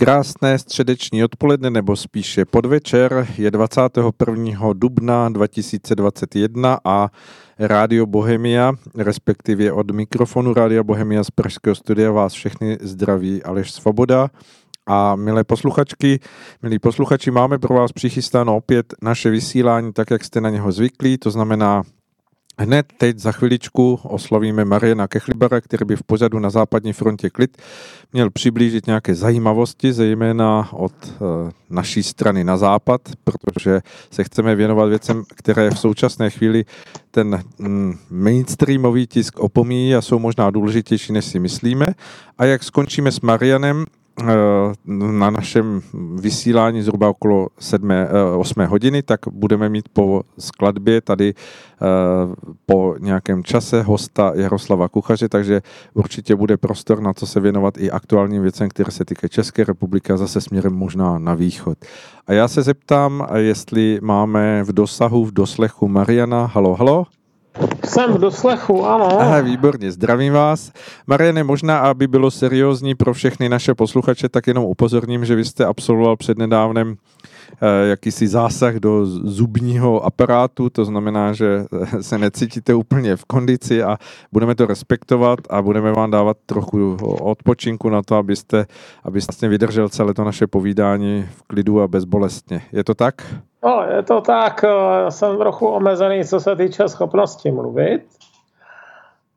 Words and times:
Krásné 0.00 0.58
středeční 0.58 1.24
odpoledne 1.24 1.70
nebo 1.70 1.96
spíše 1.96 2.44
podvečer 2.44 3.26
je 3.38 3.50
21. 3.50 4.72
dubna 4.72 5.28
2021 5.28 6.78
a 6.84 7.08
Rádio 7.58 8.06
Bohemia, 8.06 8.72
respektive 8.96 9.72
od 9.72 9.90
mikrofonu 9.90 10.54
Rádia 10.54 10.82
Bohemia 10.82 11.24
z 11.24 11.30
Pražského 11.30 11.74
studia 11.74 12.10
vás 12.10 12.32
všechny 12.32 12.78
zdraví 12.80 13.42
Aleš 13.42 13.72
Svoboda. 13.72 14.28
A 14.86 15.16
milé 15.16 15.44
posluchačky, 15.44 16.20
milí 16.62 16.78
posluchači, 16.78 17.30
máme 17.30 17.58
pro 17.58 17.74
vás 17.74 17.92
přichystáno 17.92 18.56
opět 18.56 18.94
naše 19.02 19.30
vysílání 19.30 19.92
tak, 19.92 20.10
jak 20.10 20.24
jste 20.24 20.40
na 20.40 20.50
něho 20.50 20.72
zvyklí, 20.72 21.18
to 21.18 21.30
znamená 21.30 21.82
Hned 22.62 22.92
teď 22.98 23.18
za 23.18 23.32
chviličku 23.32 24.00
oslovíme 24.02 24.64
Mariana 24.64 25.08
Kechlibara, 25.08 25.60
který 25.60 25.84
by 25.84 25.96
v 25.96 26.02
pořadu 26.02 26.38
na 26.38 26.50
západní 26.50 26.92
frontě 26.92 27.30
klid 27.30 27.56
měl 28.12 28.30
přiblížit 28.30 28.86
nějaké 28.86 29.14
zajímavosti, 29.14 29.92
zejména 29.92 30.68
od 30.72 30.92
e, 31.04 31.10
naší 31.70 32.02
strany 32.02 32.44
na 32.44 32.56
západ, 32.56 33.00
protože 33.24 33.80
se 34.10 34.24
chceme 34.24 34.54
věnovat 34.54 34.86
věcem, 34.86 35.24
které 35.34 35.70
v 35.70 35.78
současné 35.78 36.30
chvíli 36.30 36.64
ten 37.10 37.42
mm, 37.58 37.98
mainstreamový 38.10 39.06
tisk 39.06 39.38
opomíjí 39.38 39.94
a 39.94 40.00
jsou 40.00 40.18
možná 40.18 40.50
důležitější, 40.50 41.12
než 41.12 41.24
si 41.24 41.38
myslíme. 41.38 41.86
A 42.38 42.44
jak 42.44 42.62
skončíme 42.62 43.12
s 43.12 43.20
Marianem, 43.20 43.84
Eh, 43.84 43.99
na 44.94 45.30
našem 45.30 45.82
vysílání 46.14 46.82
zhruba 46.82 47.08
okolo 47.08 47.48
7, 47.58 47.90
8 48.36 48.60
eh, 48.60 48.66
hodiny, 48.66 49.02
tak 49.02 49.20
budeme 49.30 49.68
mít 49.68 49.88
po 49.92 50.22
skladbě 50.38 51.00
tady 51.00 51.34
eh, 51.34 51.86
po 52.66 52.94
nějakém 52.98 53.44
čase 53.44 53.82
hosta 53.82 54.32
Jaroslava 54.34 54.88
Kuchaře, 54.88 55.28
takže 55.28 55.62
určitě 55.94 56.36
bude 56.36 56.56
prostor 56.56 57.00
na 57.00 57.12
to 57.12 57.26
se 57.26 57.40
věnovat 57.40 57.78
i 57.78 57.90
aktuálním 57.90 58.42
věcem, 58.42 58.68
které 58.68 58.90
se 58.90 59.04
týkají 59.04 59.30
České 59.30 59.64
republiky 59.64 60.12
a 60.12 60.16
zase 60.16 60.40
směrem 60.40 60.72
možná 60.72 61.18
na 61.18 61.34
východ. 61.34 61.78
A 62.26 62.32
já 62.32 62.48
se 62.48 62.62
zeptám, 62.62 63.26
jestli 63.36 63.98
máme 64.02 64.64
v 64.64 64.72
dosahu, 64.72 65.24
v 65.24 65.32
doslechu 65.32 65.88
Mariana. 65.88 66.46
Halo, 66.46 66.74
halo. 66.74 67.06
Jsem 67.84 68.12
v 68.12 68.18
doslechu, 68.18 68.86
ano. 68.86 69.20
Aha, 69.20 69.40
výborně, 69.40 69.92
zdravím 69.92 70.32
vás. 70.32 70.72
Mariane, 71.06 71.44
možná, 71.44 71.78
aby 71.78 72.06
bylo 72.06 72.30
seriózní 72.30 72.94
pro 72.94 73.14
všechny 73.14 73.48
naše 73.48 73.74
posluchače, 73.74 74.28
tak 74.28 74.46
jenom 74.46 74.64
upozorním, 74.64 75.24
že 75.24 75.34
vy 75.34 75.44
jste 75.44 75.64
absolvoval 75.64 76.16
přednedávnem 76.16 76.96
jakýsi 77.88 78.28
zásah 78.28 78.74
do 78.74 79.06
zubního 79.06 80.04
aparátu, 80.04 80.70
to 80.70 80.84
znamená, 80.84 81.32
že 81.32 81.64
eh, 81.82 82.02
se 82.02 82.18
necítíte 82.18 82.74
úplně 82.74 83.16
v 83.16 83.24
kondici 83.24 83.82
a 83.82 83.96
budeme 84.32 84.54
to 84.54 84.66
respektovat 84.66 85.38
a 85.50 85.62
budeme 85.62 85.92
vám 85.92 86.10
dávat 86.10 86.36
trochu 86.46 86.96
odpočinku 87.20 87.90
na 87.90 88.02
to, 88.02 88.16
abyste, 88.16 88.66
abyste 89.04 89.48
vydržel 89.48 89.88
celé 89.88 90.14
to 90.14 90.24
naše 90.24 90.46
povídání 90.46 91.28
v 91.30 91.42
klidu 91.42 91.80
a 91.80 91.88
bezbolestně. 91.88 92.62
Je 92.72 92.84
to 92.84 92.94
tak? 92.94 93.14
No, 93.64 93.84
je 93.96 94.02
to 94.02 94.20
tak, 94.20 94.64
eh, 94.64 95.10
jsem 95.10 95.36
trochu 95.36 95.66
omezený, 95.66 96.24
co 96.24 96.40
se 96.40 96.56
týče 96.56 96.88
schopnosti 96.88 97.50
mluvit, 97.50 98.02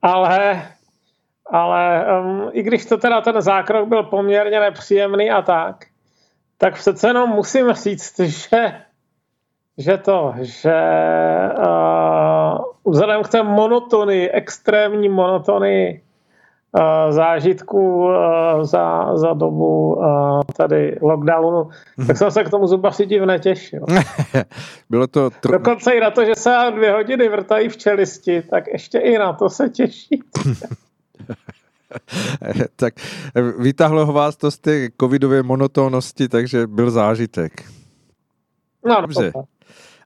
ale, 0.02 0.62
ale 1.52 2.06
um, 2.20 2.50
i 2.52 2.64
když 2.64 2.86
to 2.86 2.98
teda 2.98 3.22
ten 3.22 3.42
zákrok 3.42 3.88
byl 3.88 4.04
poměrně 4.04 4.60
nepříjemný 4.60 5.32
a 5.32 5.42
tak, 5.42 5.86
tak 6.58 6.74
přece 6.74 7.08
jenom 7.08 7.30
musím 7.30 7.74
říct, 7.74 8.20
že, 8.20 8.82
že 9.78 9.98
to, 9.98 10.34
že 10.42 10.76
uh, 11.58 12.92
vzhledem 12.92 13.24
k 13.24 13.30
té 13.30 13.44
monotonii, 13.44 14.30
extrémní 14.30 15.10
monotonii 15.10 16.04
Eh, 16.80 17.12
zážitků 17.12 18.10
eh, 18.10 18.66
za, 18.66 19.18
za 19.18 19.34
dobu 19.34 20.02
eh, 20.04 20.54
tady 20.58 20.98
lockdownu, 21.02 21.70
mhm. 21.98 22.08
tak 22.08 22.18
jsem 22.18 22.32
se 22.32 22.44
k 22.44 22.50
tomu 22.50 22.68
zuba 22.68 22.92
si 22.92 23.06
div 23.06 23.22
netěšil. 23.22 23.86
Bylo 24.90 25.08
to... 25.08 25.30
Tr... 25.30 25.52
Dokonce 25.52 25.92
i 25.92 26.00
na 26.00 26.12
to, 26.12 26.26
že 26.26 26.32
se 26.36 26.72
dvě 26.76 26.92
hodiny 26.92 27.30
vrtají 27.30 27.70
v 27.70 27.78
čelisti, 27.78 28.42
tak 28.42 28.68
ještě 28.68 29.00
i 29.00 29.18
na 29.18 29.34
to 29.34 29.50
se 29.50 29.70
těší. 29.70 30.24
tak 32.76 32.94
vytáhlo 33.60 34.06
vás 34.06 34.38
to 34.38 34.52
z 34.52 34.60
té 34.60 34.90
covidové 35.02 35.44
monotónnosti, 35.44 36.28
takže 36.28 36.68
byl 36.68 36.92
zážitek. 36.92 37.72
No, 38.86 39.02
Dobře. 39.02 39.32
To 39.32 39.44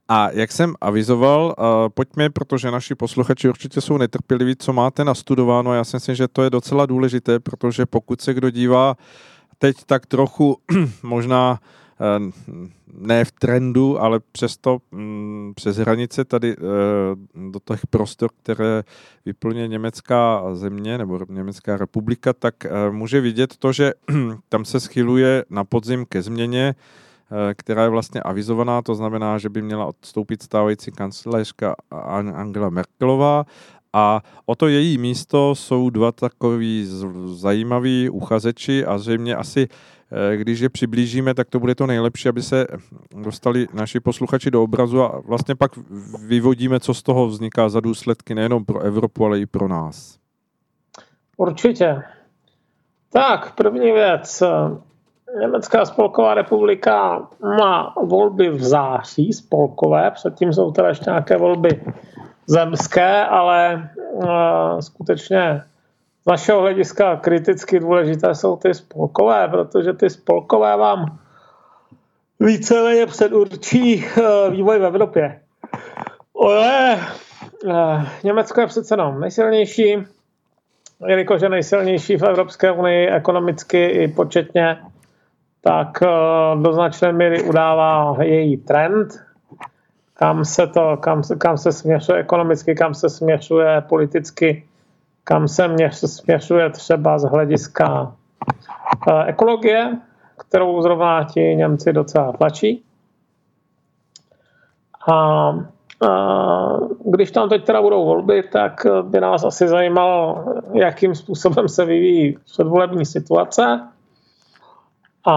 a 0.09 0.29
jak 0.31 0.51
jsem 0.51 0.75
avizoval, 0.81 1.55
uh, 1.57 1.65
pojďme, 1.89 2.29
protože 2.29 2.71
naši 2.71 2.95
posluchači 2.95 3.49
určitě 3.49 3.81
jsou 3.81 3.97
netrpěliví, 3.97 4.55
co 4.55 4.73
máte 4.73 5.03
nastudováno. 5.05 5.73
Já 5.73 5.83
si 5.83 5.95
myslím, 5.95 6.15
že 6.15 6.27
to 6.27 6.43
je 6.43 6.49
docela 6.49 6.85
důležité, 6.85 7.39
protože 7.39 7.85
pokud 7.85 8.21
se 8.21 8.33
kdo 8.33 8.49
dívá 8.49 8.95
teď 9.57 9.77
tak 9.85 10.05
trochu 10.05 10.57
možná 11.03 11.59
ne 12.93 13.25
v 13.25 13.31
trendu, 13.31 14.01
ale 14.01 14.19
přesto 14.31 14.77
um, 14.91 15.53
přes 15.55 15.77
hranice 15.77 16.25
tady 16.25 16.57
uh, 16.57 16.63
do 17.51 17.59
těch 17.65 17.87
prostor, 17.87 18.29
které 18.43 18.83
vyplňuje 19.25 19.67
německá 19.67 20.41
země 20.55 20.97
nebo 20.97 21.19
německá 21.29 21.77
republika, 21.77 22.33
tak 22.33 22.55
uh, 22.65 22.95
může 22.95 23.21
vidět 23.21 23.57
to, 23.57 23.71
že 23.71 23.93
tam 24.49 24.65
se 24.65 24.79
schyluje 24.79 25.45
na 25.49 25.63
podzim 25.63 26.05
ke 26.05 26.21
změně 26.21 26.75
Eh, 27.31 27.53
která 27.53 27.83
je 27.83 27.89
vlastně 27.89 28.21
avizovaná, 28.21 28.81
to 28.81 28.95
znamená, 28.95 29.37
že 29.37 29.49
by 29.49 29.61
měla 29.61 29.85
odstoupit 29.85 30.43
stávající 30.43 30.91
kancelářka 30.91 31.75
Angela 32.35 32.69
Merkelová. 32.69 33.45
A 33.93 34.21
o 34.45 34.55
to 34.55 34.67
její 34.67 34.97
místo 34.97 35.55
jsou 35.55 35.89
dva 35.89 36.11
takový 36.11 36.87
zajímaví 37.25 38.09
uchazeči 38.09 38.85
a 38.85 38.97
zřejmě 38.97 39.35
asi 39.35 39.67
eh, 39.69 39.75
když 40.35 40.59
je 40.59 40.69
přiblížíme, 40.69 41.33
tak 41.33 41.49
to 41.49 41.59
bude 41.59 41.75
to 41.75 41.87
nejlepší, 41.87 42.29
aby 42.29 42.41
se 42.41 42.67
dostali 43.23 43.67
naši 43.73 43.99
posluchači 43.99 44.51
do 44.51 44.63
obrazu 44.63 45.03
a 45.03 45.21
vlastně 45.25 45.55
pak 45.55 45.71
vyvodíme, 46.27 46.79
co 46.79 46.93
z 46.93 47.03
toho 47.03 47.27
vzniká 47.27 47.69
za 47.69 47.79
důsledky 47.79 48.35
nejenom 48.35 48.65
pro 48.65 48.79
Evropu, 48.79 49.25
ale 49.25 49.39
i 49.39 49.45
pro 49.45 49.67
nás. 49.67 50.17
Určitě. 51.37 52.03
Tak, 53.11 53.55
první 53.55 53.91
věc. 53.91 54.43
Německá 55.39 55.85
spolková 55.85 56.33
republika 56.33 57.27
má 57.59 57.93
volby 58.03 58.49
v 58.49 58.63
září 58.63 59.33
spolkové, 59.33 60.11
předtím 60.11 60.53
jsou 60.53 60.71
teda 60.71 60.87
ještě 60.87 61.09
nějaké 61.09 61.37
volby 61.37 61.81
zemské, 62.47 63.25
ale 63.25 63.89
uh, 64.11 64.27
skutečně 64.79 65.61
našeho 66.27 66.61
hlediska 66.61 67.15
kriticky 67.15 67.79
důležité 67.79 68.35
jsou 68.35 68.55
ty 68.55 68.73
spolkové, 68.73 69.47
protože 69.47 69.93
ty 69.93 70.09
spolkové 70.09 70.77
vám 70.77 71.19
víceméně 72.39 73.05
předurčí 73.05 74.05
uh, 74.05 74.53
vývoj 74.53 74.79
v 74.79 74.85
Evropě. 74.85 75.41
Ale 76.43 76.99
uh, 77.65 78.03
Německo 78.23 78.61
je 78.61 78.67
přece 78.67 78.93
jenom 78.93 79.19
nejsilnější, 79.19 79.97
jelikož 81.07 81.41
je 81.41 81.49
nejsilnější 81.49 82.17
v 82.17 82.23
Evropské 82.23 82.71
unii 82.71 83.07
ekonomicky 83.07 83.85
i 83.85 84.07
početně, 84.07 84.77
tak 85.61 86.03
eh, 86.03 86.07
do 86.61 86.73
značné 86.73 87.11
míry 87.11 87.43
udává 87.43 88.15
její 88.23 88.57
trend, 88.57 89.19
kam 90.13 90.45
se, 90.45 90.67
to, 90.67 90.97
kam, 90.97 91.21
kam 91.37 91.57
se 91.57 91.71
směřuje 91.71 92.19
ekonomicky, 92.19 92.75
kam 92.75 92.93
se 92.93 93.09
směřuje 93.09 93.81
politicky, 93.81 94.66
kam 95.27 95.47
se 95.47 95.67
směřuje 95.91 96.69
třeba 96.69 97.19
z 97.19 97.23
hlediska 97.23 98.15
eh, 99.07 99.23
ekologie, 99.25 99.97
kterou 100.37 100.81
zrovna 100.81 101.23
ti 101.23 101.39
Němci 101.39 101.93
docela 101.93 102.31
tlačí. 102.31 102.83
A, 105.11 105.51
když 107.05 107.31
tam 107.31 107.49
teď 107.49 107.65
teda 107.65 107.81
budou 107.81 108.05
volby, 108.05 108.43
tak 108.43 108.85
by 109.01 109.19
nás 109.19 109.43
asi 109.43 109.67
zajímalo, 109.67 110.45
jakým 110.73 111.15
způsobem 111.15 111.67
se 111.67 111.85
vyvíjí 111.85 112.37
předvolební 112.45 113.05
situace. 113.05 113.81
A 115.27 115.33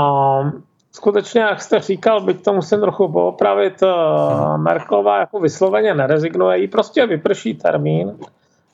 skutečně, 0.93 1.41
jak 1.41 1.63
jste 1.63 1.81
říkal, 1.81 2.21
byť 2.21 2.45
to 2.45 2.53
musím 2.53 2.81
trochu 2.81 3.09
poopravit, 3.09 3.83
eh, 3.83 3.86
Merklová 4.57 5.19
jako 5.19 5.41
vysloveně 5.41 5.95
nerezignuje, 5.95 6.59
jí 6.59 6.69
prostě 6.69 7.07
vyprší 7.07 7.54
termín, 7.54 8.19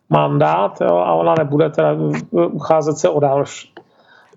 mandát 0.08 0.80
jo, 0.80 0.96
a 0.96 1.14
ona 1.14 1.34
nebude 1.38 1.70
teda 1.70 1.96
ucházet 2.30 2.98
se 2.98 3.08
o 3.08 3.20
další. 3.20 3.72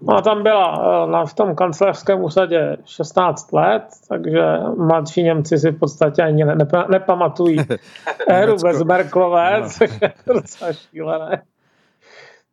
Ona 0.05 0.21
tam 0.21 0.43
byla 0.43 0.81
eh, 0.81 1.11
na, 1.11 1.25
v 1.25 1.33
tom 1.33 1.55
kancelářském 1.55 2.23
úsadě 2.23 2.77
16 2.85 3.53
let, 3.53 3.83
takže 4.09 4.41
mladší 4.77 5.23
Němci 5.23 5.57
si 5.57 5.71
v 5.71 5.79
podstatě 5.79 6.23
ani 6.23 6.45
ne, 6.45 6.55
nepamatují 6.89 7.57
éru 8.27 8.55
bez 8.63 8.83
Merklové, 8.83 9.61
no. 9.61 9.69
což 9.69 10.01
je 10.01 10.13
docela 10.27 10.73
šílené 10.73 11.41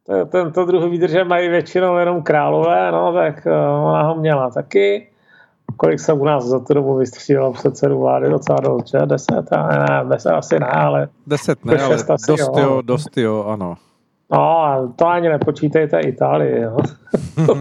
tento 0.06 0.64
druh 0.64 0.90
výdrže 0.90 1.24
mají 1.24 1.48
většinou 1.48 1.96
jenom 1.96 2.22
králové, 2.22 2.92
no, 2.92 3.12
tak 3.12 3.46
eh, 3.46 3.50
ona 3.60 4.02
ho 4.02 4.14
měla 4.14 4.50
taky. 4.50 5.08
Kolik 5.76 6.00
se 6.00 6.12
u 6.12 6.24
nás 6.24 6.44
za 6.44 6.60
tu 6.60 6.74
dobu 6.74 6.96
vystřídalo 6.96 7.52
předsedu 7.52 8.00
vlády? 8.00 8.30
Docela 8.30 8.58
dost, 8.60 8.88
že? 8.88 8.98
Deset? 9.06 9.50
Ne, 9.50 9.78
ne, 9.78 10.04
deset 10.08 10.32
asi 10.32 10.60
ne, 10.60 10.66
ale... 10.66 11.08
Deset 11.26 11.64
ne, 11.64 11.82
ale 11.82 11.96
dost 12.28 12.38
jo, 12.58 12.82
dost 12.82 13.16
jo, 13.16 13.44
ano. 13.44 13.76
No, 14.32 14.92
to 14.96 15.06
ani 15.06 15.28
nepočítejte 15.28 16.00
Itálii. 16.00 16.60
Jo. 16.60 16.76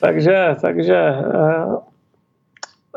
takže, 0.00 0.56
takže 0.60 0.96
eh, 0.96 1.76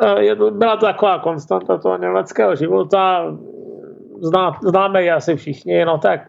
eh, 0.01 0.23
je 0.23 0.35
byla 0.35 0.77
to 0.77 0.85
taková 0.85 1.19
konstanta 1.19 1.77
toho 1.77 1.97
německého 1.97 2.55
života. 2.55 3.33
Zná, 4.21 4.59
známe 4.63 5.03
ji 5.03 5.11
asi 5.11 5.35
všichni, 5.35 5.85
no 5.85 5.97
tak 5.97 6.21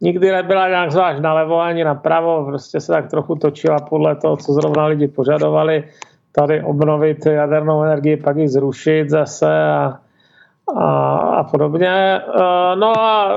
nikdy 0.00 0.32
nebyla 0.32 0.68
nějak 0.68 0.92
zvlášť 0.92 1.20
nalevo 1.20 1.60
ani 1.60 1.84
napravo, 1.84 2.44
prostě 2.44 2.80
se 2.80 2.92
tak 2.92 3.10
trochu 3.10 3.34
točila 3.34 3.78
podle 3.78 4.16
toho, 4.16 4.36
co 4.36 4.52
zrovna 4.52 4.86
lidi 4.86 5.08
požadovali. 5.08 5.84
Tady 6.38 6.62
obnovit 6.62 7.26
jadernou 7.26 7.82
energii, 7.82 8.16
pak 8.16 8.36
ji 8.36 8.48
zrušit 8.48 9.10
zase 9.10 9.62
a, 9.64 9.98
a, 10.76 11.16
a 11.16 11.44
podobně. 11.44 11.88
Eh, 11.88 12.76
no 12.76 12.98
a 12.98 13.34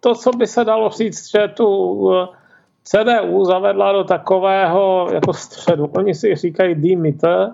to, 0.00 0.14
co 0.14 0.30
by 0.30 0.46
se 0.46 0.64
dalo 0.64 0.90
říct, 0.90 1.30
že 1.30 1.48
tu 1.48 2.10
eh, 2.14 2.26
CDU 2.84 3.44
zavedla 3.44 3.92
do 3.92 4.04
takového 4.04 5.08
jako 5.12 5.32
středu. 5.32 5.86
Oni 5.86 6.14
si 6.14 6.34
říkají 6.34 6.74
demeter, 6.74 7.52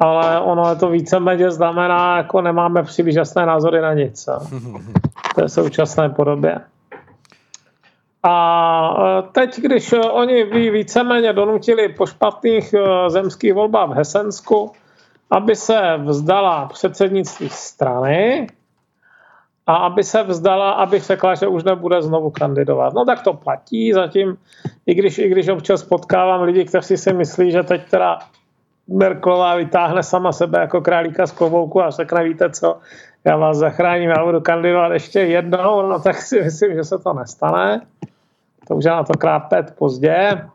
ale 0.00 0.40
ono 0.40 0.70
je 0.70 0.76
to 0.76 0.88
víceméně 0.88 1.50
znamená, 1.50 2.16
jako 2.16 2.40
nemáme 2.40 2.82
příliš 2.82 3.14
jasné 3.14 3.46
názory 3.46 3.80
na 3.80 3.94
nic. 3.94 4.28
V 5.30 5.34
té 5.34 5.48
současné 5.48 6.08
podobě. 6.08 6.60
A 8.22 8.94
eh, 8.98 9.22
teď, 9.32 9.60
když 9.60 9.92
oni 9.92 10.44
víceméně 10.70 11.32
donutili 11.32 11.88
po 11.88 12.06
špatných 12.06 12.74
eh, 12.74 13.10
zemských 13.10 13.54
volbách 13.54 13.88
v 13.88 13.92
Hesensku, 13.92 14.72
aby 15.30 15.56
se 15.56 15.96
vzdala 15.96 16.66
předsednictví 16.66 17.48
strany, 17.48 18.46
a 19.66 19.74
aby 19.74 20.04
se 20.04 20.22
vzdala, 20.22 20.70
aby 20.70 20.98
řekla, 20.98 21.34
že 21.34 21.46
už 21.46 21.64
nebude 21.64 22.02
znovu 22.02 22.30
kandidovat. 22.30 22.94
No 22.94 23.04
tak 23.04 23.22
to 23.22 23.32
platí 23.32 23.92
zatím, 23.92 24.36
i 24.86 24.94
když, 24.94 25.18
i 25.18 25.28
když 25.28 25.48
občas 25.48 25.82
potkávám 25.82 26.42
lidi, 26.42 26.64
kteří 26.64 26.96
si 26.96 27.12
myslí, 27.12 27.50
že 27.50 27.62
teď 27.62 27.90
teda 27.90 28.18
Merklová 28.88 29.56
vytáhne 29.56 30.02
sama 30.02 30.32
sebe 30.32 30.60
jako 30.60 30.80
králíka 30.80 31.26
z 31.26 31.32
klobouku 31.32 31.82
a 31.82 31.90
řekne, 31.90 32.24
víte 32.24 32.50
co, 32.50 32.78
já 33.24 33.36
vás 33.36 33.56
zachráním, 33.56 34.10
já 34.10 34.24
budu 34.24 34.40
kandidovat 34.40 34.92
ještě 34.92 35.20
jednou, 35.20 35.82
no 35.88 36.00
tak 36.00 36.16
si 36.16 36.42
myslím, 36.42 36.74
že 36.74 36.84
se 36.84 36.98
to 36.98 37.12
nestane. 37.12 37.80
To 38.72 38.76
už 38.76 38.84
je 38.84 38.90
na 38.90 39.04
to 39.04 39.12
krápet 39.12 39.74
pozdě 39.78 40.48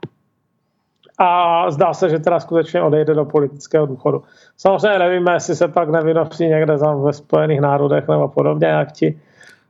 a 1.18 1.72
zdá 1.72 1.94
se, 1.94 2.10
že 2.10 2.20
teda 2.20 2.40
skutečně 2.40 2.82
odejde 2.82 3.14
do 3.14 3.26
politického 3.26 3.86
důchodu. 3.86 4.24
Samozřejmě 4.58 5.00
nevíme, 5.00 5.34
jestli 5.34 5.56
se 5.56 5.68
pak 5.68 5.90
nevynosí 5.90 6.48
někde 6.48 6.78
tam 6.78 7.04
ve 7.04 7.14
Spojených 7.14 7.62
národech 7.62 8.08
nebo 8.08 8.28
podobně, 8.28 8.68
jak 8.68 8.92
ti 8.92 9.22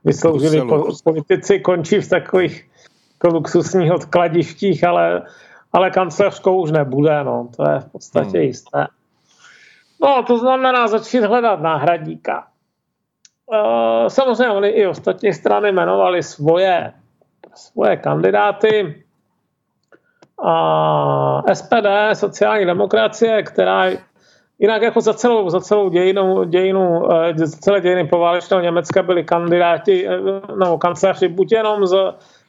vysloužili 0.03 0.61
politici 1.03 1.59
končí 1.59 1.99
v 1.99 2.09
takových 2.09 2.69
jako 3.13 3.35
luxusních 3.35 3.91
odkladištích, 3.91 4.83
ale, 4.83 5.21
ale 5.73 5.91
kancelářskou 5.91 6.61
už 6.61 6.71
nebude, 6.71 7.23
no, 7.23 7.47
to 7.57 7.69
je 7.69 7.79
v 7.79 7.85
podstatě 7.91 8.37
hmm. 8.37 8.47
jisté. 8.47 8.87
No, 10.01 10.23
to 10.23 10.37
znamená 10.37 10.87
začít 10.87 11.23
hledat 11.23 11.61
náhradníka. 11.61 12.47
E, 13.53 14.09
samozřejmě 14.09 14.53
oni 14.53 14.69
i 14.69 14.87
ostatní 14.87 15.33
strany 15.33 15.69
jmenovali 15.69 16.23
svoje, 16.23 16.93
svoje 17.57 17.97
kandidáty 17.97 19.03
a 20.43 21.41
SPD, 21.53 21.87
sociální 22.13 22.65
demokracie, 22.65 23.43
která 23.43 23.85
jinak 24.59 24.81
jako 24.81 25.01
za 25.01 25.13
celou, 25.13 25.49
za 25.49 25.61
celou 25.61 25.89
dějinu, 25.89 26.43
dějinu 26.43 27.13
eh, 27.13 27.33
za 27.37 27.57
celé 27.57 27.81
dějiny 27.81 28.07
poválečného 28.07 28.63
Německa 28.63 29.03
byli 29.03 29.23
kandidáti 29.23 30.07
eh, 30.07 30.17
nebo 30.59 30.77
kanceláři 30.77 31.27
buď 31.27 31.51
jenom 31.51 31.87
z 31.87 31.95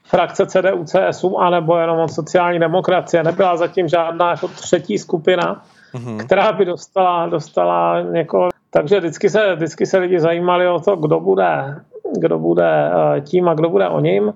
frakce 0.04 0.46
CDU, 0.46 0.84
CSU, 0.84 1.38
anebo 1.38 1.76
jenom 1.76 1.98
od 1.98 2.12
sociální 2.12 2.58
demokracie. 2.58 3.22
Nebyla 3.22 3.56
zatím 3.56 3.88
žádná 3.88 4.30
jako 4.30 4.48
třetí 4.48 4.98
skupina, 4.98 5.62
mm-hmm. 5.94 6.26
která 6.26 6.52
by 6.52 6.64
dostala, 6.64 7.26
dostala 7.26 8.00
někoho. 8.00 8.48
Takže 8.70 9.00
vždycky 9.00 9.30
se, 9.30 9.54
vždycky 9.54 9.86
se 9.86 9.98
lidi 9.98 10.20
zajímali 10.20 10.68
o 10.68 10.80
to, 10.80 10.96
kdo 10.96 11.20
bude, 11.20 11.76
kdo 12.18 12.38
bude 12.38 12.90
eh, 12.90 13.20
tím 13.20 13.48
a 13.48 13.54
kdo 13.54 13.68
bude 13.68 13.88
o 13.88 14.00
ním. 14.00 14.32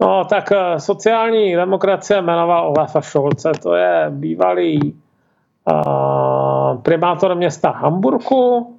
No, 0.00 0.24
tak 0.24 0.52
eh, 0.52 0.80
sociální 0.80 1.56
demokracie 1.56 2.22
jmenoval 2.22 2.68
Olefa 2.68 3.00
Šolce, 3.00 3.52
to 3.62 3.74
je 3.74 4.06
bývalý 4.10 4.94
uh, 5.72 6.82
primátor 6.82 7.34
města 7.34 7.70
Hamburku. 7.70 8.72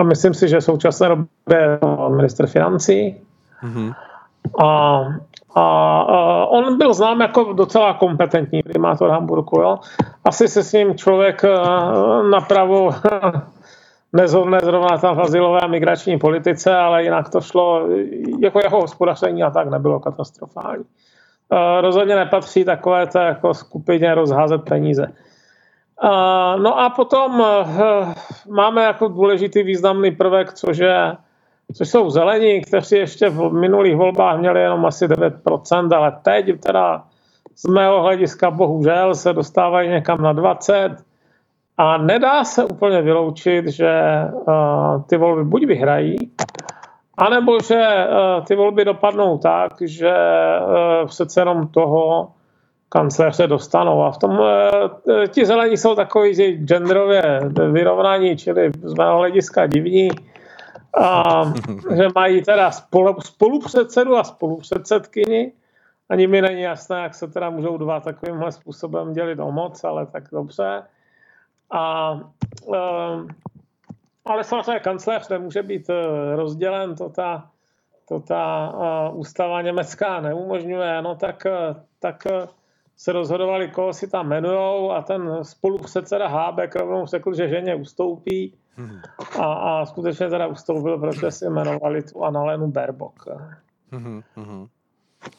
A 0.00 0.02
myslím 0.02 0.34
si, 0.34 0.48
že 0.48 0.60
v 0.60 0.64
současné 0.64 1.08
době 1.08 1.26
je 1.50 1.78
minister 2.16 2.46
financí. 2.46 3.16
Mm-hmm. 3.62 3.94
A, 4.58 4.98
a, 5.54 6.00
a 6.00 6.46
on 6.46 6.78
byl 6.78 6.94
znám 6.94 7.20
jako 7.20 7.52
docela 7.52 7.94
kompetentní 7.94 8.62
primátor 8.62 9.10
Hamburku. 9.10 9.60
Jo? 9.60 9.78
Asi 10.24 10.48
se 10.48 10.62
s 10.62 10.72
ním 10.72 10.94
člověk 10.94 11.44
uh, 11.44 12.30
napravo 12.30 12.90
nezhodne 14.14 14.58
zrovna 14.62 14.98
tam 14.98 15.16
v 15.16 15.20
azylové 15.20 15.60
a 15.60 15.66
migrační 15.66 16.18
politice, 16.18 16.76
ale 16.76 17.02
jinak 17.02 17.28
to 17.28 17.40
šlo, 17.40 17.88
jako 18.40 18.58
jeho 18.58 18.80
hospodaření 18.80 19.42
a 19.42 19.50
tak 19.50 19.70
nebylo 19.70 20.00
katastrofální. 20.00 20.84
E, 21.52 21.80
rozhodně 21.80 22.16
nepatří 22.16 22.64
takové 22.64 23.06
to 23.06 23.18
jako 23.18 23.54
skupině 23.54 24.14
rozházet 24.14 24.62
peníze. 24.62 25.04
E, 25.04 25.10
no 26.58 26.80
a 26.80 26.90
potom 26.90 27.42
e, 27.42 27.44
máme 28.50 28.82
jako 28.82 29.08
důležitý 29.08 29.62
významný 29.62 30.10
prvek, 30.10 30.52
což, 30.52 30.78
je, 30.78 31.16
což 31.74 31.88
jsou 31.88 32.10
zelení, 32.10 32.60
kteří 32.60 32.96
ještě 32.96 33.28
v 33.28 33.52
minulých 33.52 33.96
volbách 33.96 34.38
měli 34.38 34.60
jenom 34.60 34.86
asi 34.86 35.06
9%, 35.06 35.96
ale 35.96 36.12
teď 36.22 36.60
teda 36.60 37.04
z 37.56 37.66
mého 37.66 38.02
hlediska 38.02 38.50
bohužel 38.50 39.14
se 39.14 39.32
dostávají 39.32 39.90
někam 39.90 40.22
na 40.22 40.34
20%. 40.34 40.96
A 41.76 41.96
nedá 41.96 42.44
se 42.44 42.64
úplně 42.64 43.02
vyloučit, 43.02 43.68
že 43.68 44.02
uh, 44.32 45.02
ty 45.02 45.16
volby 45.16 45.44
buď 45.44 45.66
vyhrají, 45.66 46.16
anebo 47.18 47.60
že 47.60 48.06
uh, 48.08 48.44
ty 48.44 48.56
volby 48.56 48.84
dopadnou 48.84 49.38
tak, 49.38 49.72
že 49.80 50.14
uh, 50.14 51.06
přece 51.06 51.40
jenom 51.40 51.68
toho 51.68 52.30
kancléře 52.88 53.46
dostanou. 53.46 54.02
A 54.02 54.10
v 54.10 54.18
tom 54.18 54.30
uh, 54.30 54.46
ti 55.28 55.46
zelení 55.46 55.76
jsou 55.76 55.94
takový 55.94 56.34
že 56.34 56.52
genderově 56.52 57.40
vyrovnaní, 57.72 58.36
čili 58.36 58.70
z 58.82 58.94
mého 58.94 59.18
hlediska 59.18 59.66
divní. 59.66 60.10
A, 61.00 61.42
že 61.96 62.08
mají 62.14 62.42
teda 62.42 62.70
spolu, 62.70 63.20
spolupředsedu 63.20 64.16
a 64.16 64.24
spolupředsedkyni. 64.24 65.52
Ani 66.08 66.26
mi 66.26 66.42
není 66.42 66.62
jasné, 66.62 67.02
jak 67.02 67.14
se 67.14 67.28
teda 67.28 67.50
můžou 67.50 67.76
dva 67.76 68.00
takovýmhle 68.00 68.52
způsobem 68.52 69.12
dělit 69.12 69.38
o 69.38 69.52
moc, 69.52 69.84
ale 69.84 70.06
tak 70.06 70.24
dobře. 70.32 70.82
A, 71.74 72.14
uh, 72.66 73.28
ale 74.24 74.44
samozřejmě 74.44 74.80
kancléř 74.80 75.28
nemůže 75.28 75.62
být 75.62 75.90
eh, 75.90 76.36
rozdělen, 76.36 76.94
to 76.94 77.08
ta, 77.08 77.50
to 78.08 78.20
ta 78.20 78.72
uh, 79.10 79.18
ústava 79.18 79.62
německá 79.62 80.20
neumožňuje, 80.20 81.02
no 81.02 81.14
tak, 81.14 81.46
tak 81.98 82.26
se 82.96 83.12
rozhodovali, 83.12 83.68
koho 83.68 83.92
si 83.92 84.10
tam 84.10 84.26
jmenujou 84.26 84.90
a 84.90 85.02
ten 85.02 85.44
spolupředseda 85.44 86.28
Hábek 86.28 86.76
rovnou 86.76 87.06
řekl, 87.06 87.34
že 87.34 87.48
ženě 87.48 87.74
ustoupí 87.74 88.54
a, 89.38 89.52
a 89.52 89.86
skutečně 89.86 90.28
teda 90.28 90.46
ustoupil, 90.46 90.98
protože 90.98 91.30
si 91.30 91.46
jmenovali 91.46 92.02
tu 92.02 92.24
Annalenu 92.24 92.70
Berbok. 92.70 93.24
Mm-hmm. 93.92 94.68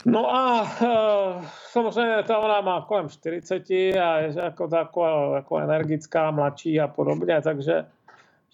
No 0.06 0.36
a 0.36 0.62
uh, 0.62 1.46
samozřejmě 1.72 2.24
ta 2.24 2.38
ona 2.38 2.62
má 2.62 2.82
kolem 2.82 3.10
40 3.10 3.70
a 3.70 4.20
je 4.20 4.34
jako 4.44 4.68
taková 4.68 5.36
jako 5.36 5.58
energická, 5.58 6.32
mladší 6.32 6.80
a 6.80 6.88
podobně, 6.88 7.42
takže 7.42 7.86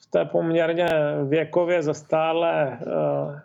v 0.02 0.06
té 0.12 0.26
poměrně 0.26 0.88
věkově 1.28 1.84
zastálé 1.84 2.80
uh, 2.82 3.40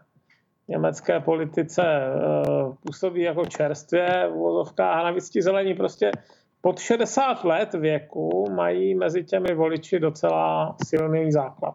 německé 0.69 1.21
politice 1.21 1.83
uh, 1.83 2.75
působí 2.87 3.23
jako 3.23 3.47
čerstvě 3.47 4.29
v 4.31 4.37
uvozovkách 4.37 4.97
a 4.97 5.03
navíc 5.03 5.31
ti 5.31 5.43
zelení 5.43 5.75
prostě 5.75 6.11
pod 6.61 6.79
60 6.79 7.45
let 7.45 7.75
věku 7.75 8.51
mají 8.51 8.95
mezi 8.95 9.25
těmi 9.25 9.55
voliči 9.55 9.99
docela 10.01 10.77
silný 10.85 11.33
základ. 11.33 11.75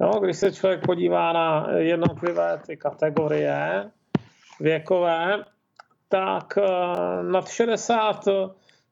No, 0.00 0.20
když 0.20 0.36
se 0.36 0.52
člověk 0.52 0.86
podívá 0.86 1.32
na 1.32 1.66
jednotlivé 1.76 2.60
ty 2.66 2.76
kategorie, 2.76 3.90
věkové, 4.62 5.44
tak 6.08 6.58
eh, 6.58 7.22
nad 7.22 7.48
60 7.48 8.24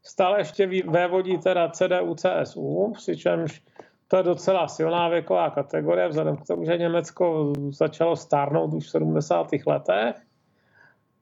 stále 0.02 0.40
ještě 0.40 0.66
vévodí 0.66 1.38
teda 1.38 1.68
CDU, 1.68 2.14
CSU, 2.14 2.92
přičemž 2.96 3.62
to 4.10 4.16
je 4.16 4.22
docela 4.22 4.68
silná 4.68 5.08
věková 5.08 5.50
kategorie, 5.50 6.08
vzhledem 6.08 6.36
k 6.36 6.46
tomu, 6.46 6.64
že 6.64 6.78
Německo 6.78 7.52
začalo 7.70 8.16
stárnout 8.16 8.74
už 8.74 8.86
v 8.86 8.90
70. 8.90 9.46
letech. 9.66 10.16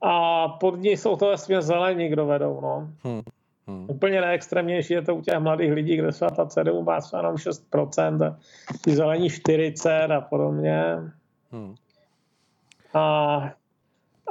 A 0.00 0.49
pod 0.49 0.81
ní 0.81 0.90
jsou 0.90 1.17
to 1.17 1.26
vlastně 1.26 1.62
zelení, 1.62 2.09
kdo 2.09 2.26
vedou. 2.26 2.61
No. 2.61 2.88
Hmm. 3.05 3.21
Hmm. 3.67 3.87
Úplně 3.90 4.21
nejextrémnější 4.21 4.93
je 4.95 5.02
to 5.02 5.14
u 5.14 5.23
těch 5.23 5.38
mladých 5.38 5.73
lidí, 5.73 5.97
kde 5.97 6.12
se 6.12 6.26
ta 6.37 6.47
CDU 6.47 6.83
má 6.83 6.99
jenom 7.17 7.35
6%, 7.35 8.37
ti 8.85 8.97
zelení 8.97 9.31
40 9.31 9.90
a 9.90 10.21
podobně. 10.21 10.85
Hmm. 11.52 11.75
A 12.95 13.52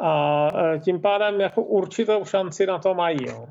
A 0.01 0.49
tím 0.79 1.01
pádem 1.01 1.41
jako 1.41 1.61
určitou 1.61 2.25
šanci 2.25 2.65
na 2.65 2.79
to 2.79 2.93
mají. 2.93 3.25
Jo. 3.25 3.47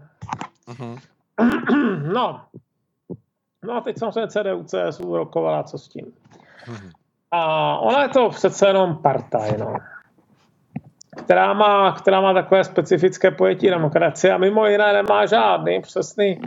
Uh-huh. 0.69 0.99
No. 2.13 2.41
no 3.65 3.75
a 3.75 3.81
teď 3.81 3.99
samozřejmě 3.99 4.29
CDU, 4.29 4.65
CSU 4.65 5.17
rokovala, 5.17 5.63
co 5.63 5.79
s 5.79 5.89
tím. 5.89 6.07
Uh-huh. 6.67 6.91
A 7.31 7.79
ona 7.79 8.03
je 8.03 8.09
to 8.09 8.31
přece 8.31 8.67
jenom 8.67 8.97
partaj, 8.97 9.59
no 9.59 9.77
která 11.17 11.53
má, 11.53 11.93
která 11.93 12.21
má 12.21 12.35
takové 12.35 12.65
specifické 12.65 13.31
pojetí 13.31 13.71
demokracie 13.71 14.33
a 14.33 14.39
mimo 14.39 14.67
jiné 14.67 14.93
nemá 14.93 15.27
žádný 15.27 15.81
přesný, 15.81 16.41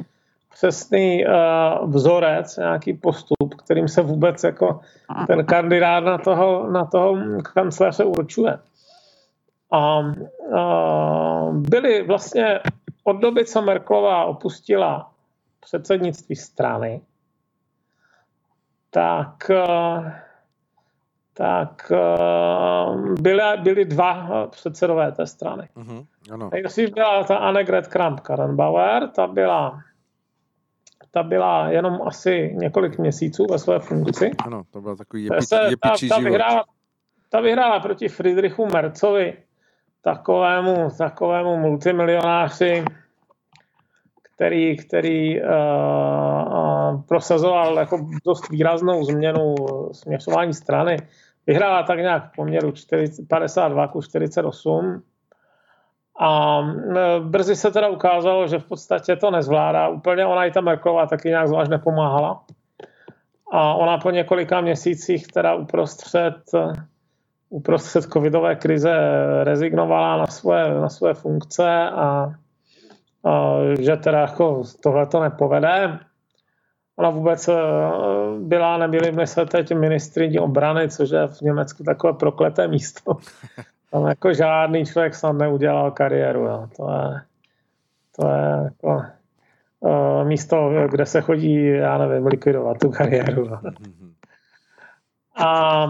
přesný 0.53 1.25
uh, 1.25 1.91
vzorec, 1.91 2.57
nějaký 2.57 2.93
postup, 2.93 3.55
kterým 3.57 3.87
se 3.87 4.01
vůbec 4.01 4.43
jako 4.43 4.79
ten 5.27 5.45
kandidát 5.45 6.03
na 6.03 6.17
toho, 6.17 6.71
na 6.71 6.85
toho 6.85 7.17
kancléře 7.53 8.03
určuje. 8.03 8.57
A 9.71 9.99
uh, 9.99 11.57
byly 11.57 12.03
vlastně 12.07 12.59
od 13.03 13.13
doby, 13.13 13.45
co 13.45 13.61
Merklová 13.61 14.25
opustila 14.25 15.11
předsednictví 15.59 16.35
strany, 16.35 17.01
tak 18.89 19.51
tak 21.33 21.91
byly, 23.21 23.43
byly 23.63 23.85
dva 23.85 24.47
předsedové 24.47 25.11
té 25.11 25.27
strany. 25.27 25.69
Uh-huh, 25.77 26.05
ano. 26.31 26.49
Nejdřív 26.53 26.89
byla 26.93 27.23
ta 27.23 27.37
Annegret 27.37 27.87
Kramp-Karrenbauer, 27.87 29.07
ta 29.07 29.27
byla 29.27 29.79
ta 31.11 31.23
byla 31.23 31.69
jenom 31.69 31.99
asi 32.05 32.55
několik 32.55 32.97
měsíců 32.97 33.45
ve 33.51 33.59
své 33.59 33.79
funkci. 33.79 34.31
Ano, 34.45 34.63
to 34.71 34.81
byl 34.81 34.95
takový 34.95 35.23
jepi, 35.23 35.41
se, 35.41 35.55
jepičí 35.69 36.09
ta, 36.09 36.15
ta, 36.15 36.21
vyhrála, 36.21 36.63
ta 37.29 37.41
vyhrála 37.41 37.79
proti 37.79 38.07
Friedrichu 38.07 38.65
Mercovi, 38.65 39.37
takovému, 40.01 40.89
takovému 40.97 41.57
multimilionáři, 41.57 42.85
který, 44.35 44.77
který 44.77 45.41
uh, 45.41 45.47
uh, 45.47 47.01
prosazoval 47.01 47.77
jako 47.77 48.07
dost 48.25 48.49
výraznou 48.49 49.03
změnu 49.03 49.55
směřování 49.91 50.53
strany. 50.53 50.97
Vyhrála 51.47 51.83
tak 51.83 51.99
nějak 51.99 52.31
v 52.31 52.35
poměru 52.35 52.71
40, 52.71 53.27
52 53.27 53.87
ku 53.87 54.01
48. 54.01 55.01
A 56.19 56.61
brzy 57.19 57.55
se 57.55 57.71
teda 57.71 57.87
ukázalo, 57.87 58.47
že 58.47 58.59
v 58.59 58.63
podstatě 58.63 59.15
to 59.15 59.31
nezvládá 59.31 59.87
úplně. 59.87 60.25
Ona 60.25 60.45
i 60.45 60.51
ta 60.51 60.61
Merklová 60.61 61.05
taky 61.05 61.29
nějak 61.29 61.47
zvlášť 61.47 61.71
nepomáhala. 61.71 62.43
A 63.51 63.73
ona 63.73 63.97
po 63.97 64.11
několika 64.11 64.61
měsících 64.61 65.27
teda 65.27 65.55
uprostřed, 65.55 66.35
uprostřed 67.49 68.03
covidové 68.03 68.55
krize 68.55 68.93
rezignovala 69.43 70.17
na 70.17 70.27
svoje, 70.27 70.73
na 70.73 70.89
svoje 70.89 71.13
funkce 71.13 71.89
a, 71.89 72.33
a 73.23 73.55
že 73.79 73.97
teda 73.97 74.19
jako 74.19 74.63
tohle 74.83 75.05
to 75.05 75.19
nepovede. 75.19 75.99
Ona 76.95 77.09
vůbec 77.09 77.47
eh, 77.47 77.53
byla, 78.39 78.77
nebyli 78.77 79.27
se 79.27 79.45
teď 79.45 79.75
ministriní 79.75 80.39
obrany, 80.39 80.89
což 80.89 81.09
je 81.09 81.27
v 81.27 81.41
Německu 81.41 81.83
takové 81.83 82.13
prokleté 82.13 82.67
místo. 82.67 83.17
Tam 83.91 84.07
jako 84.07 84.33
žádný 84.33 84.85
člověk 84.85 85.15
snad 85.15 85.31
neudělal 85.31 85.91
kariéru. 85.91 86.41
Jo. 86.41 86.67
To 86.77 86.89
je, 86.89 87.21
to 88.15 88.27
je 88.27 88.63
jako, 88.63 89.03
uh, 89.79 90.27
místo, 90.27 90.71
kde 90.91 91.05
se 91.05 91.21
chodí, 91.21 91.65
já 91.65 91.97
nevím, 91.97 92.27
likvidovat 92.27 92.77
tu 92.77 92.89
kariéru. 92.89 93.45
Jo. 93.45 93.59
A 95.35 95.85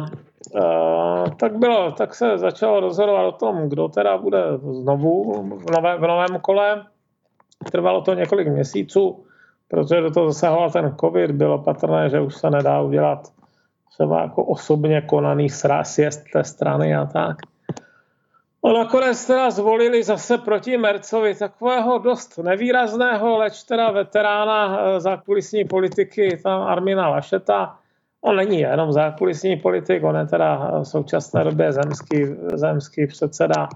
uh, 0.56 1.29
tak 1.36 1.58
bylo, 1.58 1.91
tak 1.91 2.15
se 2.15 2.38
začalo 2.38 2.79
rozhodovat 2.79 3.27
o 3.27 3.32
tom, 3.32 3.70
kdo 3.70 3.88
teda 3.88 4.18
bude 4.18 4.44
znovu 4.58 5.44
v, 5.58 5.72
nové, 5.72 5.98
v 5.98 6.01
novém 6.01 6.39
kole. 6.41 6.86
Trvalo 7.72 8.01
to 8.01 8.13
několik 8.13 8.48
měsíců 8.48 9.25
protože 9.70 10.01
do 10.01 10.12
toho 10.12 10.32
zasahoval 10.32 10.72
ten 10.72 10.96
covid, 11.00 11.32
bylo 11.32 11.58
patrné, 11.58 12.10
že 12.10 12.22
už 12.22 12.36
se 12.36 12.50
nedá 12.50 12.82
udělat 12.82 13.27
třeba 13.94 14.22
jako 14.22 14.44
osobně 14.44 15.01
konaný 15.01 15.50
sjezd 15.84 16.24
té 16.34 16.44
strany 16.44 16.96
a 16.96 17.06
tak. 17.06 17.38
A 18.63 18.74
nakonec 18.74 19.25
teda 19.25 19.50
zvolili 19.50 20.03
zase 20.03 20.38
proti 20.38 20.77
Mercovi 20.77 21.36
takového 21.36 21.98
dost 21.98 22.38
nevýrazného, 22.38 23.38
leč 23.38 23.63
teda 23.63 23.91
veterána 23.91 24.79
eh, 24.79 25.00
zákulisní 25.00 25.65
politiky, 25.65 26.39
tam 26.44 26.62
Armina 26.62 27.10
Lašeta. 27.10 27.77
On 28.21 28.35
není 28.35 28.59
jenom 28.59 28.91
zákulisní 28.91 29.55
politik, 29.55 30.03
on 30.03 30.15
je 30.15 30.25
teda 30.25 30.71
v 30.79 30.83
současné 30.83 31.43
době 31.43 31.71
zemský, 31.71 32.25
zemský 32.53 33.07
předseda 33.07 33.67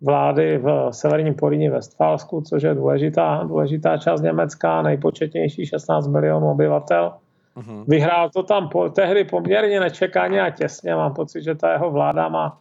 vlády 0.00 0.58
v 0.58 0.88
severním 0.90 1.34
Poríně 1.34 1.70
Westfálsku, 1.70 2.40
což 2.40 2.62
je 2.62 2.74
důležitá, 2.74 3.42
důležitá 3.46 3.96
část 3.96 4.20
Německa, 4.20 4.82
nejpočetnější 4.82 5.66
16 5.66 6.06
milionů 6.06 6.50
obyvatel. 6.50 7.12
Uh-huh. 7.56 7.84
Vyhrál 7.88 8.30
to 8.30 8.42
tam 8.42 8.68
po, 8.68 8.88
tehdy 8.88 9.24
poměrně 9.24 9.80
nečekaně 9.80 10.42
a 10.42 10.50
těsně. 10.50 10.94
Mám 10.94 11.14
pocit, 11.14 11.42
že 11.42 11.54
ta 11.54 11.72
jeho 11.72 11.90
vláda 11.90 12.28
má 12.28 12.58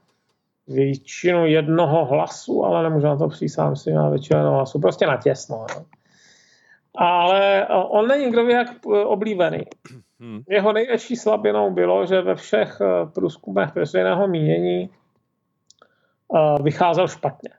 většinu 0.68 1.46
jednoho 1.46 2.06
hlasu, 2.06 2.66
ale 2.66 2.84
nemůžu 2.84 3.08
na 3.08 3.18
to 3.18 3.28
přísám, 3.28 3.76
si 3.76 3.94
má 3.94 4.10
většinu 4.10 4.40
jednoho 4.40 4.56
hlasu. 4.56 4.80
Prostě 4.80 5.08
na 5.08 5.18
těsno. 5.18 5.66
No. 5.76 5.86
Ale 6.96 7.68
on 7.90 8.08
není 8.08 8.32
kdo 8.32 8.42
jak 8.42 8.68
oblíbený. 8.86 9.64
Hmm. 10.20 10.42
Jeho 10.50 10.74
největší 10.74 11.16
slabinou 11.16 11.72
bylo, 11.72 12.06
že 12.06 12.22
ve 12.22 12.36
všech 12.36 12.82
eh, 12.82 13.06
průzkumech 13.06 13.76
veřejného 13.76 14.28
mínění 14.28 14.90
vycházel 16.62 17.08
špatně. 17.08 17.50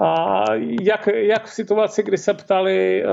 A 0.00 0.44
jak, 0.80 1.06
jak 1.06 1.44
v 1.44 1.50
situaci, 1.50 2.02
kdy 2.02 2.18
se 2.18 2.34
ptali, 2.34 3.04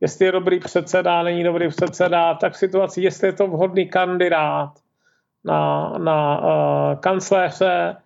jestli 0.00 0.24
je 0.26 0.32
dobrý 0.32 0.60
předseda, 0.60 1.22
není 1.22 1.44
dobrý 1.44 1.68
předseda, 1.68 2.34
tak 2.34 2.52
v 2.52 2.56
situaci, 2.56 3.02
jestli 3.02 3.28
je 3.28 3.32
to 3.32 3.46
vhodný 3.46 3.88
kandidát 3.88 4.72
na, 5.44 5.90
na 5.98 6.40
kancléře, 7.00 7.96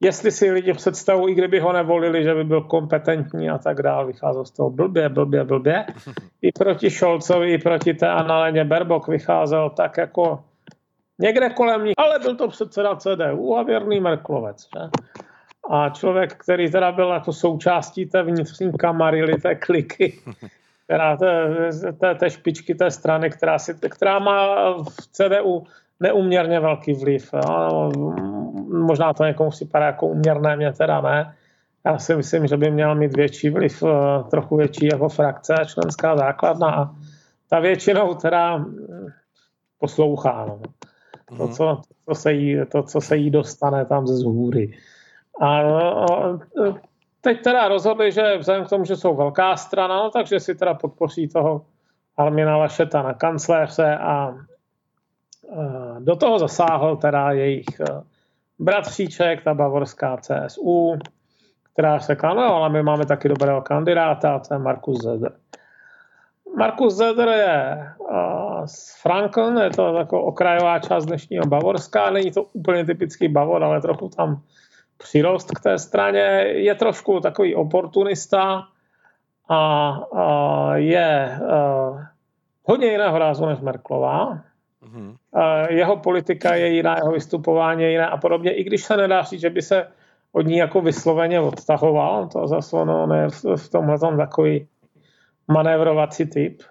jestli 0.00 0.30
si 0.30 0.50
lidi 0.50 0.72
představují, 0.72 1.32
i 1.32 1.36
kdyby 1.36 1.60
ho 1.60 1.72
nevolili, 1.72 2.24
že 2.24 2.34
by 2.34 2.44
byl 2.44 2.60
kompetentní 2.60 3.50
a 3.50 3.58
tak 3.58 3.82
dále, 3.82 4.06
vycházel 4.06 4.44
z 4.44 4.50
toho 4.50 4.70
blbě, 4.70 5.08
blbě, 5.08 5.44
blbě. 5.44 5.86
I 6.42 6.52
proti 6.52 6.90
Šolcovi, 6.90 7.52
i 7.52 7.58
proti 7.58 7.94
té 7.94 8.08
Annaleně 8.08 8.64
Berbok 8.64 9.08
vycházel 9.08 9.70
tak 9.70 9.96
jako 9.96 10.44
Někde 11.20 11.50
kolem 11.50 11.84
ní, 11.84 11.92
ale 11.96 12.18
byl 12.18 12.36
to 12.36 12.48
předseda 12.48 12.96
CDU 12.96 13.56
a 13.56 13.62
věrný 13.62 14.00
Merklovec. 14.00 14.68
Že? 14.76 14.80
A 15.70 15.88
člověk, 15.88 16.34
který 16.34 16.70
teda 16.70 16.92
byl 16.92 17.10
jako 17.10 17.32
součástí 17.32 18.06
té 18.06 18.22
vnitřní 18.22 18.72
kamarily, 18.72 19.40
té 19.40 19.54
kliky, 19.54 20.18
která 20.84 21.16
té, 21.16 21.48
té, 22.00 22.14
té 22.14 22.30
špičky 22.30 22.74
té 22.74 22.90
strany, 22.90 23.30
která, 23.30 23.58
si, 23.58 23.74
která 23.88 24.18
má 24.18 24.72
v 24.72 25.06
CDU 25.12 25.66
neuměrně 26.00 26.60
velký 26.60 26.92
vliv. 26.92 27.34
Jo? 27.34 27.90
Možná 28.68 29.12
to 29.12 29.24
někomu 29.24 29.52
si 29.52 29.66
padá 29.66 29.86
jako 29.86 30.06
uměrné, 30.06 30.56
mě 30.56 30.72
teda 30.72 31.00
ne. 31.00 31.34
Já 31.86 31.98
si 31.98 32.16
myslím, 32.16 32.46
že 32.46 32.56
by 32.56 32.70
měl 32.70 32.94
mít 32.94 33.16
větší 33.16 33.50
vliv, 33.50 33.82
eh, 33.82 34.22
trochu 34.30 34.56
větší 34.56 34.86
jako 34.86 35.08
frakce 35.08 35.54
a 35.54 35.64
členská 35.64 36.16
základna. 36.16 36.74
A 36.74 36.90
ta 37.50 37.60
většinou 37.60 38.14
teda 38.14 38.64
poslouchá. 39.78 40.46
No 40.46 40.60
to, 41.36 41.44
mhm. 41.44 41.52
co, 41.52 41.80
co 42.08 42.14
se 42.14 42.32
jí, 42.32 42.58
to, 42.72 42.82
co 42.82 43.00
se 43.00 43.16
jí 43.16 43.30
dostane 43.30 43.84
tam 43.84 44.06
ze 44.06 44.16
zhůry. 44.16 44.78
A, 45.40 45.62
teď 47.20 47.42
teda 47.42 47.68
rozhodli, 47.68 48.12
že 48.12 48.38
vzhledem 48.38 48.64
k 48.64 48.68
tomu, 48.68 48.84
že 48.84 48.96
jsou 48.96 49.16
velká 49.16 49.56
strana, 49.56 49.96
no, 49.96 50.10
takže 50.10 50.40
si 50.40 50.54
teda 50.54 50.74
podpoří 50.74 51.28
toho 51.28 51.66
Almina 52.16 52.56
Lašeta 52.56 53.02
na 53.02 53.14
kancléře 53.14 53.96
a 53.96 54.34
do 55.98 56.16
toho 56.16 56.38
zasáhl 56.38 56.96
teda 56.96 57.32
jejich 57.32 57.80
e, 57.80 57.84
bratříček, 58.58 59.44
ta 59.44 59.54
bavorská 59.54 60.16
CSU, 60.16 60.98
která 61.72 61.98
řekla, 61.98 62.34
no 62.34 62.54
ale 62.54 62.68
my 62.68 62.82
máme 62.82 63.06
taky 63.06 63.28
dobrého 63.28 63.62
kandidáta, 63.62 64.38
to 64.38 64.54
je 64.54 64.58
Markus 64.58 65.02
Zeder. 65.02 65.32
Markus 66.56 66.94
Zeder 66.94 67.28
je 67.28 67.86
uh, 67.98 68.64
z 68.66 69.02
Franken, 69.02 69.58
je 69.58 69.70
to 69.70 69.94
jako 69.96 70.22
okrajová 70.22 70.78
část 70.78 71.06
dnešního 71.06 71.46
Bavorska, 71.46 72.10
není 72.10 72.30
to 72.30 72.42
úplně 72.42 72.84
typický 72.84 73.28
Bavor, 73.28 73.64
ale 73.64 73.80
trochu 73.80 74.08
tam 74.08 74.42
přirost 74.98 75.50
k 75.50 75.60
té 75.60 75.78
straně. 75.78 76.20
Je 76.46 76.74
trošku 76.74 77.20
takový 77.20 77.54
oportunista 77.54 78.62
a, 79.48 79.90
a 80.14 80.76
je 80.76 81.38
uh, 81.40 82.00
hodně 82.64 82.86
jiného 82.86 83.18
rázu 83.18 83.46
než 83.46 83.60
Merklová. 83.60 84.38
Mm-hmm. 84.82 85.16
Uh, 85.30 85.72
jeho 85.72 85.96
politika 85.96 86.54
je 86.54 86.68
jiná, 86.68 86.96
jeho 86.96 87.12
vystupování 87.12 87.82
je 87.82 87.90
jiné 87.90 88.06
a 88.06 88.16
podobně, 88.16 88.54
i 88.54 88.64
když 88.64 88.84
se 88.84 88.96
nedá 88.96 89.22
říct, 89.22 89.40
že 89.40 89.50
by 89.50 89.62
se 89.62 89.86
od 90.32 90.46
ní 90.46 90.56
jako 90.56 90.80
vysloveně 90.80 91.40
odtahoval, 91.40 92.28
to 92.28 92.48
zase 92.48 92.76
ono 92.76 93.14
je 93.14 93.28
v, 93.56 93.68
tomhle 93.68 93.98
takový 94.16 94.68
manévrovací 95.48 96.26
typ. 96.26 96.62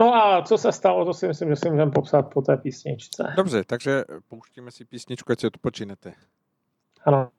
No 0.00 0.14
a 0.14 0.42
co 0.42 0.58
se 0.58 0.72
stalo, 0.72 1.04
to 1.04 1.14
si 1.14 1.28
myslím, 1.28 1.48
že 1.48 1.56
si 1.56 1.70
můžeme 1.70 1.90
popsat 1.90 2.22
po 2.22 2.42
té 2.42 2.56
písničce. 2.56 3.32
Dobře, 3.36 3.64
takže 3.64 4.04
pouštíme 4.28 4.70
si 4.70 4.84
písničku, 4.84 5.32
ať 5.32 5.40
si 5.40 5.46
odpočinete. 5.46 6.12
Ano. 7.04 7.30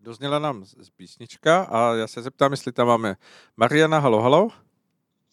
Dozněla 0.00 0.38
nám 0.38 0.64
z 0.64 0.90
písnička 0.90 1.62
a 1.62 1.94
já 1.94 2.06
se 2.06 2.22
zeptám, 2.22 2.50
jestli 2.50 2.72
tam 2.72 2.86
máme 2.86 3.14
Mariana, 3.56 3.98
halo, 3.98 4.20
halo. 4.20 4.48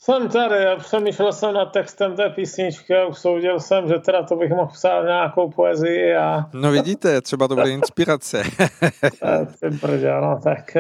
Jsem 0.02 0.30
tady, 0.30 0.56
přemýšlel 0.78 1.34
jsem 1.34 1.54
nad 1.54 1.66
textem 1.66 2.16
té 2.16 2.30
písničky 2.30 2.96
a 2.96 3.06
usoudil 3.06 3.60
jsem, 3.60 3.88
že 3.88 4.00
teda 4.00 4.24
to 4.24 4.36
bych 4.36 4.50
mohl 4.52 4.72
psát 4.72 5.04
nějakou 5.04 5.52
poezii 5.52 6.16
a... 6.16 6.46
No 6.54 6.72
vidíte, 6.72 7.22
třeba 7.22 7.48
to 7.48 7.56
bude 7.56 7.70
inspirace. 7.70 8.44
Ty 9.60 9.70
brdě, 9.70 10.14
no 10.22 10.40
tak... 10.44 10.78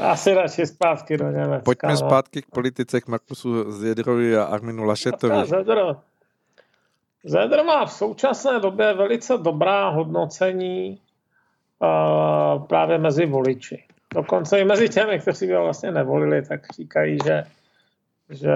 Asi 0.00 0.34
radši 0.34 0.66
zpátky 0.66 1.16
do 1.16 1.30
Německa. 1.30 1.64
Pojďme 1.64 1.90
no. 1.90 1.96
zpátky 1.96 2.42
k 2.42 2.46
politice, 2.46 3.00
k 3.00 3.08
Markusu 3.08 3.72
Zjedrovi 3.72 4.36
a 4.36 4.44
Arminu 4.44 4.84
Lašetovi. 4.84 5.46
Zedr. 5.46 5.96
Zedr 7.24 7.64
má 7.64 7.86
v 7.86 7.92
současné 7.92 8.60
době 8.60 8.94
velice 8.94 9.38
dobrá 9.38 9.88
hodnocení 9.88 11.00
uh, 11.78 12.66
právě 12.66 12.98
mezi 12.98 13.26
voliči. 13.26 13.84
Dokonce 14.14 14.60
i 14.60 14.64
mezi 14.64 14.88
těmi, 14.88 15.18
kteří 15.18 15.46
by 15.46 15.54
ho 15.54 15.62
vlastně 15.62 15.90
nevolili, 15.90 16.42
tak 16.42 16.60
říkají, 16.74 17.18
že, 17.24 17.44
že 18.30 18.54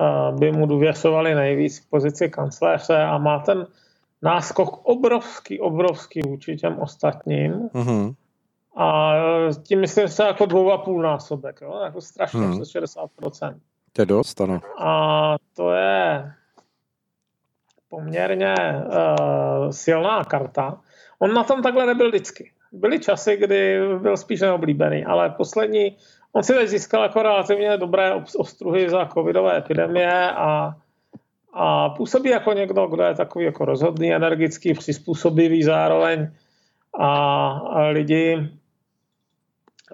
uh, 0.00 0.38
by 0.38 0.52
mu 0.52 0.66
důvěřovali 0.66 1.34
nejvíc 1.34 1.78
v 1.78 1.90
pozici 1.90 2.28
kancléře 2.28 2.96
a 2.96 3.18
má 3.18 3.38
ten 3.38 3.66
náskok 4.22 4.86
obrovský, 4.86 5.60
obrovský 5.60 6.20
vůči 6.22 6.56
těm 6.56 6.78
ostatním. 6.78 7.52
Mm-hmm. 7.52 8.14
A 8.76 9.12
tím 9.62 9.80
myslím 9.80 10.08
se 10.08 10.22
jako 10.22 10.46
dvou 10.46 10.72
a 10.72 10.78
půl 10.78 11.02
násobek, 11.02 11.60
jo? 11.60 11.80
jako 11.84 12.00
strašně 12.00 12.40
hmm. 12.40 12.60
přes 12.60 12.74
60%. 12.74 13.58
To 13.92 14.02
je 14.02 14.06
dost, 14.06 14.40
ano. 14.40 14.60
A 14.78 15.36
to 15.56 15.72
je 15.72 16.32
poměrně 17.88 18.54
uh, 18.58 19.70
silná 19.70 20.24
karta. 20.24 20.80
On 21.18 21.34
na 21.34 21.44
tom 21.44 21.62
takhle 21.62 21.86
nebyl 21.86 22.08
vždycky. 22.08 22.52
Byly 22.72 22.98
časy, 22.98 23.36
kdy 23.36 23.80
byl 23.98 24.16
spíš 24.16 24.40
neoblíbený, 24.40 25.04
ale 25.04 25.30
poslední, 25.30 25.96
on 26.32 26.42
si 26.42 26.54
teď 26.54 26.68
získal 26.68 27.02
jako 27.02 27.22
relativně 27.22 27.76
dobré 27.76 28.14
ostruhy 28.14 28.90
za 28.90 29.06
covidové 29.06 29.58
epidemie 29.58 30.30
a, 30.30 30.74
a 31.54 31.88
působí 31.88 32.30
jako 32.30 32.52
někdo, 32.52 32.86
kdo 32.86 33.02
je 33.02 33.14
takový 33.14 33.44
jako 33.44 33.64
rozhodný, 33.64 34.14
energický, 34.14 34.74
přizpůsobivý 34.74 35.62
zároveň 35.62 36.30
a, 36.98 37.48
a 37.48 37.80
lidi 37.86 38.48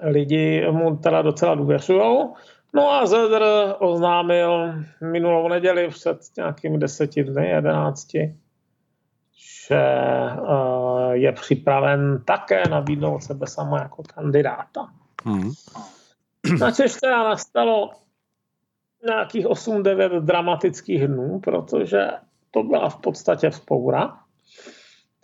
lidi 0.02 0.66
mu 0.70 0.96
teda 0.96 1.22
docela 1.22 1.54
důvěřují. 1.54 2.28
No 2.74 2.92
a 2.92 3.06
Zedr 3.06 3.44
oznámil 3.78 4.74
minulou 5.00 5.48
neděli 5.48 5.88
před 5.88 6.18
nějakými 6.36 6.78
deseti 6.78 7.24
dny, 7.24 7.48
jedenácti, 7.48 8.34
že 9.68 9.80
uh, 10.40 11.12
je 11.12 11.32
připraven 11.32 12.22
také 12.24 12.62
nabídnout 12.68 13.22
sebe 13.22 13.46
sama 13.46 13.78
jako 13.78 14.02
kandidáta. 14.02 14.88
Hmm. 15.24 15.52
Načež 16.60 16.94
teda 16.94 17.22
nastalo 17.22 17.90
nějakých 19.06 19.46
8-9 19.46 20.20
dramatických 20.20 21.06
dnů, 21.06 21.40
protože 21.40 22.08
to 22.50 22.62
byla 22.62 22.88
v 22.88 22.96
podstatě 22.96 23.50
vzpoura 23.50 24.24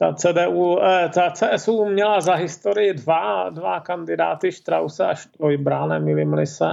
ta, 0.00 0.14
CDU, 0.14 0.82
eh, 0.82 1.08
ta 1.08 1.30
CSU 1.30 1.84
měla 1.84 2.20
za 2.20 2.34
historii 2.34 2.94
dva, 2.94 3.50
dva 3.50 3.80
kandidáty, 3.80 4.52
Strause 4.52 5.06
a 5.06 5.14
Štojbra, 5.14 5.86
nemýlím 5.86 6.46
se. 6.46 6.66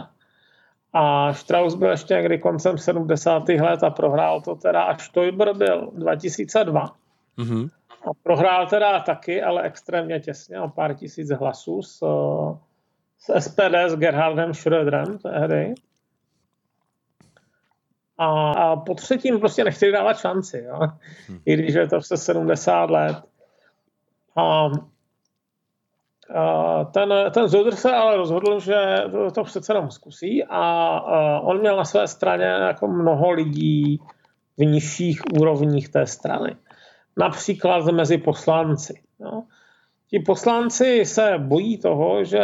A 0.93 1.33
Strauss 1.33 1.75
byl 1.75 1.89
ještě 1.89 2.13
někdy 2.13 2.37
koncem 2.37 2.77
70. 2.77 3.49
let 3.49 3.83
a 3.83 3.89
prohrál 3.89 4.41
to 4.41 4.55
teda, 4.55 4.83
a 4.83 4.97
Štojbr 4.97 5.53
byl 5.53 5.91
2002. 5.93 6.95
Mm-hmm. 7.37 7.69
A 8.09 8.13
prohrál 8.23 8.67
teda 8.67 8.99
taky, 8.99 9.43
ale 9.43 9.63
extrémně 9.63 10.19
těsně, 10.19 10.61
o 10.61 10.69
pár 10.69 10.93
tisíc 10.93 11.29
hlasů 11.29 11.81
s, 11.81 12.03
s 13.19 13.39
SPD, 13.39 13.75
s 13.87 13.95
Gerhardem 13.95 14.51
Schröderem 14.51 15.17
tehdy. 15.17 15.73
A, 18.17 18.51
a 18.51 18.75
po 18.75 18.93
třetím 18.93 19.39
prostě 19.39 19.63
nechtěli 19.63 19.91
dávat 19.91 20.19
šanci, 20.19 20.65
jo? 20.67 20.79
Hmm. 21.27 21.39
i 21.45 21.53
když 21.55 21.75
je 21.75 21.87
to 21.87 21.99
přes 21.99 22.25
70 22.25 22.89
let. 22.89 23.17
A, 24.35 24.69
a 26.35 26.83
ten, 26.83 27.13
ten 27.33 27.47
Zodr 27.47 27.75
se 27.75 27.91
ale 27.91 28.17
rozhodl, 28.17 28.59
že 28.59 28.75
to, 29.11 29.31
to 29.31 29.43
přece 29.43 29.73
jenom 29.73 29.91
zkusí 29.91 30.43
a, 30.43 30.97
a 30.97 31.39
on 31.39 31.59
měl 31.59 31.77
na 31.77 31.85
své 31.85 32.07
straně 32.07 32.45
jako 32.45 32.87
mnoho 32.87 33.31
lidí 33.31 34.01
v 34.57 34.65
nižších 34.65 35.21
úrovních 35.39 35.89
té 35.89 36.07
strany. 36.07 36.55
Například 37.17 37.85
mezi 37.85 38.17
poslanci. 38.17 39.01
Jo? 39.19 39.43
Ti 40.09 40.19
poslanci 40.19 41.05
se 41.05 41.33
bojí 41.37 41.77
toho, 41.77 42.23
že 42.23 42.41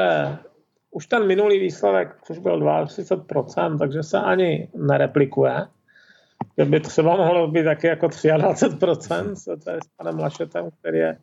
už 0.91 1.07
ten 1.07 1.27
minulý 1.27 1.59
výsledek, 1.59 2.15
což 2.23 2.37
byl 2.37 2.59
32%, 2.59 3.77
takže 3.79 4.03
se 4.03 4.19
ani 4.19 4.69
nereplikuje. 4.75 5.67
Že 6.57 6.65
by 6.65 6.79
třeba 6.79 7.15
mohlo 7.15 7.47
být 7.47 7.63
taky 7.63 7.87
jako 7.87 8.07
23%, 8.07 9.63
to 9.63 9.69
je 9.69 9.77
s 9.77 9.87
panem 9.97 10.19
Lašetem, 10.19 10.69
který 10.79 10.97
je 10.97 11.17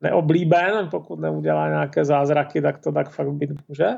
neoblíben, 0.00 0.88
pokud 0.90 1.20
neudělá 1.20 1.68
nějaké 1.68 2.04
zázraky, 2.04 2.62
tak 2.62 2.78
to 2.78 2.92
tak 2.92 3.10
fakt 3.10 3.32
být 3.32 3.50
může. 3.68 3.88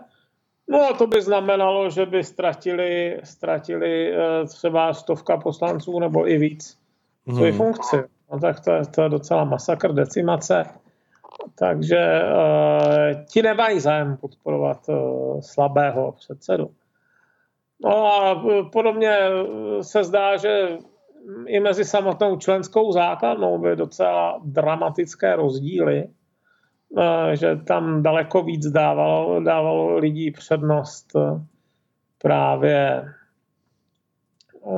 No 0.68 0.82
a 0.90 0.92
to 0.92 1.06
by 1.06 1.22
znamenalo, 1.22 1.90
že 1.90 2.06
by 2.06 2.24
ztratili, 2.24 3.20
ztratili 3.24 4.14
eh, 4.14 4.46
třeba 4.46 4.94
stovka 4.94 5.36
poslanců 5.36 5.98
nebo 6.00 6.30
i 6.30 6.38
víc 6.38 6.78
svoji 7.34 7.52
hmm. 7.52 7.58
funkci. 7.58 8.15
No 8.32 8.40
tak 8.40 8.60
to 8.60 8.70
je, 8.70 8.86
to 8.86 9.02
je 9.02 9.08
docela 9.08 9.44
masakr, 9.44 9.92
decimace. 9.92 10.64
Takže 11.58 12.22
uh, 12.22 13.24
ti 13.24 13.42
nemají 13.42 13.80
zájem 13.80 14.16
podporovat 14.16 14.88
uh, 14.88 15.40
slabého 15.40 16.12
předsedu. 16.12 16.70
No 17.84 18.06
a 18.06 18.42
podobně 18.72 19.18
se 19.80 20.04
zdá, 20.04 20.36
že 20.36 20.78
i 21.46 21.60
mezi 21.60 21.84
samotnou 21.84 22.36
členskou 22.36 22.92
základnou 22.92 23.58
by 23.58 23.76
docela 23.76 24.40
dramatické 24.44 25.36
rozdíly, 25.36 26.08
že 27.34 27.56
tam 27.56 28.02
daleko 28.02 28.42
víc 28.42 28.66
dávalo, 28.66 29.40
dávalo 29.40 29.98
lidí 29.98 30.30
přednost 30.30 31.16
právě 32.18 33.04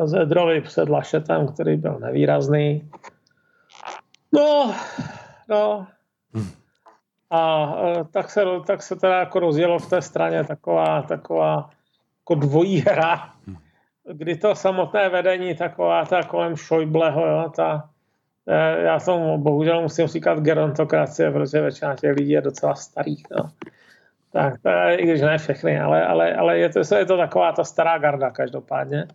Zedrovi 0.04 0.60
před 0.60 0.88
Lašetem, 0.88 1.46
který 1.46 1.76
byl 1.76 1.98
nevýrazný. 1.98 2.90
No, 4.32 4.74
no, 5.48 5.86
a 7.30 7.72
e, 7.84 8.04
tak 8.04 8.30
se, 8.30 8.44
tak 8.66 8.82
se 8.82 8.96
teda 8.96 9.18
jako 9.18 9.40
rozjelo 9.40 9.78
v 9.78 9.90
té 9.90 10.02
straně 10.02 10.44
taková, 10.44 11.02
taková 11.02 11.70
jako 12.20 12.34
dvojí 12.34 12.80
hra, 12.80 13.32
kdy 14.12 14.36
to 14.36 14.54
samotné 14.54 15.08
vedení 15.08 15.54
taková 15.54 16.04
ta 16.04 16.22
kolem 16.22 16.56
Šojbleho, 16.56 17.26
jo, 17.26 17.52
ta, 17.56 17.90
e, 18.46 18.82
já 18.82 18.98
jsem 18.98 19.42
bohužel 19.42 19.82
musím 19.82 20.06
říkat 20.06 20.38
gerontokracie, 20.38 21.30
protože 21.30 21.60
většina 21.60 21.96
těch 21.96 22.16
lidí 22.16 22.30
je 22.30 22.40
docela 22.40 22.74
starých. 22.74 23.22
No. 23.30 23.50
Tak, 24.32 24.54
je, 24.88 24.96
i 24.96 25.06
když 25.06 25.20
ne 25.20 25.38
všechny, 25.38 25.80
ale, 25.80 26.06
ale, 26.06 26.34
ale 26.34 26.58
je, 26.58 26.68
to, 26.68 26.94
je 26.94 27.06
to 27.06 27.16
taková 27.16 27.52
ta 27.52 27.64
stará 27.64 27.98
garda 27.98 28.30
každopádně, 28.30 29.06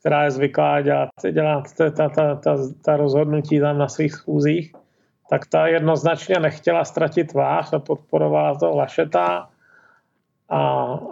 která 0.00 0.24
je 0.24 0.30
zvyklá 0.30 0.80
dělat, 0.80 1.08
dělat 1.32 1.64
ta, 1.76 1.90
ta, 1.90 2.08
ta, 2.08 2.34
ta, 2.34 2.56
ta 2.84 2.96
rozhodnutí 2.96 3.60
tam 3.60 3.78
na 3.78 3.88
svých 3.88 4.12
schůzích 4.12 4.72
tak 5.28 5.46
ta 5.46 5.66
jednoznačně 5.66 6.40
nechtěla 6.40 6.84
ztratit 6.84 7.32
váh 7.32 7.74
a 7.74 7.78
podporovala 7.78 8.54
to 8.54 8.76
Lašeta 8.76 9.48
a, 10.48 10.60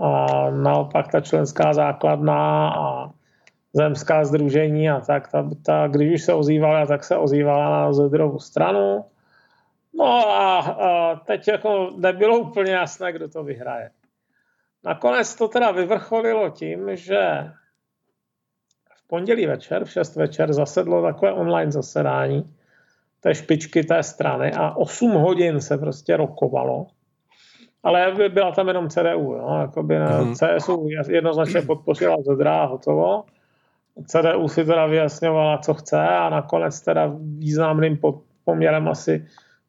a 0.00 0.50
naopak 0.50 1.08
ta 1.12 1.20
členská 1.20 1.74
základna 1.74 2.70
a 2.74 3.10
zemská 3.72 4.24
združení 4.24 4.90
a 4.90 5.00
tak, 5.00 5.30
ta, 5.30 5.48
ta, 5.66 5.86
když 5.86 6.14
už 6.14 6.22
se 6.22 6.34
ozývala, 6.34 6.86
tak 6.86 7.04
se 7.04 7.16
ozývala 7.16 7.70
na 7.70 7.92
Zedrovu 7.92 8.38
stranu. 8.38 9.04
No 9.94 10.30
a, 10.30 10.58
a 10.58 11.14
teď 11.16 11.48
jako 11.48 11.92
nebylo 11.96 12.38
úplně 12.38 12.72
jasné, 12.72 13.12
kdo 13.12 13.28
to 13.28 13.44
vyhraje. 13.44 13.90
Nakonec 14.84 15.34
to 15.34 15.48
teda 15.48 15.70
vyvrcholilo 15.70 16.50
tím, 16.50 16.96
že 16.96 17.50
pondělí 19.06 19.46
večer, 19.46 19.84
v 19.84 19.90
6 19.90 20.16
večer, 20.16 20.52
zasedlo 20.52 21.02
takové 21.02 21.32
online 21.32 21.72
zasedání, 21.72 22.44
té 23.20 23.34
špičky 23.34 23.84
té 23.84 24.02
strany 24.02 24.52
a 24.52 24.76
8 24.76 25.10
hodin 25.10 25.60
se 25.60 25.78
prostě 25.78 26.16
rokovalo. 26.16 26.86
Ale 27.82 28.14
byla 28.28 28.52
tam 28.52 28.68
jenom 28.68 28.88
CDU, 28.88 29.36
no, 29.36 29.60
jakoby 29.60 29.98
mm-hmm. 29.98 30.58
CSU 30.58 30.88
jednoznačně 31.08 31.62
podpořila 31.62 32.16
Zedra 32.26 32.62
a 32.62 32.66
hotovo. 32.66 33.24
CDU 34.06 34.48
si 34.48 34.64
teda 34.64 34.86
vyjasňovala, 34.86 35.58
co 35.58 35.74
chce 35.74 36.00
a 36.00 36.28
nakonec 36.28 36.80
teda 36.80 37.12
významným 37.20 37.98
poměrem 38.44 38.88
asi 38.88 39.26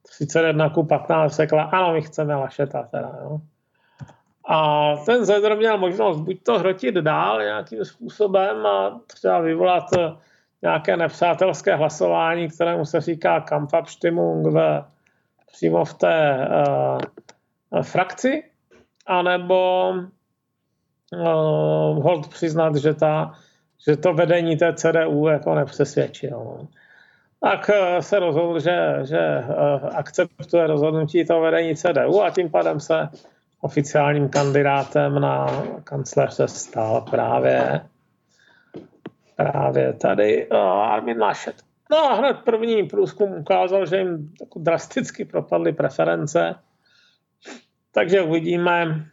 31 0.10 0.70
ku 0.70 0.84
15 0.84 1.36
řekla, 1.36 1.64
ano, 1.64 1.94
my 1.94 2.02
chceme 2.02 2.36
Lašeta 2.36 2.84
teda, 2.84 3.20
jo. 3.24 3.42
A 4.48 4.96
ten 5.06 5.26
Zedr 5.26 5.56
měl 5.56 5.78
možnost 5.78 6.18
buď 6.18 6.44
to 6.44 6.60
hrotit 6.60 6.96
dál 6.96 7.42
nějakým 7.42 7.86
způsobem 7.86 8.66
a 8.66 9.02
třeba 9.08 9.40
vyvolat 9.40 9.84
nějaké 10.62 10.98
nepřátelské 10.98 11.76
hlasování, 11.76 12.50
kterému 12.50 12.86
se 12.86 13.02
říká 13.02 13.40
Kampfabstimmung 13.40 14.48
ve, 14.48 14.84
přímo 15.52 15.86
v 15.86 15.94
té, 15.94 16.48
uh, 17.70 17.82
frakci, 17.82 18.44
anebo 19.06 19.90
uh, 21.14 22.04
hold 22.04 22.28
přiznat, 22.28 22.76
že, 22.76 22.94
ta, 22.94 23.34
že 23.88 23.98
to 23.98 24.14
vedení 24.14 24.58
té 24.58 24.74
CDU 24.74 25.28
jako 25.28 25.56
nepřesvědčilo. 25.56 26.68
Tak 27.42 27.70
se 28.00 28.20
rozhodl, 28.20 28.60
že, 28.60 28.94
že 29.04 29.44
akceptuje 29.96 30.68
rozhodnutí 30.68 31.26
toho 31.26 31.42
vedení 31.42 31.76
CDU 31.76 32.22
a 32.22 32.30
tím 32.30 32.50
pádem 32.50 32.80
se 32.80 33.10
oficiálním 33.62 34.30
kandidátem 34.30 35.20
na 35.20 35.48
kancléře 35.84 36.48
stal 36.48 37.02
právě, 37.02 37.82
právě 39.36 39.94
tady 39.94 40.48
uh, 40.50 40.58
Armin 40.58 41.22
Laschet. 41.22 41.56
No 41.92 41.98
a 41.98 42.14
hned 42.14 42.38
první 42.44 42.84
průzkum 42.84 43.34
ukázal, 43.34 43.86
že 43.86 43.98
jim 43.98 44.34
jako 44.42 44.60
drasticky 44.60 45.26
propadly 45.26 45.74
preference, 45.74 46.56
takže 47.92 48.22
uvidíme, 48.22 49.06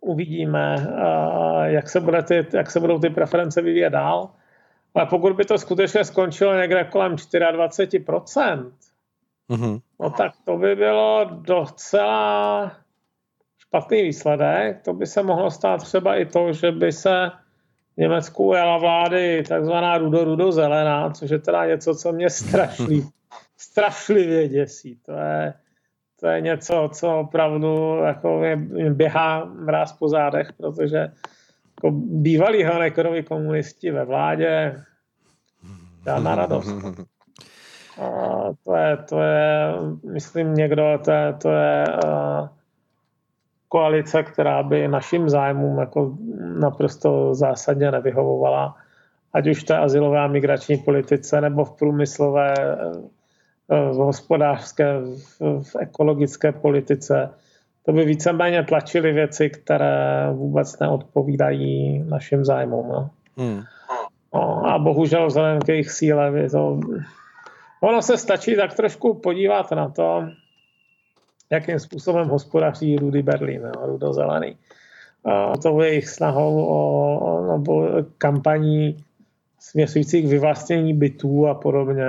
uvidíme, 0.00 0.76
uh, 0.76 1.62
jak, 1.62 1.88
se 1.88 2.00
bude 2.00 2.22
ty, 2.22 2.46
jak 2.52 2.70
se 2.70 2.80
budou 2.80 2.98
ty 2.98 3.10
preference 3.10 3.62
vyvíjet 3.62 3.90
dál. 3.90 4.30
Ale 4.94 5.06
pokud 5.06 5.32
by 5.32 5.44
to 5.44 5.58
skutečně 5.58 6.04
skončilo 6.04 6.54
někde 6.54 6.84
kolem 6.84 7.16
24%, 7.16 8.72
mm-hmm. 9.50 9.80
no 10.00 10.10
tak 10.10 10.32
to 10.44 10.56
by 10.56 10.76
bylo 10.76 11.24
docela 11.24 12.72
špatný 13.74 14.02
výsledek. 14.02 14.82
To 14.82 14.92
by 14.94 15.06
se 15.06 15.22
mohlo 15.22 15.50
stát 15.50 15.82
třeba 15.82 16.16
i 16.16 16.26
to, 16.26 16.52
že 16.52 16.72
by 16.72 16.92
se 16.92 17.30
v 17.96 18.00
Německu 18.00 18.44
ujela 18.44 18.78
vlády 18.78 19.42
takzvaná 19.48 19.98
rudo-rudo-zelená, 19.98 21.10
což 21.10 21.30
je 21.30 21.38
teda 21.38 21.66
něco, 21.66 21.94
co 21.94 22.12
mě 22.12 22.30
strašlí, 22.30 23.08
strašlivě 23.56 24.48
děsí. 24.48 24.98
To 25.06 25.12
je, 25.12 25.54
to 26.20 26.26
je 26.26 26.40
něco, 26.40 26.90
co 26.92 27.18
opravdu 27.18 27.98
jako 28.04 28.38
mě, 28.38 28.90
běhá 28.90 29.44
mráz 29.44 29.92
po 29.92 30.08
zádech, 30.08 30.52
protože 30.52 30.98
jako 31.76 31.90
bývalí 32.06 32.64
Honeckerovi 32.64 33.22
komunisti 33.22 33.90
ve 33.90 34.04
vládě 34.04 34.82
žádná 36.04 36.34
radost. 36.34 36.68
A 37.94 38.08
to 38.64 38.74
je, 38.74 38.96
to 38.96 39.20
je, 39.20 39.74
myslím 40.12 40.54
někdo, 40.54 40.98
to 41.04 41.10
je, 41.10 41.32
to 41.32 41.50
je 41.50 41.84
uh, 42.04 42.48
koalice, 43.74 44.22
která 44.22 44.62
by 44.62 44.88
našim 44.88 45.28
zájmům 45.28 45.78
jako 45.78 46.14
naprosto 46.60 47.34
zásadně 47.34 47.90
nevyhovovala, 47.90 48.76
ať 49.32 49.48
už 49.48 49.64
té 49.64 49.76
asilové 49.76 50.20
a 50.20 50.26
migrační 50.26 50.76
politice, 50.76 51.40
nebo 51.40 51.64
v 51.64 51.72
průmyslové, 51.72 52.54
eh, 52.58 53.90
v 53.90 53.96
hospodářské, 53.96 54.86
v 55.40 55.76
ekologické 55.80 56.52
politice. 56.52 57.30
To 57.86 57.92
by 57.92 58.04
víceméně 58.04 58.62
tlačily 58.62 59.12
věci, 59.12 59.50
které 59.50 60.30
vůbec 60.32 60.78
neodpovídají 60.78 61.98
našim 62.08 62.44
zájmům. 62.44 62.88
No. 62.88 63.10
Hmm. 63.36 63.62
No, 64.34 64.66
a 64.66 64.78
bohužel 64.78 65.26
vzhledem 65.26 65.58
k 65.60 65.68
jejich 65.68 65.90
síle, 65.90 66.48
to, 66.50 66.80
ono 67.80 68.02
se 68.02 68.16
stačí 68.16 68.56
tak 68.56 68.74
trošku 68.74 69.14
podívat 69.14 69.70
na 69.70 69.88
to, 69.88 70.30
jakým 71.50 71.78
způsobem 71.78 72.28
hospodaří 72.28 72.96
Rudy 72.96 73.22
Berlin, 73.22 73.62
no, 73.62 73.86
rudozelený. 73.86 74.56
A 75.24 75.56
to 75.56 75.82
je 75.82 75.88
jejich 75.88 76.08
snahou 76.08 76.66
o, 76.68 77.52
nebo 77.52 77.88
kampaní 78.18 79.04
směřujících 79.60 80.28
vyvlastnění 80.28 80.94
bytů 80.94 81.46
a 81.46 81.54
podobně. 81.54 82.06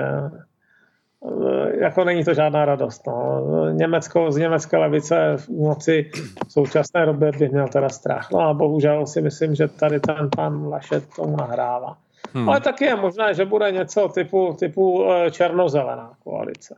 Jako 1.79 2.03
není 2.03 2.23
to 2.23 2.33
žádná 2.33 2.65
radost. 2.65 3.07
No. 3.07 3.43
Německo, 3.71 4.31
z 4.31 4.37
německé 4.37 4.77
levice 4.77 5.33
v 5.37 5.49
moci 5.49 6.11
v 6.47 6.51
současné 6.51 7.05
době 7.05 7.31
bych 7.31 7.51
měl 7.51 7.67
teda 7.67 7.89
strach. 7.89 8.31
No 8.31 8.39
a 8.39 8.53
bohužel 8.53 9.07
si 9.07 9.21
myslím, 9.21 9.55
že 9.55 9.67
tady 9.67 9.99
ten 9.99 10.29
pan 10.35 10.67
Lašet 10.67 11.03
tomu 11.15 11.37
nahrává. 11.37 11.97
Hmm. 12.33 12.49
Ale 12.49 12.61
taky 12.61 12.85
je 12.85 12.95
možné, 12.95 13.33
že 13.33 13.45
bude 13.45 13.71
něco 13.71 14.07
typu, 14.07 14.55
typu 14.59 15.05
eh, 15.11 15.31
černozelená 15.31 16.11
koalice. 16.23 16.75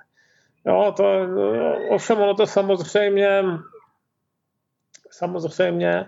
Jo, 0.68 0.94
to, 0.98 1.04
ovšem 1.90 2.18
ono 2.20 2.34
to 2.34 2.48
samozřejmě 2.48 3.44
samozřejmě 5.12 6.06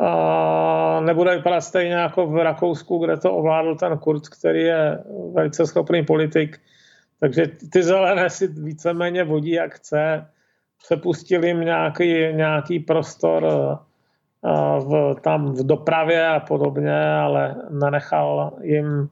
a 0.00 1.00
nebude 1.00 1.36
vypadat 1.36 1.60
stejně 1.60 1.94
jako 1.94 2.26
v 2.26 2.36
Rakousku, 2.36 2.98
kde 2.98 3.16
to 3.16 3.34
ovládl 3.36 3.74
ten 3.74 3.98
Kurz, 3.98 4.28
který 4.28 4.62
je 4.62 5.04
velice 5.34 5.66
schopný 5.66 6.04
politik. 6.04 6.60
Takže 7.20 7.46
ty 7.72 7.82
zelené 7.82 8.30
si 8.30 8.46
víceméně 8.46 9.24
vodí, 9.24 9.50
jak 9.50 9.74
chce. 9.74 10.26
Přepustili 10.84 11.48
jim 11.48 11.60
nějaký, 11.60 12.32
nějaký 12.32 12.78
prostor 12.78 13.48
v, 14.78 15.14
tam 15.20 15.52
v 15.52 15.66
dopravě 15.66 16.26
a 16.26 16.40
podobně, 16.40 17.04
ale 17.04 17.56
nenechal 17.70 18.52
jim 18.62 19.08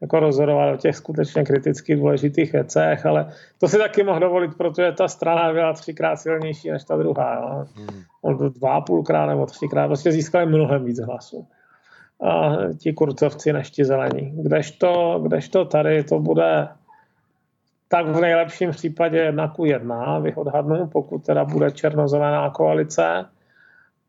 jako 0.00 0.20
rozhodovat 0.20 0.74
o 0.74 0.76
těch 0.76 0.96
skutečně 0.96 1.44
kriticky 1.44 1.96
důležitých 1.96 2.52
věcech, 2.52 3.06
ale 3.06 3.32
to 3.58 3.68
si 3.68 3.78
taky 3.78 4.02
mohl 4.02 4.20
dovolit, 4.20 4.50
protože 4.58 4.92
ta 4.92 5.08
strana 5.08 5.52
byla 5.52 5.72
třikrát 5.72 6.16
silnější 6.16 6.70
než 6.70 6.84
ta 6.84 6.96
druhá. 6.96 7.34
Jo. 7.34 7.64
Hmm. 7.76 8.50
Dva 8.52 8.74
a 8.74 8.80
půlkrát 8.80 9.26
nebo 9.26 9.46
třikrát, 9.46 9.86
prostě 9.86 10.12
získali 10.12 10.46
mnohem 10.46 10.84
víc 10.84 11.00
hlasů. 11.00 11.46
A 12.22 12.56
ti 12.78 12.92
kurcovci 12.92 13.52
než 13.52 13.70
ti 13.70 13.84
zelení. 13.84 14.32
Kdežto, 14.42 15.20
kdežto 15.22 15.64
tady 15.64 16.04
to 16.04 16.18
bude 16.18 16.68
tak 17.88 18.06
v 18.06 18.20
nejlepším 18.20 18.70
případě 18.70 19.18
jedna 19.18 19.48
ku 19.48 19.64
jedna, 19.64 20.20
bych 20.20 20.38
odhadnu, 20.38 20.86
pokud 20.86 21.26
teda 21.26 21.44
bude 21.44 21.70
černozelená 21.70 22.50
koalice 22.50 23.24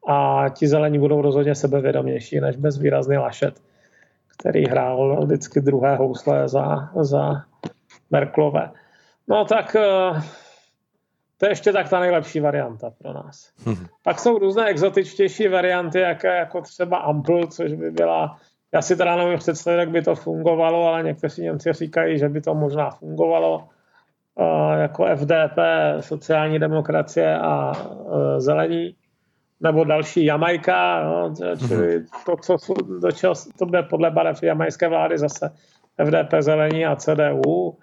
a 0.08 0.46
ti 0.50 0.68
zelení 0.68 1.00
budou 1.00 1.22
rozhodně 1.22 1.56
sebevědomější 1.56 2.40
než 2.40 2.56
bezvýrazný 2.56 3.18
lašet 3.18 3.62
který 4.38 4.66
hrál 4.66 5.26
vždycky 5.26 5.62
druhé 5.62 5.96
housle 5.96 6.50
za, 6.50 6.90
za 7.02 7.44
Merklové. 8.12 8.72
No 9.28 9.46
tak 9.46 9.76
eh, 9.76 10.22
to 11.38 11.46
je 11.46 11.52
ještě 11.52 11.74
tak 11.74 11.90
ta 11.90 12.00
nejlepší 12.00 12.40
varianta 12.40 12.90
pro 12.90 13.14
nás. 13.14 13.52
Hmm. 13.66 13.86
Pak 14.04 14.20
jsou 14.20 14.38
různé 14.38 14.66
exotičtější 14.66 15.48
varianty, 15.48 16.00
jaké 16.00 16.38
jako 16.38 16.62
třeba 16.62 16.98
Ampl, 16.98 17.48
což 17.48 17.74
by 17.74 17.92
byla, 17.92 18.38
já 18.74 18.82
si 18.82 18.96
teda 18.96 19.16
nevím 19.16 19.40
představit, 19.40 19.78
jak 19.78 19.90
by 19.90 20.02
to 20.02 20.16
fungovalo, 20.16 20.88
ale 20.88 21.04
někteří 21.04 21.42
Němci 21.42 21.74
říkají, 21.74 22.20
že 22.20 22.30
by 22.30 22.42
to 22.42 22.56
možná 22.56 22.90
fungovalo 22.90 23.68
uh, 24.36 24.74
jako 24.82 25.06
FDP, 25.16 25.58
sociální 26.00 26.60
demokracie 26.60 27.38
a 27.38 27.72
uh, 27.72 28.38
zelení 28.38 28.96
nebo 29.60 29.84
další 29.84 30.26
Jamajka, 30.26 31.04
no, 31.04 31.34
čili 31.68 31.98
mhm. 31.98 32.06
to, 32.26 32.58
co, 32.58 32.74
do 33.02 33.12
čeho, 33.12 33.34
to 33.60 33.66
bude 33.66 33.84
podle 33.84 34.12
barev 34.12 34.44
jamajské 34.44 34.88
vlády 34.88 35.18
zase 35.18 35.52
FDP 36.06 36.34
zelení 36.40 36.86
a 36.86 36.96
CDU. 36.96 37.78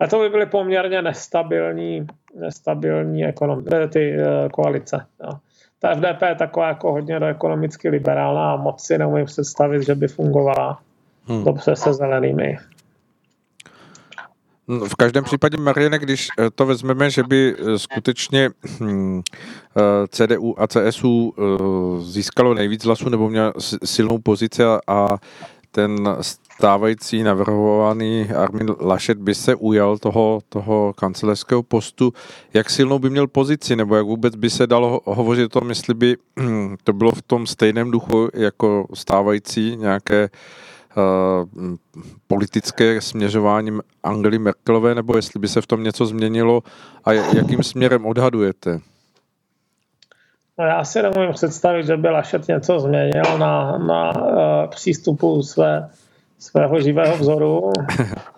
A 0.00 0.06
to 0.06 0.18
by 0.18 0.28
byly 0.28 0.46
poměrně 0.46 1.02
nestabilní, 1.02 2.06
nestabilní 2.34 3.24
ekonom, 3.24 3.62
eh, 3.72 3.88
ty 3.88 4.16
uh, 4.16 4.48
koalice. 4.48 5.06
No. 5.22 5.40
Ta 5.78 5.94
FDP 5.94 6.22
je 6.22 6.34
taková 6.34 6.68
jako 6.68 6.92
hodně 6.92 7.20
do 7.20 7.26
ekonomicky 7.26 7.88
liberálna 7.88 8.52
a 8.52 8.56
moc 8.56 8.86
si 8.86 8.98
neumím 8.98 9.26
představit, 9.26 9.82
že 9.82 9.94
by 9.94 10.08
fungovala 10.08 10.80
hmm. 11.24 11.44
dobře 11.44 11.76
se 11.76 11.92
zelenými. 11.92 12.58
No, 14.70 14.84
v 14.84 14.94
každém 14.94 15.24
případě, 15.24 15.56
Mariane, 15.56 15.98
když 15.98 16.28
eh, 16.38 16.50
to 16.54 16.66
vezmeme, 16.66 17.10
že 17.10 17.22
by 17.22 17.54
eh, 17.58 17.78
skutečně 17.78 18.50
hm, 18.80 19.20
eh, 19.76 20.08
CDU 20.08 20.54
a 20.62 20.66
CSU 20.66 21.34
získalo 22.00 22.54
nejvíc 22.54 22.84
hlasů 22.84 23.08
nebo 23.08 23.30
měl 23.30 23.52
silnou 23.84 24.18
pozici 24.18 24.62
a 24.86 25.18
ten 25.70 26.16
stávající 26.20 27.22
navrhovaný 27.22 28.28
Armin 28.30 28.74
Laschet 28.80 29.18
by 29.18 29.34
se 29.34 29.54
ujal 29.54 29.98
toho, 29.98 30.40
toho 30.48 30.92
kancelářského 30.92 31.62
postu, 31.62 32.12
jak 32.54 32.70
silnou 32.70 32.98
by 32.98 33.10
měl 33.10 33.26
pozici, 33.26 33.76
nebo 33.76 33.96
jak 33.96 34.06
vůbec 34.06 34.36
by 34.36 34.50
se 34.50 34.66
dalo 34.66 35.00
hovořit 35.04 35.44
o 35.44 35.60
tom, 35.60 35.68
jestli 35.68 35.94
by 35.94 36.16
hm, 36.40 36.76
to 36.84 36.92
bylo 36.92 37.12
v 37.12 37.22
tom 37.22 37.46
stejném 37.46 37.90
duchu 37.90 38.28
jako 38.34 38.86
stávající 38.94 39.76
nějaké 39.76 40.22
uh, 40.24 40.69
politické 42.26 43.00
směřování 43.00 43.78
Angely 44.02 44.38
Merkelové, 44.38 44.94
nebo 44.94 45.16
jestli 45.16 45.40
by 45.40 45.48
se 45.48 45.60
v 45.60 45.66
tom 45.66 45.82
něco 45.82 46.06
změnilo 46.06 46.62
a 47.04 47.12
jakým 47.12 47.62
směrem 47.62 48.06
odhadujete? 48.06 48.80
No 50.58 50.66
já 50.66 50.84
si 50.84 51.02
nemůžu 51.02 51.32
představit, 51.32 51.86
že 51.86 51.96
by 51.96 52.08
Lašet 52.08 52.48
něco 52.48 52.80
změnil 52.80 53.38
na, 53.38 53.78
na 53.78 54.16
uh, 54.16 54.70
přístupu 54.70 55.42
své, 55.42 55.88
svého 56.38 56.80
živého 56.80 57.16
vzoru, 57.16 57.70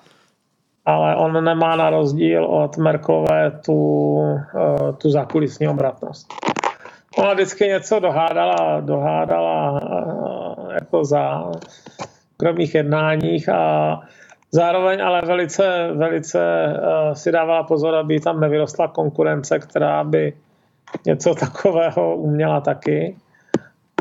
ale 0.85 1.17
on 1.17 1.45
nemá 1.45 1.77
na 1.77 1.91
rozdíl 1.91 2.45
od 2.45 2.77
Merkelové 2.77 3.51
tu, 3.65 3.73
uh, 3.75 4.43
tu 4.99 5.11
zákulisní 5.11 5.69
obratnost. 5.69 6.27
Ona 7.19 7.35
vždycky 7.35 7.65
něco 7.65 8.01
dohádala, 8.01 8.81
dohádala 8.81 9.73
uh, 9.73 10.73
jako 10.73 11.05
za 11.05 11.51
soukromých 12.33 12.75
jednáních 12.75 13.49
a 13.49 14.01
zároveň 14.51 15.03
ale 15.03 15.23
velice, 15.27 15.89
velice 15.95 16.39
uh, 16.39 17.13
si 17.13 17.33
dávala 17.33 17.63
pozor, 17.63 17.95
aby 17.95 18.21
tam 18.21 18.41
nevyrostla 18.41 18.89
konkurence, 18.89 19.59
která 19.59 20.05
by 20.05 20.33
něco 21.07 21.35
takového 21.35 22.17
uměla 22.17 22.61
taky. 22.61 23.17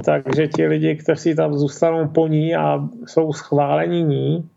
Takže 0.05 0.47
ti 0.47 0.67
lidi, 0.67 0.95
kteří 0.95 1.35
tam 1.35 1.53
zůstanou 1.53 2.07
po 2.07 2.27
ní 2.27 2.55
a 2.55 2.79
jsou 3.05 3.33
schválení 3.33 4.03
ní, 4.03 4.49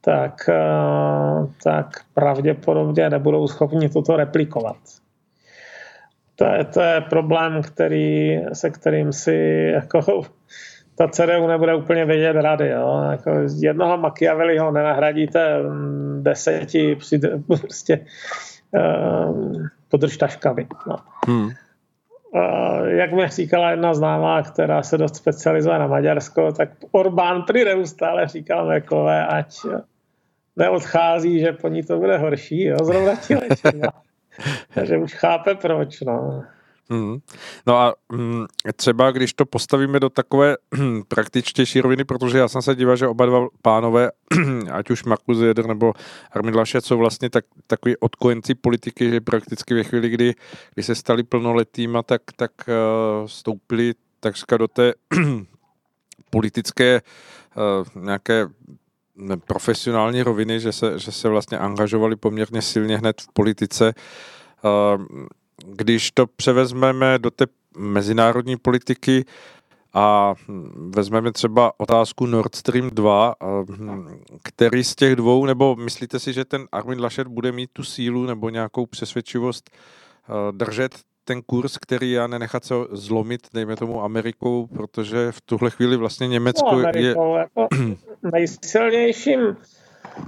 tak, 0.00 0.48
eh, 0.48 1.46
tak 1.64 1.86
pravděpodobně 2.14 3.10
nebudou 3.10 3.48
schopni 3.48 3.88
toto 3.88 4.16
replikovat. 4.16 4.76
To 6.36 6.44
je, 6.44 6.64
to 6.64 6.80
je 6.80 7.00
problém, 7.00 7.62
který, 7.62 8.40
se 8.52 8.70
kterým 8.70 9.12
si 9.12 9.34
jako 9.74 10.22
ta 10.98 11.08
CDU 11.08 11.46
nebude 11.46 11.74
úplně 11.74 12.04
vědět 12.04 12.32
rady. 12.32 12.68
Jo? 12.68 13.02
Jako 13.10 13.30
z 13.44 13.62
jednoho 13.62 13.96
Machiavelliho 13.96 14.70
nenahradíte 14.72 15.62
mm, 15.62 16.22
deseti 16.22 16.98
prostě 17.46 18.06
uh, 18.70 19.62
podržtaškami. 19.88 20.66
No. 20.86 20.96
Hmm. 21.26 21.50
Uh, 22.34 22.86
jak 22.86 23.12
mi 23.12 23.28
říkala 23.28 23.70
jedna 23.70 23.94
známá, 23.94 24.42
která 24.42 24.82
se 24.82 24.98
dost 24.98 25.16
specializuje 25.16 25.78
na 25.78 25.86
Maďarsko, 25.86 26.52
tak 26.52 26.68
Orbán 26.90 27.42
prý 27.42 27.64
neustále 27.64 28.26
říkal 28.28 28.66
Merklové, 28.66 29.26
ať 29.26 29.56
neodchází, 30.56 31.40
že 31.40 31.52
po 31.52 31.68
ní 31.68 31.82
to 31.82 31.98
bude 31.98 32.18
horší, 32.18 32.64
jo, 32.64 32.76
zrovna 32.82 33.14
ti 33.16 33.36
Takže 34.74 34.96
už 34.96 35.14
chápe 35.14 35.54
proč, 35.54 36.00
no. 36.00 36.44
Hmm. 36.90 37.18
No 37.66 37.76
a 37.76 37.94
hmm, 38.12 38.46
třeba 38.76 39.10
když 39.10 39.32
to 39.32 39.46
postavíme 39.46 40.00
do 40.00 40.10
takové 40.10 40.56
hmm, 40.74 41.02
praktičtější 41.08 41.80
roviny, 41.80 42.04
protože 42.04 42.38
já 42.38 42.48
jsem 42.48 42.62
se 42.62 42.74
díval, 42.74 42.96
že 42.96 43.08
oba 43.08 43.26
dva 43.26 43.46
pánové, 43.62 44.10
ať 44.72 44.90
už 44.90 45.04
Markus 45.04 45.38
Jeder 45.38 45.66
nebo 45.66 45.92
Armin 46.32 46.56
Laschet, 46.56 46.84
jsou 46.84 46.98
vlastně 46.98 47.30
tak, 47.30 47.44
takový 47.66 47.96
odkojenci 47.96 48.54
politiky, 48.54 49.10
že 49.10 49.20
prakticky 49.20 49.74
ve 49.74 49.84
chvíli, 49.84 50.08
kdy, 50.08 50.34
kdy 50.74 50.82
se 50.82 50.94
stali 50.94 51.22
plnoletýma, 51.22 52.02
tak, 52.02 52.22
tak 52.36 52.50
uh, 52.68 53.26
stoupili 53.26 53.94
takřka 54.20 54.56
do 54.56 54.68
té 54.68 54.94
politické 56.30 57.02
uh, 57.56 58.02
nějaké 58.04 58.46
profesionální 59.46 60.22
roviny, 60.22 60.60
že 60.60 60.72
se, 60.72 60.98
že 60.98 61.12
se 61.12 61.28
vlastně 61.28 61.58
angažovali 61.58 62.16
poměrně 62.16 62.62
silně 62.62 62.98
hned 62.98 63.20
v 63.20 63.32
politice. 63.32 63.94
Uh, 64.64 65.26
když 65.66 66.10
to 66.10 66.26
převezmeme 66.26 67.18
do 67.18 67.30
té 67.30 67.46
mezinárodní 67.76 68.56
politiky 68.56 69.24
a 69.94 70.34
vezmeme 70.74 71.32
třeba 71.32 71.72
otázku 71.80 72.26
Nord 72.26 72.54
Stream 72.54 72.90
2, 72.90 73.34
který 74.42 74.84
z 74.84 74.94
těch 74.94 75.16
dvou, 75.16 75.46
nebo 75.46 75.76
myslíte 75.76 76.18
si, 76.18 76.32
že 76.32 76.44
ten 76.44 76.66
Armin 76.72 77.00
Laschet 77.00 77.28
bude 77.28 77.52
mít 77.52 77.70
tu 77.72 77.84
sílu 77.84 78.26
nebo 78.26 78.50
nějakou 78.50 78.86
přesvědčivost 78.86 79.70
držet 80.50 80.98
ten 81.24 81.42
kurz, 81.42 81.78
který 81.78 82.12
já 82.12 82.26
nenechat 82.26 82.64
se 82.64 82.74
zlomit, 82.90 83.40
dejme 83.54 83.76
tomu 83.76 84.02
Amerikou, 84.02 84.66
protože 84.66 85.32
v 85.32 85.40
tuhle 85.40 85.70
chvíli 85.70 85.96
vlastně 85.96 86.28
Německo 86.28 86.72
no, 86.72 86.78
Amerikou, 86.78 87.34
je... 87.34 87.40
Jako 87.40 87.68
nejsilnějším. 88.32 89.56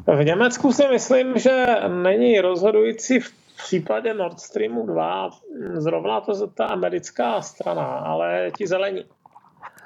V 0.06 0.24
Německu 0.24 0.72
si 0.72 0.88
myslím, 0.88 1.38
že 1.38 1.66
není 2.02 2.40
rozhodující 2.40 3.20
v 3.20 3.39
v 3.60 3.64
případě 3.64 4.14
Nord 4.14 4.40
Streamu 4.40 4.86
2 4.86 5.30
zrovna 5.72 6.20
to 6.20 6.46
ta 6.46 6.64
americká 6.64 7.42
strana, 7.42 7.82
ale 7.82 8.50
ti 8.56 8.66
zelení. 8.66 9.04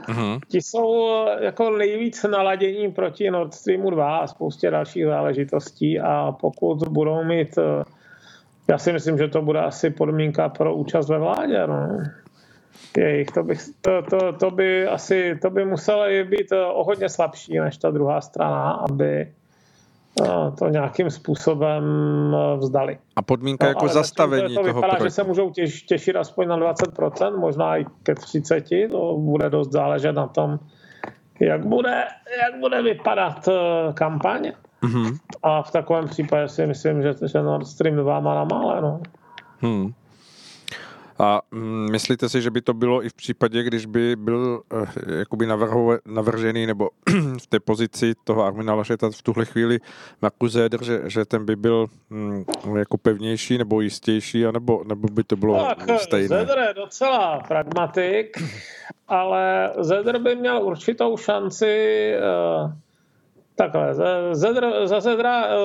Uh-huh. 0.09 0.41
Ti 0.49 0.63
jsou 0.63 1.09
jako 1.41 1.71
nejvíc 1.71 2.23
naladění 2.23 2.93
proti 2.93 3.31
Nord 3.31 3.55
Streamu 3.55 3.91
2 3.91 4.17
a 4.17 4.27
spoustě 4.27 4.71
dalších 4.71 5.07
záležitostí 5.07 6.01
a 6.01 6.33
pokud 6.41 6.89
budou 6.89 7.25
mít, 7.25 7.59
já 8.69 8.79
si 8.79 8.93
myslím, 8.93 9.19
že 9.19 9.29
to 9.29 9.43
bude 9.43 9.61
asi 9.61 9.91
podmínka 9.91 10.49
pro 10.49 10.75
účast 10.75 11.09
ve 11.09 11.19
vládě. 11.19 11.67
No. 11.67 12.03
Jejich, 12.97 13.27
to, 13.27 13.43
by, 13.43 13.57
to, 13.81 14.03
to, 14.03 14.33
to, 14.33 14.51
by 14.51 14.87
asi 14.87 15.39
to 15.43 15.51
by 15.51 15.65
muselo 15.65 16.05
být 16.25 16.53
o 16.53 16.85
hodně 16.85 17.09
slabší 17.09 17.59
než 17.59 17.77
ta 17.77 17.91
druhá 17.91 18.21
strana, 18.21 18.71
aby, 18.71 19.33
to 20.59 20.69
nějakým 20.69 21.11
způsobem 21.11 21.85
eh, 22.35 22.57
vzdali. 22.57 22.99
A 23.17 23.23
podmínka 23.23 23.67
no, 23.67 23.71
jako 23.71 23.89
zastavení 23.89 24.55
to 24.55 24.55
toho 24.55 24.65
vypadá, 24.65 24.81
projektu. 24.81 25.05
že 25.05 25.11
se 25.11 25.25
můžou 25.25 25.51
těš, 25.51 25.83
těšit 25.83 26.17
aspoň 26.17 26.49
na 26.49 26.59
20%, 26.59 27.39
možná 27.39 27.77
i 27.77 27.87
ke 28.03 28.15
30%, 28.15 28.91
to 28.91 29.17
bude 29.17 29.51
dost 29.51 29.73
záležet 29.73 30.13
na 30.13 30.27
tom, 30.27 30.59
jak 31.41 31.67
bude, 31.67 32.05
jak 32.43 32.61
bude 32.61 32.83
vypadat 32.83 33.49
eh, 33.49 33.93
kampaň. 33.93 34.53
Mm-hmm. 34.83 35.19
A 35.43 35.63
v 35.63 35.71
takovém 35.71 36.09
případě 36.09 36.49
si 36.49 36.67
myslím, 36.67 37.03
že, 37.03 37.15
že 37.33 37.43
Nord 37.43 37.67
Stream 37.67 37.97
2 37.97 38.21
má 38.21 38.35
na 38.35 38.45
mále. 38.45 38.81
No. 38.81 39.01
Hmm. 39.61 39.93
A 41.19 41.43
mm, 41.51 41.91
myslíte 41.91 42.29
si, 42.29 42.43
že 42.43 42.51
by 42.51 42.61
to 42.61 42.75
bylo 42.75 43.05
i 43.05 43.09
v 43.09 43.15
případě, 43.15 43.63
když 43.63 43.87
by 43.87 44.17
byl 44.17 44.63
uh, 44.73 44.87
jakoby 45.19 45.47
navrho, 45.47 45.99
navržený 46.07 46.67
nebo 46.67 46.89
v 47.43 47.47
té 47.47 47.61
pozici 47.61 48.15
toho 48.25 48.45
Armina 48.45 48.75
Lašeta 48.75 49.11
v 49.11 49.23
tuhle 49.23 49.45
chvíli 49.45 49.79
Markus 50.23 50.53
Zeder, 50.53 50.85
že, 50.85 51.01
že 51.07 51.25
ten 51.25 51.45
by 51.45 51.57
byl 51.57 51.87
um, 52.11 52.45
jako 52.77 52.99
pevnější 52.99 53.59
nebo 53.59 53.81
jistější, 53.81 54.47
anebo, 54.47 54.83
nebo 54.89 55.09
by 55.09 55.25
to 55.25 55.37
bylo 55.37 55.65
tak, 55.65 56.01
stejné? 56.01 56.29
Zeder 56.29 56.59
je 56.59 56.75
docela 56.75 57.41
pragmatik, 57.49 58.37
ale 59.09 59.73
Zeder 59.81 60.19
by 60.19 60.37
měl 60.37 60.63
určitou 60.63 61.17
šanci 61.17 62.13
uh, 62.65 62.73
Takhle, 63.57 63.95
za 64.85 65.01
Zedra 65.01 65.47
eh, 65.47 65.57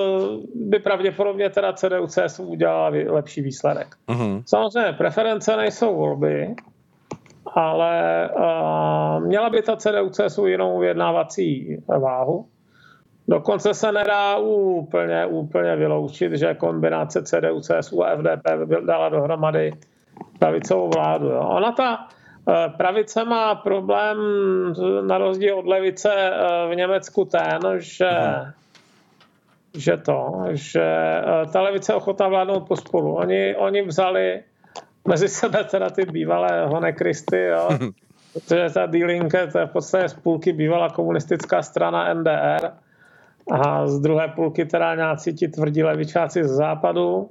by 0.55 0.79
pravděpodobně 0.79 1.49
teda 1.49 1.73
CDU 1.73 2.07
CSU 2.07 2.43
udělala 2.43 2.91
lepší 3.07 3.41
výsledek. 3.41 3.87
Uh-huh. 4.07 4.43
Samozřejmě 4.45 4.93
preference 4.93 5.57
nejsou 5.57 5.95
volby, 5.95 6.55
ale 7.55 8.29
uh, 8.35 9.25
měla 9.25 9.49
by 9.49 9.61
ta 9.61 9.75
CDU 9.75 10.09
CSU 10.09 10.45
jinou 10.45 10.79
vyjednávací 10.79 11.77
váhu. 11.87 12.45
Dokonce 13.27 13.73
se 13.73 13.91
nedá 13.91 14.37
úplně, 14.37 15.25
úplně 15.25 15.75
vyloučit, 15.75 16.33
že 16.33 16.53
kombinace 16.53 17.23
CDU, 17.23 17.59
CSU 17.59 18.03
a 18.03 18.15
FDP 18.15 18.65
by 18.65 18.75
dala 18.85 19.09
dohromady 19.09 19.71
pravicovou 20.39 20.89
vládu. 20.89 21.27
Jo. 21.27 21.39
Ona 21.39 21.71
ta 21.71 22.07
pravice 22.77 23.25
má 23.25 23.55
problém 23.55 24.17
na 25.07 25.17
rozdíl 25.17 25.59
od 25.59 25.67
levice 25.67 26.09
eh, 26.13 26.67
v 26.69 26.75
Německu 26.75 27.25
ten, 27.25 27.59
že, 27.77 28.11
že 29.77 29.97
to, 29.97 30.43
že 30.51 30.83
eh, 30.83 31.45
ta 31.53 31.61
levice 31.61 31.91
je 31.91 31.95
ochotná 31.95 32.27
vládnout 32.27 32.67
pospolu. 32.67 33.15
Oni, 33.15 33.55
oni 33.55 33.81
vzali 33.81 34.43
mezi 35.07 35.27
sebe 35.27 35.63
teda 35.63 35.89
ty 35.89 36.05
bývalé 36.05 36.65
honekristy, 36.65 37.41
jo, 37.41 37.69
protože 38.33 38.69
ta 38.73 38.85
D-Linke 38.85 39.47
to 39.47 39.59
je 39.59 39.65
v 39.65 39.71
podstatě 39.71 40.09
z 40.09 40.13
půlky 40.13 40.53
bývalá 40.53 40.89
komunistická 40.89 41.61
strana 41.61 42.13
NDR 42.13 42.71
a 43.51 43.87
z 43.87 43.99
druhé 43.99 44.27
půlky 44.27 44.65
teda 44.65 44.95
nějací 44.95 45.33
ti 45.33 45.47
tvrdí 45.47 45.83
levičáci 45.83 46.43
z 46.43 46.51
západu 46.51 47.29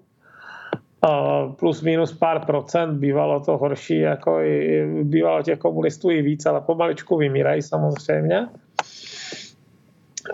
plus 1.58 1.82
minus 1.82 2.12
pár 2.12 2.46
procent, 2.46 2.98
bývalo 2.98 3.40
to 3.40 3.56
horší, 3.56 3.98
jako 3.98 4.40
i, 4.40 4.86
bývalo 5.02 5.42
těch 5.42 5.58
komunistů 5.58 6.10
i 6.10 6.22
víc, 6.22 6.46
ale 6.46 6.60
pomaličku 6.60 7.16
vymírají 7.16 7.62
samozřejmě. 7.62 8.48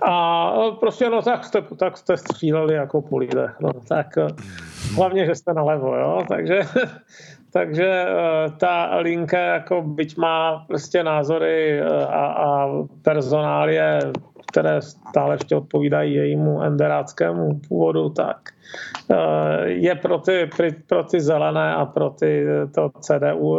A 0.02 0.50
prostě 0.80 1.10
no 1.10 1.22
tak 1.22 1.44
jste, 1.44 1.62
tak 1.62 1.96
jste 1.96 2.16
stříleli 2.16 2.74
jako 2.74 3.02
po 3.02 3.18
lidech, 3.18 3.50
no 3.60 3.70
tak 3.88 4.06
hlavně, 4.96 5.26
že 5.26 5.34
jste 5.34 5.54
nalevo, 5.54 5.96
jo, 5.96 6.22
takže, 6.28 6.60
takže 7.52 8.06
eh, 8.08 8.50
ta 8.58 8.96
linka 8.96 9.38
jako 9.38 9.82
byť 9.82 10.16
má 10.16 10.64
prostě 10.68 11.02
názory 11.02 11.80
eh, 11.80 12.06
a, 12.06 12.26
a 12.26 12.68
personálie, 13.02 13.98
které 14.54 14.82
stále 14.82 15.34
ještě 15.34 15.56
odpovídají 15.56 16.14
jejímu 16.14 16.62
enderáckému 16.62 17.60
původu, 17.68 18.08
tak 18.08 18.54
Eh, 19.10 19.68
je 19.68 19.94
pro 19.94 20.18
ty, 20.18 20.50
pro 20.86 21.04
ty 21.04 21.20
zelené 21.20 21.74
a 21.74 21.84
pro 21.86 22.10
ty, 22.10 22.46
to 22.74 22.90
CDU, 23.00 23.58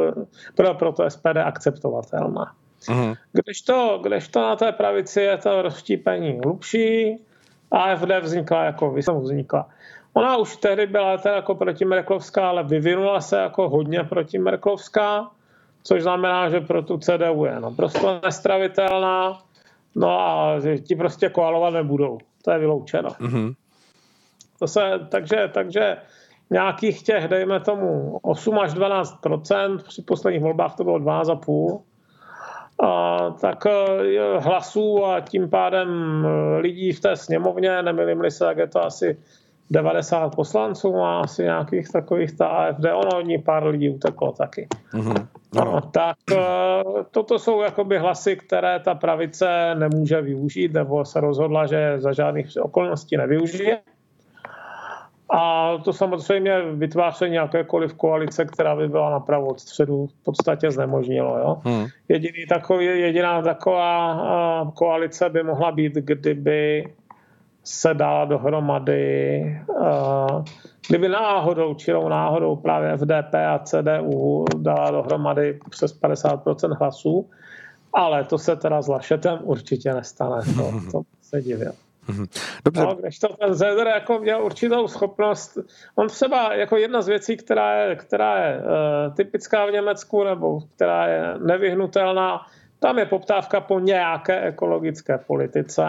pro, 0.55 0.73
pro 0.73 0.91
to 0.91 1.09
SPD 1.09 1.37
akceptovatelná. 1.43 2.53
Uh-huh. 2.87 3.15
Když, 3.31 3.61
to, 3.61 3.99
když 4.03 4.27
to 4.27 4.41
na 4.41 4.55
té 4.55 4.71
pravici 4.71 5.21
je 5.21 5.37
to 5.37 5.61
rozštípení 5.61 6.39
hlubší, 6.43 7.17
AFD 7.71 8.09
vznikla 8.21 8.63
jako 8.63 8.91
vznikla. 8.91 9.69
Ona 10.13 10.37
už 10.37 10.57
tehdy 10.57 10.87
byla 10.87 11.17
teda 11.17 11.35
jako 11.35 11.55
protimerklovská, 11.55 12.49
ale 12.49 12.63
vyvinula 12.63 13.21
se 13.21 13.37
jako 13.37 13.69
hodně 13.69 14.03
protimerklovská, 14.03 15.31
což 15.83 16.03
znamená, 16.03 16.49
že 16.49 16.61
pro 16.61 16.81
tu 16.81 16.97
CDU 16.97 17.45
je 17.45 17.59
naprosto 17.59 18.19
nestravitelná, 18.23 19.39
no 19.95 20.09
a 20.09 20.59
ti 20.87 20.95
prostě 20.95 21.29
koalovat 21.29 21.69
nebudou. 21.69 22.17
To 22.43 22.51
je 22.51 22.59
vyloučeno. 22.59 23.09
Uh-huh. 23.09 23.55
To 24.59 24.67
se, 24.67 24.99
takže, 25.09 25.49
takže 25.53 25.97
nějakých 26.49 27.03
těch, 27.03 27.27
dejme 27.27 27.59
tomu, 27.59 28.17
8 28.21 28.59
až 28.59 28.73
12% 28.73 29.77
při 29.77 30.01
posledních 30.01 30.43
volbách 30.43 30.75
to 30.75 30.83
bylo 30.83 30.99
2,5 30.99 31.81
a, 32.83 33.29
tak 33.41 33.65
e, 33.65 33.71
hlasů 34.39 35.05
a 35.05 35.19
tím 35.19 35.49
pádem 35.49 35.89
e, 36.25 36.57
lidí 36.57 36.91
v 36.91 36.99
té 36.99 37.15
sněmovně, 37.15 37.81
nemilím 37.81 38.31
se, 38.31 38.39
tak 38.39 38.57
je 38.57 38.67
to 38.67 38.83
asi 38.83 39.17
90 39.71 40.35
poslanců 40.35 40.93
má 40.93 41.19
asi 41.21 41.43
nějakých 41.43 41.89
takových 41.89 42.31
ta 42.37 42.47
AFD, 42.47 42.85
ono 42.93 43.17
od 43.17 43.21
ní 43.21 43.37
pár 43.37 43.67
lidí 43.67 43.89
uteklo 43.89 44.31
taky. 44.31 44.67
Mm-hmm. 44.93 45.27
No, 45.55 45.81
tak 45.81 46.17
eh, 46.31 46.37
toto 47.11 47.39
jsou 47.39 47.61
jakoby 47.61 47.97
hlasy, 47.97 48.35
které 48.35 48.79
ta 48.79 48.95
pravice 48.95 49.75
nemůže 49.75 50.21
využít, 50.21 50.73
nebo 50.73 51.05
se 51.05 51.19
rozhodla, 51.19 51.65
že 51.65 51.99
za 51.99 52.13
žádných 52.13 52.47
okolností 52.61 53.17
nevyužije. 53.17 53.79
A 55.29 55.73
to 55.77 55.93
samozřejmě 55.93 56.61
vytváření 56.61 57.35
jakékoliv 57.35 57.93
koalice, 57.93 58.45
která 58.45 58.75
by 58.75 58.87
byla 58.87 59.09
napravo 59.09 59.47
od 59.47 59.59
středu, 59.59 60.07
v 60.07 60.23
podstatě 60.23 60.71
znemožnilo. 60.71 61.37
Jo? 61.37 61.61
Hmm. 61.65 61.85
Jediný 62.09 62.45
takový, 62.49 62.85
jediná 62.85 63.41
taková 63.41 64.17
eh, 64.17 64.71
koalice 64.73 65.29
by 65.29 65.43
mohla 65.43 65.71
být, 65.71 65.93
kdyby 65.93 66.85
se 67.65 67.93
dala 67.93 68.25
dohromady, 68.25 69.41
kdyby 70.87 71.09
náhodou, 71.09 71.73
čirou 71.73 72.09
náhodou 72.09 72.55
právě 72.55 72.97
FDP 72.97 73.35
a 73.35 73.59
CDU 73.59 74.45
dala 74.57 74.91
dohromady 74.91 75.59
přes 75.69 76.01
50% 76.01 76.77
hlasů, 76.79 77.29
ale 77.93 78.23
to 78.23 78.37
se 78.37 78.55
teda 78.55 78.81
s 78.81 78.87
Lašetem 78.87 79.39
určitě 79.43 79.93
nestane, 79.93 80.41
to, 80.55 80.71
to 80.91 81.01
se 81.21 81.41
divil. 81.41 81.71
Dobře. 82.65 82.81
No, 82.81 82.95
když 82.95 83.19
to 83.19 83.27
ten 83.27 83.53
Zeder 83.53 83.87
jako 83.87 84.19
měl 84.19 84.45
určitou 84.45 84.87
schopnost, 84.87 85.57
on 85.95 86.07
třeba 86.07 86.53
jako 86.53 86.77
jedna 86.77 87.01
z 87.01 87.07
věcí, 87.07 87.37
která 87.37 87.81
je, 87.81 87.95
která 87.95 88.45
je 88.45 88.57
uh, 88.57 89.15
typická 89.15 89.65
v 89.65 89.71
Německu 89.71 90.23
nebo 90.23 90.59
která 90.75 91.07
je 91.07 91.33
nevyhnutelná, 91.45 92.45
tam 92.79 92.99
je 92.99 93.05
poptávka 93.05 93.61
po 93.61 93.79
nějaké 93.79 94.41
ekologické 94.41 95.17
politice, 95.17 95.83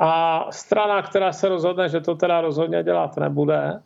a 0.00 0.46
strana, 0.50 1.02
která 1.02 1.32
se 1.32 1.48
rozhodne, 1.48 1.88
že 1.88 2.00
to 2.00 2.14
teda 2.14 2.40
rozhodně 2.40 2.82
dělat 2.82 3.16
nebude, 3.16 3.80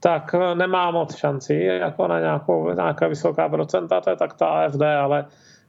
tak 0.00 0.34
nemá 0.54 0.90
moc 0.90 1.16
šancí, 1.16 1.64
jako 1.64 2.08
na 2.08 2.20
nějakou, 2.20 2.72
nějaká 2.72 3.08
vysoká 3.08 3.48
procenta, 3.48 4.00
to 4.00 4.10
je 4.10 4.16
tak 4.16 4.34
ta 4.34 4.46
AFD, 4.46 4.82
ale 4.82 5.26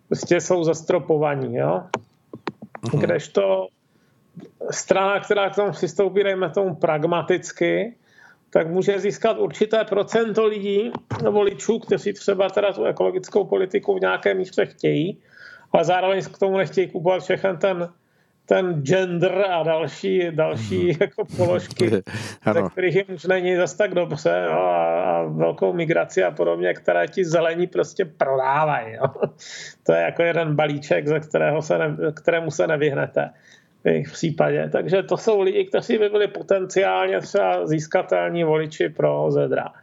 prostě 0.07 0.41
jsou 0.41 0.63
zastropovaní, 0.63 1.55
jo. 1.55 1.83
Mhm. 2.93 3.01
Kdežto 3.01 3.67
strana, 4.71 5.19
která 5.19 5.49
k 5.49 5.55
tomu 5.55 5.71
přistoupí, 5.71 6.23
dejme 6.23 6.49
tomu 6.49 6.75
pragmaticky, 6.75 7.95
tak 8.49 8.67
může 8.67 8.99
získat 8.99 9.37
určité 9.39 9.83
procento 9.83 10.45
lidí, 10.45 10.91
voličů, 11.29 11.79
kteří 11.79 12.13
třeba 12.13 12.49
teda 12.49 12.73
tu 12.73 12.83
ekologickou 12.83 13.45
politiku 13.45 13.95
v 13.97 14.01
nějaké 14.01 14.33
míře 14.33 14.65
chtějí, 14.65 15.21
ale 15.71 15.85
zároveň 15.85 16.23
k 16.23 16.37
tomu 16.37 16.57
nechtějí 16.57 16.87
kupovat 16.87 17.23
všechen 17.23 17.57
ten 17.57 17.89
ten 18.45 18.81
gender 18.83 19.45
a 19.51 19.63
další, 19.63 20.31
další 20.31 20.87
mhm. 20.87 20.97
jako 21.01 21.25
položky, 21.37 21.89
ze 22.53 22.61
kterých 22.71 22.95
jim 22.95 23.05
už 23.15 23.23
není 23.23 23.55
zase 23.55 23.77
tak 23.77 23.93
dobře 23.93 24.43
jo, 24.45 24.59
a, 24.59 25.01
a 25.01 25.23
velkou 25.23 25.73
migraci 25.73 26.23
a 26.23 26.31
podobně, 26.31 26.73
které 26.73 27.07
ti 27.07 27.25
zelení 27.25 27.67
prostě 27.67 28.05
prodávají. 28.05 28.93
Jo. 28.93 29.03
To 29.83 29.93
je 29.93 30.01
jako 30.01 30.23
jeden 30.23 30.55
balíček, 30.55 31.07
ze 31.07 31.19
kterého 31.19 31.61
se 31.61 31.77
ne, 31.77 31.97
kterému 32.13 32.51
se 32.51 32.67
nevyhnete 32.67 33.29
v 33.83 33.87
jejich 33.87 34.11
případě. 34.11 34.69
Takže 34.71 35.03
to 35.03 35.17
jsou 35.17 35.41
lidi, 35.41 35.65
kteří 35.65 35.97
by 35.97 36.09
byli 36.09 36.27
potenciálně 36.27 37.19
třeba 37.19 37.67
získatelní 37.67 38.43
voliči 38.43 38.89
pro 38.89 39.31
Zedra. 39.31 39.73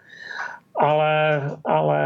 Ale, 0.77 1.42
ale 1.64 2.01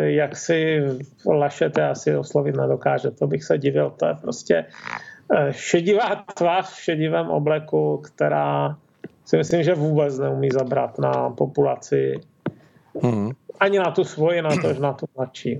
jak 0.00 0.36
si 0.36 0.82
Lašete 1.26 1.88
asi 1.88 2.16
oslovit 2.16 2.56
nedokáže, 2.56 3.10
to 3.10 3.26
bych 3.26 3.44
se 3.44 3.58
divil, 3.58 3.90
to 3.90 4.06
je 4.06 4.14
prostě 4.14 4.64
Eh, 4.64 5.12
šedivá 5.50 6.24
tvář 6.34 6.72
v 6.72 6.80
šedivém 6.80 7.30
obleku, 7.30 8.02
která 8.04 8.76
si 9.24 9.36
myslím, 9.36 9.62
že 9.62 9.74
vůbec 9.74 10.18
neumí 10.18 10.48
zabrat 10.52 10.98
na 10.98 11.30
populaci. 11.30 12.20
Hmm. 13.02 13.30
Ani 13.60 13.78
na 13.78 13.90
tu 13.90 14.04
svoji, 14.04 14.42
na 14.42 14.50
to, 14.62 14.74
že 14.74 14.80
na 14.80 14.92
tu 14.92 15.06
mladší. 15.16 15.58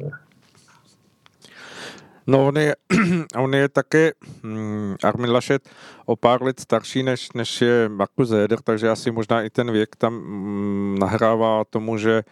No 2.27 2.47
on 2.47 2.57
je, 2.57 2.77
on 3.39 3.55
je 3.55 3.69
také 3.69 4.13
hm, 4.43 4.95
Armin 5.05 5.31
Laschet 5.31 5.69
o 6.07 6.17
pár 6.17 6.43
let 6.43 6.61
starší 6.61 7.03
než, 7.03 7.33
než 7.33 7.63
je 7.63 7.89
Markus 7.89 8.29
Zeder, 8.29 8.59
takže 8.65 8.91
asi 8.91 9.11
možná 9.11 9.43
i 9.43 9.51
ten 9.51 9.73
věk 9.73 9.97
tam 9.97 10.15
hm, 10.15 10.99
nahrává 10.99 11.65
tomu, 11.65 11.99
že, 11.99 12.23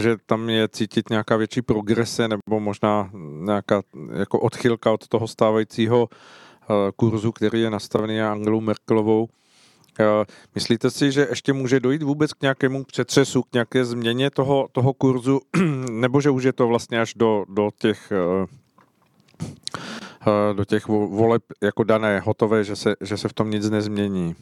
že 0.00 0.16
tam 0.26 0.48
je 0.48 0.68
cítit 0.68 1.10
nějaká 1.10 1.36
větší 1.36 1.62
progrese 1.62 2.28
nebo 2.28 2.60
možná 2.60 3.10
nějaká 3.44 3.82
jako 4.18 4.40
odchylka 4.40 4.92
od 4.92 5.08
toho 5.08 5.28
stávajícího 5.28 6.08
Eh, 6.08 6.49
kurzu, 6.96 7.32
který 7.32 7.60
je 7.60 7.70
nastavený 7.70 8.20
Angelou 8.20 8.60
Merkelovou. 8.60 9.28
Eh, 10.00 10.24
myslíte 10.54 10.90
si, 10.90 11.12
že 11.12 11.26
ještě 11.30 11.52
může 11.52 11.80
dojít 11.80 12.02
vůbec 12.02 12.32
k 12.32 12.42
nějakému 12.42 12.84
přetřesu, 12.84 13.42
k 13.42 13.52
nějaké 13.52 13.84
změně 13.84 14.30
toho, 14.30 14.68
toho 14.72 14.92
kurzu, 14.92 15.40
nebo 15.90 16.20
že 16.20 16.30
už 16.30 16.44
je 16.44 16.52
to 16.52 16.66
vlastně 16.66 17.00
až 17.00 17.14
do, 17.14 17.44
do 17.48 17.70
těch 17.78 18.12
eh, 18.12 18.46
do 20.52 20.64
těch 20.64 20.88
voleb 20.88 21.42
jako 21.62 21.84
dané, 21.84 22.20
hotové, 22.20 22.64
že 22.64 22.76
se, 22.76 22.94
že 23.00 23.16
se 23.16 23.28
v 23.28 23.32
tom 23.32 23.50
nic 23.50 23.70
nezmění? 23.70 24.34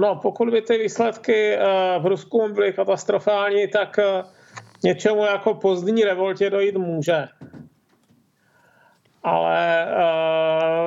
No, 0.00 0.18
pokud 0.22 0.50
by 0.50 0.62
ty 0.62 0.78
výsledky 0.78 1.56
v 2.00 2.06
Rusku 2.06 2.48
byly 2.52 2.72
katastrofální, 2.72 3.68
tak 3.68 3.96
něčemu 4.84 5.24
jako 5.24 5.54
pozdní 5.54 6.04
revoltě 6.04 6.50
dojít 6.50 6.76
může 6.76 7.28
ale 9.26 9.86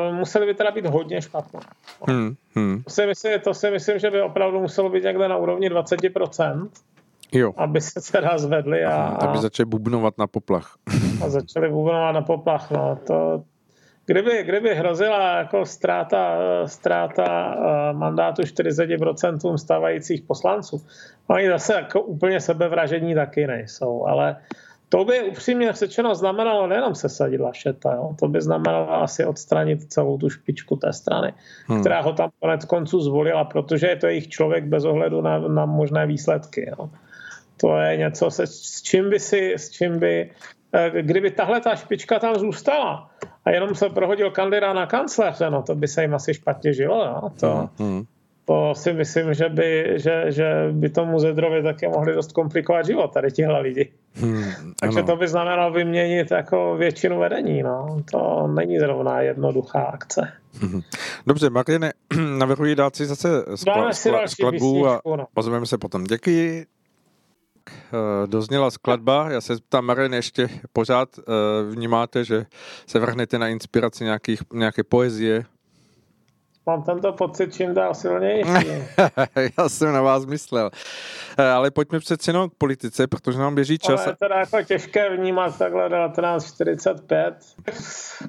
uh, 0.10 0.15
museli 0.15 0.45
by 0.45 0.54
teda 0.54 0.71
být 0.71 0.86
hodně 0.86 1.21
špatné. 1.21 1.60
Hmm, 2.08 2.36
hmm. 2.56 2.84
To, 2.84 2.89
si 2.89 3.06
myslím, 3.06 3.39
to 3.39 3.54
si 3.54 3.71
myslím, 3.71 3.99
že 3.99 4.12
by 4.12 4.21
opravdu 4.21 4.60
muselo 4.60 4.89
být 4.89 5.04
někde 5.04 5.28
na 5.28 5.38
úrovni 5.38 5.69
20%. 5.69 6.69
Jo. 7.32 7.54
Aby 7.58 7.82
se 7.82 8.12
teda 8.12 8.38
zvedli 8.38 8.86
a, 8.86 9.04
aby 9.04 9.38
začali 9.38 9.65
bubnovat 9.65 10.17
na 10.17 10.28
poplach. 10.28 10.75
A 11.25 11.30
začali 11.30 11.69
bubnovat 11.69 12.15
na 12.15 12.21
poplach, 12.21 12.71
no. 12.71 12.99
To, 13.08 13.43
kdyby, 14.06 14.43
kdyby 14.43 14.75
hrozila 14.75 15.38
jako 15.38 15.65
ztráta, 15.65 16.38
ztráta 16.65 17.56
uh, 17.56 17.99
mandátu 17.99 18.41
40% 18.41 19.56
stávajících 19.56 20.21
poslanců, 20.21 20.86
oni 21.28 21.49
zase 21.49 21.73
jako 21.73 22.02
úplně 22.02 22.41
sebevražení 22.41 23.15
taky 23.15 23.47
nejsou, 23.47 24.06
ale 24.06 24.36
to 24.89 25.06
by 25.06 25.23
upřímně 25.23 25.73
řečeno 25.73 26.15
znamenalo 26.15 26.67
nejenom 26.67 26.95
sesadit 26.95 27.41
Lašeta, 27.41 27.93
jo? 27.93 28.15
to 28.19 28.28
by 28.28 28.41
znamenalo 28.41 28.93
asi 28.93 29.25
odstranit 29.25 29.93
celou 29.93 30.17
tu 30.17 30.30
špičku 30.30 30.75
té 30.75 30.93
strany, 30.93 31.34
hmm. 31.67 31.80
která 31.80 32.02
ho 32.02 32.13
tam 32.13 32.30
konec 32.39 32.65
konců 32.65 33.02
zvolila, 33.02 33.43
protože 33.43 33.88
je 33.88 33.95
to 33.95 34.08
jejich 34.08 34.28
člověk 34.28 34.65
bez 34.65 34.86
ohledu 34.86 35.21
na, 35.21 35.39
na 35.39 35.65
možné 35.65 36.08
výsledky. 36.08 36.69
Jo? 36.78 36.89
To 37.62 37.78
je 37.78 37.97
něco, 37.97 38.32
se, 38.32 38.47
s 38.47 38.82
čím 38.82 39.10
by 39.10 39.19
si, 39.19 39.54
s 39.54 39.69
čím 39.69 39.99
by, 39.99 40.32
eh, 40.73 41.02
kdyby 41.02 41.32
tahle 41.32 41.62
ta 41.62 41.75
špička 41.75 42.19
tam 42.19 42.36
zůstala 42.36 43.10
a 43.45 43.49
jenom 43.52 43.75
se 43.75 43.89
prohodil 43.89 44.32
kandidát 44.32 44.73
na 44.73 44.86
kancléře, 44.86 45.49
no 45.49 45.63
to 45.63 45.75
by 45.75 45.88
se 45.88 46.02
jim 46.02 46.13
asi 46.13 46.34
špatně 46.34 46.73
žilo. 46.73 47.06
Jo? 47.06 47.30
To, 47.39 47.69
hmm. 47.80 48.04
To 48.49 48.75
si 48.75 48.93
myslím, 48.93 49.33
že 49.33 49.49
by, 49.49 49.93
že, 49.95 50.25
že 50.27 50.69
by 50.71 50.89
tomu 50.89 51.19
Zedrovi 51.19 51.63
také 51.63 51.89
mohli 51.89 52.13
dost 52.13 52.31
komplikovat 52.31 52.85
život, 52.85 53.13
tady 53.13 53.31
tihle 53.31 53.62
lidi. 53.62 53.91
Hmm, 54.13 54.43
Takže 54.79 55.03
to 55.03 55.15
by 55.15 55.27
znamenalo 55.27 55.71
vyměnit 55.71 56.31
jako 56.31 56.75
většinu 56.77 57.19
vedení. 57.19 57.63
No. 57.63 58.01
To 58.12 58.47
není 58.47 58.79
zrovna 58.79 59.21
jednoduchá 59.21 59.81
akce. 59.81 60.31
Hmm. 60.62 60.81
Dobře, 61.27 61.49
Marine, 61.49 61.93
navrhuji 62.38 62.75
dát 62.75 62.95
si 62.95 63.05
zase 63.05 63.29
skla, 63.55 63.93
skla, 63.93 64.27
skladbu 64.27 64.88
a 64.88 65.01
no. 65.05 65.27
ozveme 65.33 65.65
se 65.65 65.77
potom. 65.77 66.03
Děkuji. 66.03 66.65
Eh, 67.69 68.27
dozněla 68.27 68.71
skladba. 68.71 69.31
Já 69.31 69.41
se 69.41 69.55
ptám, 69.67 69.85
Marine, 69.85 70.17
ještě 70.17 70.49
pořád 70.73 71.09
eh, 71.19 71.23
vnímáte, 71.69 72.23
že 72.23 72.45
se 72.88 72.99
vrhnete 72.99 73.39
na 73.39 73.47
inspiraci 73.47 74.03
nějakých, 74.03 74.39
nějaké 74.53 74.83
poezie, 74.83 75.45
Mám 76.69 76.84
tento 76.84 77.13
pocit 77.13 77.53
čím 77.53 77.73
dál 77.73 77.93
silnější. 77.93 78.67
Já 79.58 79.69
jsem 79.69 79.93
na 79.93 80.01
vás 80.01 80.25
myslel. 80.25 80.69
Eh, 81.38 81.49
ale 81.49 81.71
pojďme 81.71 81.99
přeci 81.99 82.29
jenom 82.29 82.49
k 82.49 82.53
politice, 82.58 83.08
protože 83.08 83.39
nám 83.39 83.55
běží 83.55 83.77
čas. 83.77 84.01
Ale 84.01 84.12
je 84.12 84.15
teda 84.15 84.39
jako 84.39 84.63
těžké 84.63 85.17
vnímat 85.17 85.57
takhle 85.57 85.89
1945. 85.89 87.36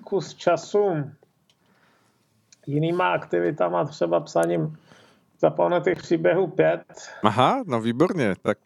Kus 0.05 0.35
času 0.35 1.11
jinýma 2.67 3.13
aktivitama, 3.13 3.85
třeba 3.85 4.21
psaním 4.21 4.79
zapomenutých 5.41 5.99
příběhů 5.99 6.47
pět. 6.47 6.83
Aha, 7.23 7.63
no 7.67 7.81
výborně, 7.81 8.35
tak 8.43 8.59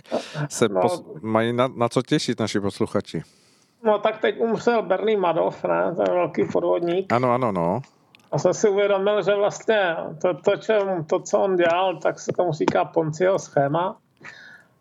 se 0.48 0.68
no, 0.68 0.80
pos- 0.80 1.20
mají 1.22 1.52
na, 1.52 1.68
na 1.68 1.88
co 1.88 2.02
těšit 2.02 2.40
naši 2.40 2.60
posluchači. 2.60 3.22
No 3.84 3.98
tak 3.98 4.20
teď 4.20 4.40
umřel 4.40 4.82
Bernie 4.82 5.18
Madoff, 5.18 5.64
ne, 5.64 5.94
ten 5.96 6.14
velký 6.14 6.44
podvodník. 6.52 7.12
Ano, 7.12 7.32
ano, 7.32 7.52
no. 7.52 7.80
A 8.34 8.38
jsem 8.38 8.54
si 8.54 8.68
uvědomil, 8.68 9.22
že 9.22 9.34
vlastně 9.34 9.96
to, 10.22 10.34
to, 10.34 10.56
čem, 10.56 11.04
to, 11.04 11.20
co 11.20 11.38
on 11.38 11.56
dělal, 11.56 11.96
tak 11.96 12.20
se 12.20 12.32
tomu 12.32 12.52
říká 12.52 12.84
Ponciho 12.84 13.38
schéma. 13.38 13.96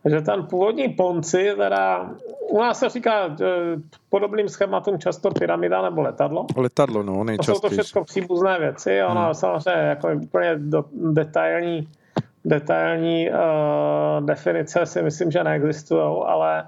Že 0.06 0.22
ten 0.22 0.46
původní 0.46 0.90
Ponci, 0.90 1.54
teda 1.58 2.10
u 2.50 2.60
nás 2.60 2.80
se 2.80 2.90
říká 2.90 3.36
podobným 4.10 4.50
schématům 4.50 5.00
často 5.00 5.32
pyramida 5.32 5.82
nebo 5.82 6.02
letadlo. 6.02 6.46
Letadlo, 6.58 7.04
no, 7.04 7.24
nejčastěji. 7.24 7.54
To 7.54 7.70
jsou 7.70 7.70
to 7.70 7.84
všechno 7.84 8.04
příbuzné 8.04 8.60
věci. 8.60 9.04
Ono 9.04 9.26
hmm. 9.26 9.34
samozřejmě 9.34 9.82
jako 9.90 10.08
úplně 10.24 10.56
do, 10.56 10.86
detailní 10.94 11.88
detailní 12.46 13.30
uh, 13.30 14.26
definice 14.26 14.86
si 14.86 15.02
myslím, 15.02 15.32
že 15.32 15.44
neexistují, 15.44 16.24
ale 16.26 16.68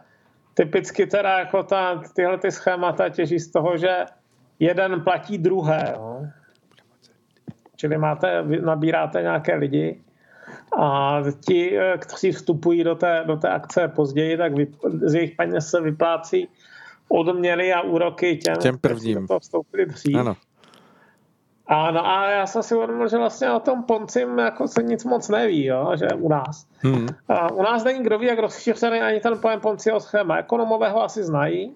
typicky 0.53 1.07
teda 1.07 1.39
jako 1.39 1.63
ta, 1.63 2.01
tyhle 2.13 2.37
ty 2.37 2.51
schémata 2.51 3.09
těží 3.09 3.39
z 3.39 3.51
toho, 3.51 3.77
že 3.77 4.05
jeden 4.59 5.01
platí 5.01 5.37
druhé. 5.37 5.95
Čili 7.75 7.97
máte, 7.97 8.43
nabíráte 8.61 9.21
nějaké 9.21 9.55
lidi 9.55 10.01
a 10.77 11.19
ti, 11.45 11.79
eh, 11.79 11.97
kteří 11.97 12.31
vstupují 12.31 12.83
do 12.83 12.95
té, 12.95 13.23
do 13.25 13.35
té 13.37 13.49
akce 13.49 13.87
později, 13.87 14.37
tak 14.37 14.53
vy, 14.53 14.67
z 15.01 15.13
jejich 15.13 15.35
peněz 15.35 15.69
se 15.69 15.81
vyplácí 15.81 16.47
odměny 17.07 17.73
a 17.73 17.81
úroky 17.81 18.37
těm, 18.37 18.55
těm 18.55 18.77
prvním. 18.77 19.15
kteří 19.15 19.27
do 19.29 19.39
vstoupili 19.39 19.85
dřív. 19.85 20.15
Ano. 20.15 20.35
A, 21.67 21.91
no 21.91 22.07
a 22.07 22.29
já 22.29 22.47
jsem 22.47 22.63
si 22.63 22.75
uvědomil, 22.75 23.07
že 23.07 23.17
vlastně 23.17 23.51
o 23.51 23.59
tom 23.59 23.83
Poncim 23.83 24.39
jako 24.39 24.67
se 24.67 24.83
nic 24.83 25.03
moc 25.05 25.29
neví, 25.29 25.65
jo, 25.65 25.91
že 25.95 26.07
u 26.17 26.29
nás. 26.29 26.67
Hmm. 26.79 27.07
A 27.27 27.51
u 27.51 27.63
nás 27.63 27.83
není 27.83 28.03
kdo 28.03 28.19
ví, 28.19 28.27
jak 28.27 28.39
rozšířený 28.39 29.01
ani 29.01 29.19
ten 29.19 29.39
pojem 29.39 29.59
Ponciho 29.59 29.99
schéma. 29.99 30.37
Ekonomové 30.37 30.89
ho 30.89 31.03
asi 31.03 31.23
znají, 31.23 31.75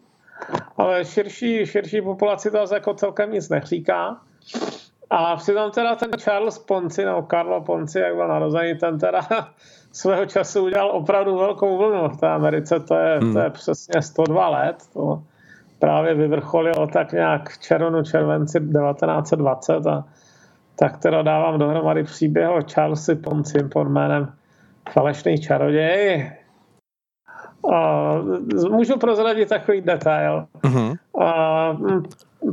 ale 0.78 1.06
širší, 1.06 1.66
širší 1.66 2.02
populaci 2.02 2.52
to 2.52 2.74
jako 2.74 2.93
celkem 2.93 3.32
nic 3.32 3.50
neříká. 3.50 4.22
A 5.10 5.36
přitom 5.36 5.72
teda 5.72 5.95
ten 5.95 6.12
Charles 6.18 6.60
Ponci, 6.60 7.05
nebo 7.05 7.26
Carlo 7.32 7.62
Ponci, 7.62 7.99
jak 7.99 8.16
byl 8.16 8.28
narozený, 8.28 8.78
ten 8.78 8.99
teda 8.99 9.22
svého 9.91 10.26
času 10.26 10.64
udělal 10.64 10.91
opravdu 10.91 11.38
velkou 11.38 11.78
vlnu 11.78 12.10
v 12.10 12.18
té 12.18 12.30
Americe, 12.30 12.80
to 12.80 12.95
je, 12.95 13.20
hmm. 13.20 13.34
to 13.34 13.39
je 13.39 13.49
přesně 13.49 14.01
102 14.01 14.49
let, 14.49 14.76
to 14.93 15.24
právě 15.80 16.14
vyvrcholilo 16.14 16.88
tak 16.88 17.12
nějak 17.12 17.49
v 17.49 17.57
červnu, 17.57 18.03
červenci 18.03 18.60
1920 18.60 19.88
a 19.88 20.03
tak 20.76 20.97
teda 20.97 21.22
dávám 21.22 21.60
dohromady 21.60 22.03
příběh 22.03 22.49
o 22.49 22.60
Charlesi 22.74 23.16
Ponci 23.16 23.64
pod 23.64 23.84
jménem 23.84 24.34
Falešný 24.91 25.38
čaroděj. 25.38 26.32
A 27.74 28.14
můžu 28.70 28.99
prozradit 28.99 29.49
takový 29.49 29.82
detail. 29.82 30.47
Uh-huh. 30.64 30.97
A, 31.22 31.78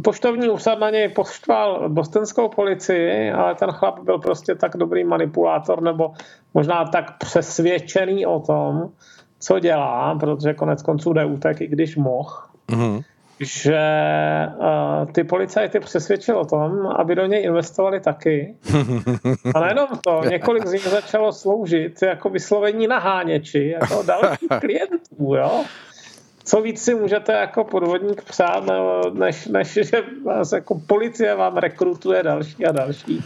poštovní 0.05 0.49
úřad 0.49 0.79
na 0.79 0.91
něj 0.91 1.09
poštval 1.09 1.89
bostonskou 1.89 2.49
policii, 2.49 3.31
ale 3.31 3.55
ten 3.55 3.71
chlap 3.73 3.99
byl 4.01 4.19
prostě 4.19 4.55
tak 4.55 4.77
dobrý 4.77 5.05
manipulátor, 5.05 5.83
nebo 5.83 6.13
možná 6.55 6.85
tak 6.85 7.19
přesvědčený 7.19 8.27
o 8.27 8.41
tom, 8.41 8.91
co 9.39 9.59
dělá, 9.59 10.15
protože 10.21 10.55
konec 10.55 10.83
konců 10.83 11.13
jde 11.13 11.25
útek, 11.25 11.61
i 11.61 11.67
když 11.67 11.97
mohl, 11.97 12.31
mm-hmm. 12.69 13.03
že 13.41 13.81
uh, 14.59 15.13
ty 15.13 15.25
policajty 15.25 15.81
přesvědčil 15.81 16.39
o 16.39 16.45
tom, 16.45 16.87
aby 16.87 17.15
do 17.15 17.27
něj 17.27 17.45
investovali 17.45 18.01
taky. 18.01 18.55
A 19.55 19.61
nejenom 19.61 19.89
to, 20.05 20.23
několik 20.31 20.67
z 20.67 20.73
nich 20.73 20.89
začalo 20.89 21.33
sloužit 21.33 22.03
jako 22.03 22.31
vyslovení 22.31 22.87
naháněči, 22.87 23.75
jako 23.81 24.03
další 24.03 24.47
klientů, 24.61 25.35
jo 25.35 25.65
co 26.47 26.63
víc 26.63 26.83
si 26.83 26.95
můžete 26.95 27.33
jako 27.33 27.65
podvodník 27.65 28.23
přát, 28.23 28.65
než, 29.15 29.47
než 29.47 29.73
že 29.73 30.03
vás 30.25 30.53
jako 30.53 30.81
policie 30.87 31.35
vám 31.35 31.57
rekrutuje 31.57 32.23
další 32.23 32.67
a 32.67 32.73
další 32.73 33.25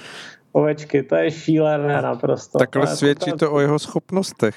ovečky. 0.53 1.03
To 1.03 1.17
je 1.17 1.31
šílené 1.31 2.03
naprosto. 2.03 2.59
Takhle 2.59 2.87
to 2.87 2.97
svědčí 2.97 3.31
to, 3.31 3.37
to 3.37 3.53
o 3.53 3.61
jeho 3.61 3.79
schopnostech. 3.79 4.57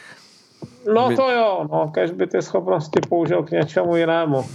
No 0.93 1.15
to 1.15 1.31
jo, 1.31 1.67
no, 1.71 1.91
kež 1.93 2.11
by 2.11 2.27
ty 2.27 2.41
schopnosti 2.41 2.99
použil 3.09 3.43
k 3.43 3.51
něčemu 3.51 3.95
jinému. 3.95 4.45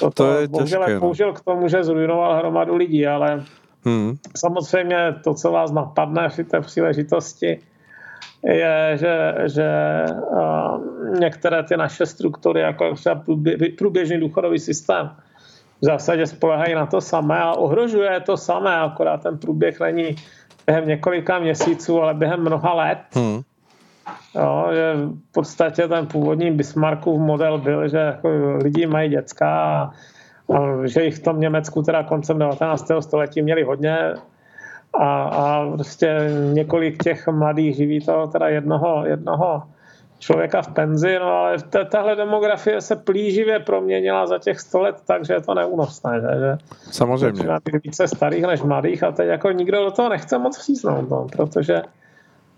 To, 0.00 0.10
to 0.10 0.32
je 0.32 0.48
těžké, 0.48 0.94
no. 0.94 1.00
použil 1.00 1.32
k 1.32 1.40
tomu, 1.40 1.68
že 1.68 1.84
zrujnoval 1.84 2.36
hromadu 2.36 2.76
lidí, 2.76 3.06
ale 3.06 3.44
hmm. 3.84 4.16
samozřejmě 4.36 5.14
to, 5.24 5.34
co 5.34 5.52
vás 5.52 5.72
napadne 5.72 6.28
v 6.28 6.36
té 6.36 6.60
příležitosti, 6.60 7.60
je, 8.46 8.96
že, 9.00 9.34
že 9.46 9.68
některé 11.18 11.62
ty 11.62 11.76
naše 11.76 12.06
struktury, 12.06 12.60
jako 12.60 12.94
třeba 12.94 13.22
průběžný 13.78 14.20
důchodový 14.20 14.58
systém, 14.58 15.10
v 15.80 15.84
zásadě 15.84 16.26
spolehají 16.26 16.74
na 16.74 16.86
to 16.86 17.00
samé 17.00 17.40
a 17.40 17.52
ohrožuje 17.52 18.20
to 18.20 18.36
samé, 18.36 18.76
akorát 18.76 19.22
ten 19.22 19.38
průběh 19.38 19.80
není 19.80 20.16
během 20.66 20.88
několika 20.88 21.38
měsíců, 21.38 22.02
ale 22.02 22.14
během 22.14 22.40
mnoha 22.40 22.74
let. 22.74 22.98
Hmm. 23.12 23.40
Jo, 24.34 24.68
že 24.72 24.94
v 25.30 25.32
podstatě 25.32 25.88
ten 25.88 26.06
původní 26.06 26.50
Bismarckův 26.50 27.20
model 27.20 27.58
byl, 27.58 27.88
že 27.88 27.96
jako 27.96 28.28
lidi 28.64 28.86
mají 28.86 29.10
dětská 29.10 29.50
a, 29.50 29.92
a 30.56 30.86
že 30.86 31.04
jich 31.04 31.14
v 31.14 31.22
tom 31.22 31.40
Německu 31.40 31.82
teda 31.82 32.02
koncem 32.02 32.38
19. 32.38 32.90
století 33.00 33.42
měli 33.42 33.62
hodně, 33.62 34.14
a, 34.98 35.22
a 35.22 35.70
prostě 35.70 36.30
několik 36.52 37.02
těch 37.02 37.28
mladých 37.28 37.76
živí 37.76 38.00
toho 38.00 38.26
teda 38.26 38.48
jednoho, 38.48 39.06
jednoho 39.06 39.62
člověka 40.18 40.62
v 40.62 40.68
penzi, 40.68 41.18
no 41.20 41.26
ale 41.26 41.56
tahle 41.90 42.16
demografie 42.16 42.80
se 42.80 42.96
plíživě 42.96 43.58
proměnila 43.58 44.26
za 44.26 44.38
těch 44.38 44.60
100 44.60 44.80
let, 44.80 44.96
takže 45.06 45.32
je 45.34 45.40
to 45.40 45.54
neúnosné, 45.54 46.20
že? 46.20 46.28
že 46.40 46.58
Samozřejmě. 46.92 47.42
být 47.64 47.84
více 47.84 48.08
starých 48.08 48.44
než 48.44 48.62
mladých 48.62 49.02
a 49.02 49.12
teď 49.12 49.26
jako 49.28 49.50
nikdo 49.50 49.84
do 49.84 49.90
toho 49.90 50.08
nechce 50.08 50.38
moc 50.38 50.58
přísnout, 50.58 51.10
no, 51.10 51.26
protože 51.32 51.82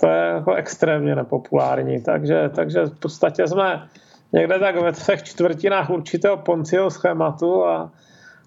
to 0.01 0.09
je 0.09 0.23
jako 0.35 0.55
extrémně 0.55 1.15
nepopulární, 1.15 2.03
takže, 2.03 2.51
takže 2.55 2.85
v 2.85 2.99
podstatě 2.99 3.49
jsme 3.49 3.89
někde 4.33 4.59
tak 4.59 4.77
ve 4.77 4.93
třech 4.93 5.23
čtvrtinách 5.23 5.91
určitého 5.91 6.37
Ponciho 6.37 6.91
schématu 6.91 7.65
a 7.65 7.91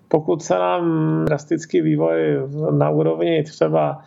pokud 0.10 0.44
se 0.44 0.54
nám 0.54 1.26
drastický 1.26 1.82
vývoj 1.82 2.18
na 2.72 2.90
úrovni 2.90 3.44
třeba 3.44 4.02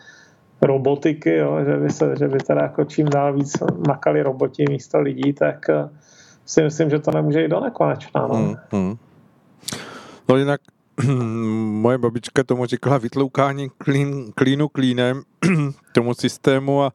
robotiky, 0.61 1.35
jo, 1.35 1.59
že, 1.65 1.77
by 1.77 1.89
se, 1.89 2.15
že 2.19 2.27
by 2.27 2.37
teda 2.37 2.61
jako 2.61 2.83
čím 2.83 3.09
dál 3.09 3.33
víc 3.33 3.57
makali 3.87 4.23
roboti 4.23 4.65
místo 4.69 4.99
lidí, 4.99 5.33
tak 5.33 5.69
eh, 5.69 5.89
si 6.45 6.63
myslím, 6.63 6.89
že 6.89 6.99
to 6.99 7.11
nemůže 7.11 7.41
jít 7.41 7.47
do 7.47 7.59
nekonečna. 7.59 8.27
No. 8.27 8.35
Hmm, 8.35 8.55
hmm. 8.71 8.97
no 10.29 10.37
jinak 10.37 10.61
moje 11.81 11.97
babička 11.97 12.43
tomu 12.43 12.65
říkala 12.65 12.97
vytloukání 12.97 13.69
klín, 13.77 14.31
klínu 14.35 14.67
klínem 14.67 15.21
tomu 15.91 16.13
systému 16.13 16.83
a, 16.83 16.93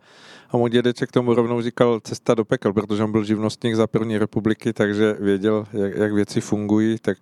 a 0.51 0.57
můj 0.57 0.71
dědeček 0.71 1.13
tomu 1.13 1.35
rovnou 1.35 1.61
říkal 1.61 2.01
cesta 2.01 2.35
do 2.35 2.45
pekel, 2.45 2.73
protože 2.73 3.05
on 3.05 3.13
byl 3.13 3.25
živnostník 3.25 3.75
za 3.75 3.87
první 3.87 4.19
republiky, 4.19 4.73
takže 4.73 5.17
věděl, 5.21 5.67
jak, 5.73 5.97
jak 5.97 6.13
věci 6.13 6.41
fungují, 6.41 6.99
tak 6.99 7.19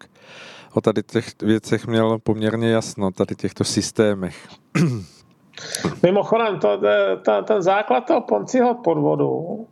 o 0.74 0.81
tady 0.81 1.03
těch 1.03 1.43
věcech 1.43 1.87
měl 1.87 2.18
poměrně 2.18 2.70
jasno, 2.70 3.11
tady 3.11 3.35
těchto 3.35 3.64
systémech. 3.64 4.49
Mimochodem, 6.03 6.59
to, 6.59 6.81
to, 7.24 7.43
ten 7.43 7.62
základ 7.62 8.01
toho 8.01 8.20
Ponciho 8.20 8.74
podvodu 8.74 9.66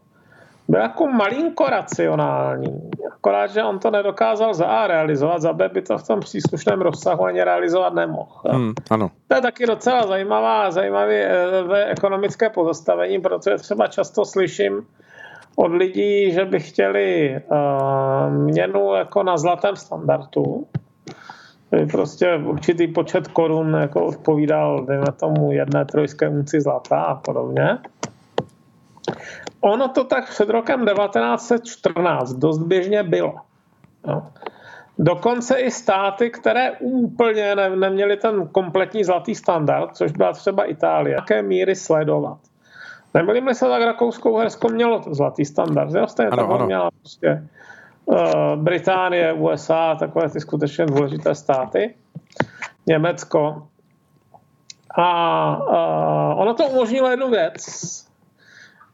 byl 0.68 0.80
jako 0.80 1.06
malinko 1.06 1.66
racionální. 1.66 2.90
Akorát, 3.12 3.46
že 3.46 3.62
on 3.62 3.78
to 3.78 3.90
nedokázal 3.90 4.54
za 4.54 4.66
A 4.66 4.86
realizovat, 4.86 5.42
za 5.42 5.52
B 5.52 5.68
by 5.68 5.82
to 5.82 5.98
v 5.98 6.06
tom 6.06 6.20
příslušném 6.20 6.80
rozsahu 6.80 7.24
ani 7.24 7.44
realizovat 7.44 7.94
nemohl. 7.94 8.40
Hmm, 8.46 8.72
ano. 8.90 9.10
To 9.28 9.34
je 9.34 9.40
taky 9.40 9.66
docela 9.66 10.06
zajímavá, 10.06 10.70
zajímavé 10.70 11.14
eh, 11.14 11.84
ekonomické 11.84 12.50
pozastavení, 12.50 13.20
protože 13.20 13.56
třeba 13.56 13.86
často 13.86 14.24
slyším 14.24 14.86
od 15.56 15.72
lidí, 15.72 16.32
že 16.32 16.44
by 16.44 16.60
chtěli 16.60 17.40
uh, 17.50 18.32
měnu 18.32 18.94
jako 18.94 19.22
na 19.22 19.36
zlatém 19.36 19.76
standardu, 19.76 20.66
prostě 21.90 22.34
určitý 22.44 22.86
počet 22.86 23.28
korun 23.28 23.74
jako 23.74 24.06
odpovídal, 24.06 24.84
dejme 24.84 25.12
tomu, 25.20 25.52
jedné 25.52 25.84
trojské 25.84 26.28
unci 26.28 26.60
zlata 26.60 27.02
a 27.02 27.14
podobně. 27.14 27.78
Ono 29.64 29.88
to 29.88 30.04
tak 30.04 30.28
před 30.28 30.48
rokem 30.50 30.86
1914 30.86 32.32
dost 32.32 32.58
běžně 32.58 33.02
bylo. 33.02 33.34
No. 34.06 34.26
Dokonce 34.98 35.58
i 35.58 35.70
státy, 35.70 36.30
které 36.30 36.72
úplně 36.80 37.54
ne, 37.56 37.76
neměly 37.76 38.16
ten 38.16 38.48
kompletní 38.48 39.04
zlatý 39.04 39.34
standard, 39.34 39.96
což 39.96 40.12
byla 40.12 40.32
třeba 40.32 40.64
Itálie, 40.64 41.14
jaké 41.14 41.42
míry 41.42 41.74
sledovat. 41.76 42.38
Nebyli 43.14 43.54
se 43.54 43.66
tak 43.66 43.82
Rakousko-Uhersko 43.82 44.68
mělo 44.68 45.00
to 45.00 45.14
zlatý 45.14 45.44
standard, 45.44 45.94
jo? 45.94 46.06
Stejně 46.06 46.30
ano, 46.30 46.54
ano. 46.54 46.66
měla 46.66 46.90
prostě 47.00 47.42
Eh, 48.12 48.56
Británie, 48.56 49.32
USA, 49.32 49.94
takové 49.94 50.30
ty 50.30 50.40
skutečně 50.40 50.86
důležité 50.86 51.34
státy, 51.34 51.94
Německo. 52.86 53.66
A 54.96 55.56
uh, 55.56 56.40
ono 56.40 56.54
to 56.54 56.66
umožnilo 56.66 57.10
jednu 57.10 57.30
věc. 57.30 57.54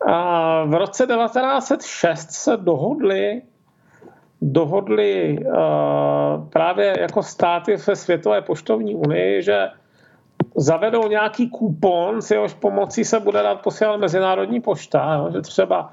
Uh, 0.06 0.70
v 0.70 0.74
roce 0.74 1.06
1906 1.06 2.30
se 2.30 2.56
dohodli 2.56 3.42
dohodli 4.42 5.38
uh, 5.38 6.48
právě 6.48 6.96
jako 7.00 7.22
státy 7.22 7.76
ve 7.86 7.96
Světové 7.96 8.42
poštovní 8.42 8.94
unii, 8.94 9.42
že 9.42 9.68
zavedou 10.56 11.08
nějaký 11.08 11.50
kupon, 11.50 12.22
s 12.22 12.30
jehož 12.30 12.54
pomocí 12.54 13.04
se 13.04 13.20
bude 13.20 13.42
dát 13.42 13.62
posílat 13.62 14.00
mezinárodní 14.00 14.60
pošta, 14.60 15.14
jo, 15.14 15.30
že 15.32 15.40
třeba 15.40 15.92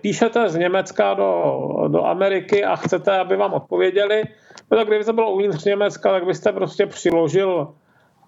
píšete 0.00 0.48
z 0.48 0.56
Německa 0.56 1.14
do, 1.14 1.58
do 1.88 2.04
Ameriky 2.04 2.64
a 2.64 2.76
chcete, 2.76 3.18
aby 3.18 3.36
vám 3.36 3.52
odpověděli, 3.52 4.22
no 4.70 4.76
tak 4.76 4.86
kdyby 4.86 5.04
to 5.04 5.12
bylo 5.12 5.32
uvnitř 5.32 5.64
Německa, 5.64 6.10
tak 6.10 6.24
byste 6.24 6.52
prostě 6.52 6.86
přiložil 6.86 7.74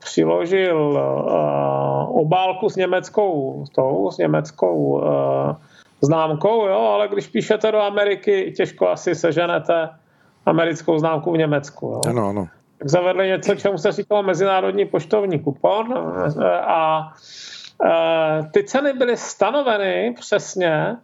přiložil 0.05 0.79
uh, 0.79 2.21
obálku 2.21 2.69
s 2.69 2.77
německou, 2.77 3.65
s 3.67 3.71
tou, 3.71 4.11
s 4.11 4.19
německou 4.19 4.77
uh, 4.77 5.03
známkou, 6.01 6.67
jo, 6.67 6.79
ale 6.79 7.09
když 7.09 7.27
píšete 7.27 7.73
do 7.73 7.81
Ameriky, 7.81 8.53
těžko 8.57 8.89
asi 8.89 9.15
seženete 9.15 9.89
americkou 10.47 10.99
známku 10.99 11.33
v 11.33 11.37
Německu. 11.37 11.87
Jo. 11.87 12.01
Ano, 12.09 12.29
ano. 12.29 12.49
Tak 12.79 12.89
zavedli 12.89 13.29
něco, 13.29 13.55
čemu 13.55 13.79
se 13.79 13.93
říkalo 13.93 14.23
mezinárodní 14.23 14.85
poštovní 14.85 15.39
kupon 15.39 15.95
a 16.67 17.13
ty 18.53 18.65
ceny 18.65 18.93
byly 18.93 19.17
stanoveny 19.17 20.15
přesně 20.21 20.97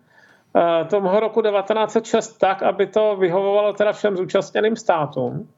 tomu 0.91 1.21
roku 1.21 1.43
1906 1.43 2.39
tak, 2.39 2.63
aby 2.63 2.87
to 2.87 3.17
vyhovovalo 3.17 3.73
teda 3.73 3.93
všem 3.93 4.17
zúčastněným 4.17 4.77
státům. 4.77 5.49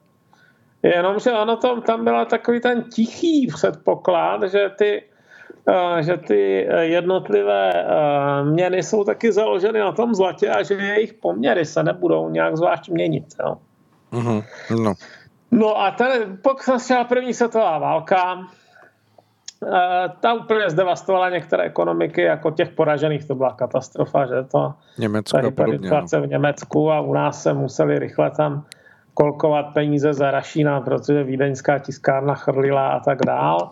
Jenomže 0.82 1.32
ono 1.32 1.56
to, 1.56 1.80
tam 1.80 2.04
byl 2.04 2.24
takový 2.26 2.60
ten 2.60 2.82
tichý 2.82 3.46
předpoklad, 3.46 4.42
že 4.42 4.70
ty, 4.78 5.02
že 6.00 6.16
ty 6.16 6.68
jednotlivé 6.80 7.72
měny 8.44 8.82
jsou 8.82 9.04
taky 9.04 9.32
založeny 9.32 9.80
na 9.80 9.92
tom 9.92 10.14
zlatě 10.14 10.48
a 10.48 10.62
že 10.62 10.74
jejich 10.74 11.14
poměry 11.14 11.64
se 11.64 11.82
nebudou 11.82 12.28
nějak 12.28 12.56
zvlášť 12.56 12.88
měnit. 12.88 13.24
Jo. 13.40 13.56
Mm-hmm. 14.12 14.44
No. 14.82 14.94
no 15.50 15.80
a 15.80 15.90
ten, 15.90 16.38
pokud 16.42 16.80
se 16.80 17.04
první 17.08 17.34
světová 17.34 17.78
válka, 17.78 18.46
ta 20.20 20.34
úplně 20.34 20.70
zdevastovala 20.70 21.30
některé 21.30 21.62
ekonomiky, 21.62 22.22
jako 22.22 22.50
těch 22.50 22.70
poražených, 22.70 23.24
to 23.24 23.34
byla 23.34 23.52
katastrofa, 23.52 24.26
že 24.26 24.34
to 24.50 24.74
Německo 24.98 25.36
tady 25.36 25.50
podobně, 25.50 25.90
no. 25.90 26.20
v 26.20 26.26
Německu 26.26 26.90
a 26.90 27.00
u 27.00 27.12
nás 27.12 27.42
se 27.42 27.52
museli 27.52 27.98
rychle 27.98 28.30
tam 28.30 28.64
kolkovat 29.14 29.66
peníze 29.74 30.12
za 30.12 30.30
Rašína, 30.30 30.80
protože 30.80 31.24
vídeňská 31.24 31.78
tiskárna 31.78 32.34
chrlila 32.34 32.88
a 32.88 33.00
tak 33.00 33.18
dál. 33.26 33.70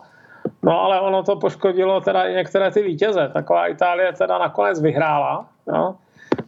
No 0.63 0.81
ale 0.81 0.99
ono 0.99 1.23
to 1.23 1.35
poškodilo 1.35 2.01
teda 2.01 2.23
i 2.23 2.33
některé 2.33 2.71
ty 2.71 2.81
vítěze. 2.81 3.29
Taková 3.33 3.67
Itálie 3.67 4.13
teda 4.13 4.37
nakonec 4.37 4.81
vyhrála. 4.81 5.45
Jo? 5.67 5.95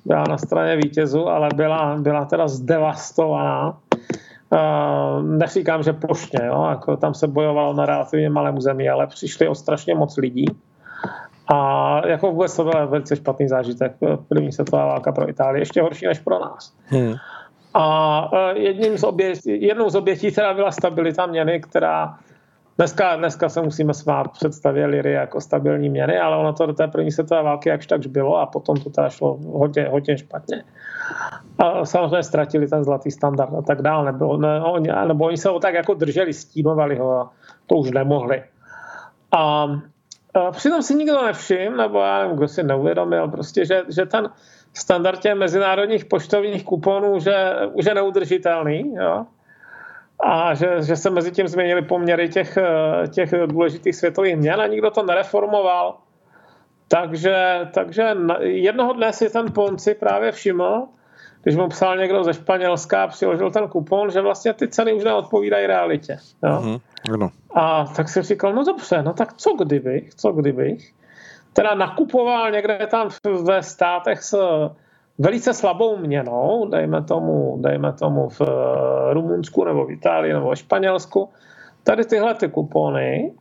Byla 0.05 0.23
na 0.29 0.37
straně 0.37 0.75
vítězů, 0.75 1.27
ale 1.27 1.49
byla, 1.55 1.95
byla 1.99 2.25
teda 2.25 2.47
zdevastovaná. 2.47 3.77
Uh, 4.49 5.23
neříkám, 5.23 5.83
že 5.83 5.93
plošně, 5.93 6.39
jo? 6.45 6.67
Jako 6.69 6.97
tam 6.97 7.13
se 7.13 7.27
bojovalo 7.27 7.73
na 7.73 7.85
relativně 7.85 8.29
malém 8.29 8.57
území, 8.57 8.89
ale 8.89 9.07
přišli 9.07 9.47
o 9.47 9.55
strašně 9.55 9.95
moc 9.95 10.17
lidí. 10.17 10.45
A 11.53 12.07
jako 12.07 12.31
vůbec 12.31 12.55
to 12.55 12.63
byl 12.63 12.87
velice 12.87 13.15
špatný 13.15 13.47
zážitek. 13.47 13.91
První 14.29 14.51
světová 14.51 14.85
válka 14.85 15.11
pro 15.11 15.29
Itálii, 15.29 15.61
ještě 15.61 15.81
horší 15.81 16.07
než 16.07 16.19
pro 16.19 16.39
nás. 16.39 16.73
Hmm. 16.85 17.13
A 17.73 18.29
e, 18.33 18.59
jedním 18.59 18.97
z 18.97 19.03
obětí, 19.03 19.65
jednou 19.65 19.89
z 19.89 19.95
obětí 19.95 20.31
teda 20.31 20.53
byla 20.53 20.71
stabilita 20.71 21.25
měny, 21.25 21.59
která 21.59 22.17
dneska, 22.77 23.15
dneska 23.15 23.49
se 23.49 23.61
musíme 23.61 23.93
smát 23.93 24.31
představě 24.31 24.85
liry 24.85 25.11
jako 25.11 25.41
stabilní 25.41 25.89
měny, 25.89 26.19
ale 26.19 26.37
ono 26.37 26.53
to 26.53 26.65
do 26.65 26.73
té 26.73 26.87
první 26.87 27.11
světové 27.11 27.43
války 27.43 27.69
jakž 27.69 27.87
takž 27.87 28.07
bylo 28.07 28.37
a 28.37 28.45
potom 28.45 28.77
to 28.77 28.89
teda 28.89 29.09
šlo 29.09 29.37
hodně, 29.51 29.87
hodně 29.87 30.17
špatně. 30.17 30.63
A 31.59 31.85
samozřejmě 31.85 32.23
ztratili 32.23 32.67
ten 32.67 32.83
zlatý 32.83 33.11
standard 33.11 33.53
a 33.53 33.61
tak 33.61 33.81
dále. 33.81 34.05
Nebylo, 34.05 34.37
ne, 34.37 34.61
oni, 34.61 34.89
nebo 35.07 35.25
oni 35.25 35.37
se 35.37 35.49
ho 35.49 35.59
tak 35.59 35.73
jako 35.73 35.93
drželi, 35.93 36.33
stínovali 36.33 36.95
ho 36.95 37.19
a 37.19 37.31
to 37.67 37.75
už 37.75 37.91
nemohli. 37.91 38.43
A, 39.31 39.67
a 40.33 40.51
přitom 40.51 40.81
si 40.81 40.95
nikdo 40.95 41.25
nevšiml, 41.25 41.77
nebo 41.77 41.99
já 41.99 42.21
nevím, 42.21 42.37
kdo 42.37 42.47
si 42.47 42.63
neuvědomil, 42.63 43.27
prostě, 43.27 43.65
že, 43.65 43.81
že 43.89 44.05
ten, 44.05 44.29
standardě 44.73 45.35
mezinárodních 45.35 46.05
poštovních 46.05 46.63
kuponů, 46.63 47.19
že 47.19 47.53
už 47.73 47.85
je 47.85 47.93
neudržitelný. 47.93 48.93
Jo? 48.95 49.25
A 50.23 50.53
že, 50.53 50.81
že 50.81 50.95
se 50.95 51.09
mezi 51.09 51.31
tím 51.31 51.47
změnily 51.47 51.81
poměry 51.81 52.29
těch, 52.29 52.57
těch 53.11 53.33
důležitých 53.45 53.95
světových 53.95 54.35
měn 54.37 54.61
a 54.61 54.67
nikdo 54.67 54.91
to 54.91 55.03
nereformoval. 55.03 55.97
Takže, 56.87 57.67
takže 57.73 58.15
jednoho 58.39 58.93
dne 58.93 59.13
si 59.13 59.29
ten 59.29 59.51
Ponci 59.51 59.95
právě 59.95 60.31
všiml, 60.31 60.87
když 61.43 61.55
mu 61.55 61.67
psal 61.67 61.97
někdo 61.97 62.23
ze 62.23 62.33
Španělska 62.33 63.03
a 63.03 63.07
přiložil 63.07 63.51
ten 63.51 63.67
kupon, 63.67 64.11
že 64.11 64.21
vlastně 64.21 64.53
ty 64.53 64.67
ceny 64.67 64.93
už 64.93 65.03
neodpovídají 65.03 65.67
realitě. 65.67 66.17
Jo? 66.43 66.61
Mm-hmm. 66.61 67.29
A 67.53 67.85
tak 67.95 68.09
si 68.09 68.21
říkal, 68.21 68.53
no 68.53 68.63
dobře, 68.63 69.03
no 69.03 69.13
tak 69.13 69.33
co 69.33 69.53
kdybych, 69.53 70.15
co 70.15 70.31
kdybych 70.31 70.93
teda 71.53 71.75
nakupoval 71.75 72.51
někde 72.51 72.87
tam 72.87 73.09
ve 73.43 73.63
státech 73.63 74.23
s 74.23 74.37
velice 75.17 75.53
slabou 75.53 75.97
měnou, 75.97 76.67
dejme 76.69 77.03
tomu, 77.03 77.57
dejme 77.61 77.93
tomu 77.93 78.29
v 78.29 78.41
eh, 78.41 79.13
Rumunsku 79.13 79.63
nebo 79.63 79.85
v 79.85 79.91
Itálii 79.91 80.33
nebo 80.33 80.51
v 80.51 80.55
Španělsku, 80.55 81.29
tady 81.83 82.05
tyhle 82.05 82.33
ty 82.33 82.47
kupony 82.47 83.33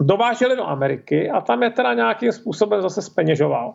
dováželi 0.00 0.56
do 0.56 0.66
Ameriky 0.66 1.30
a 1.30 1.40
tam 1.40 1.62
je 1.62 1.70
teda 1.70 1.94
nějakým 1.94 2.32
způsobem 2.32 2.82
zase 2.82 3.02
speněžoval. 3.02 3.74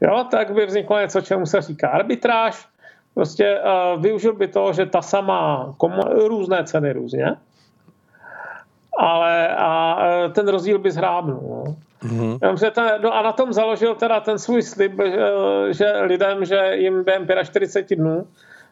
Jo, 0.00 0.24
tak 0.30 0.50
by 0.50 0.66
vzniklo 0.66 1.00
něco, 1.00 1.20
čemu 1.20 1.46
se 1.46 1.60
říká 1.60 1.88
arbitráž. 1.88 2.68
Prostě 3.14 3.60
uh, 3.60 4.02
využil 4.02 4.32
by 4.34 4.48
to, 4.48 4.72
že 4.72 4.86
ta 4.86 5.02
sama 5.02 5.74
komu- 5.78 6.28
různé 6.28 6.64
ceny 6.64 6.92
různě, 6.92 7.36
ale 8.98 9.48
a 9.48 9.98
eh, 10.06 10.28
ten 10.28 10.48
rozdíl 10.48 10.78
by 10.78 10.90
zhrábnul. 10.90 11.64
No. 11.66 11.76
Mm-hmm. 12.04 12.70
ten, 12.70 12.84
no 13.02 13.14
a 13.14 13.22
na 13.22 13.32
tom 13.32 13.52
založil 13.52 13.94
teda 13.94 14.20
ten 14.20 14.38
svůj 14.38 14.62
slib, 14.62 14.92
že, 15.04 15.32
že 15.70 16.00
lidem, 16.00 16.44
že 16.44 16.70
jim 16.74 17.04
během 17.04 17.26
45 17.44 17.96
dnů 17.96 18.26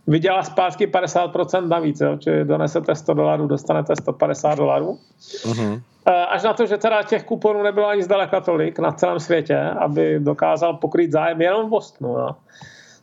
vydělá 0.07 0.43
zpátky 0.43 0.87
50% 0.87 1.68
navíc, 1.68 2.01
jo? 2.01 2.16
čili 2.16 2.45
donesete 2.45 2.95
100 2.95 3.14
dolarů, 3.14 3.47
dostanete 3.47 3.97
150 3.97 4.55
dolarů. 4.55 4.99
Mm-hmm. 5.20 5.81
Až 6.29 6.43
na 6.43 6.53
to, 6.53 6.66
že 6.66 6.76
teda 6.76 7.03
těch 7.03 7.24
kuponů 7.24 7.62
nebylo 7.62 7.87
ani 7.87 8.03
zdaleka 8.03 8.41
tolik 8.41 8.79
na 8.79 8.93
celém 8.93 9.20
světě, 9.20 9.61
aby 9.61 10.20
dokázal 10.20 10.74
pokrýt 10.74 11.12
zájem 11.12 11.41
jenom 11.41 11.66
v 11.66 11.70
Bostonu. 11.70 12.11
Jo? 12.11 12.31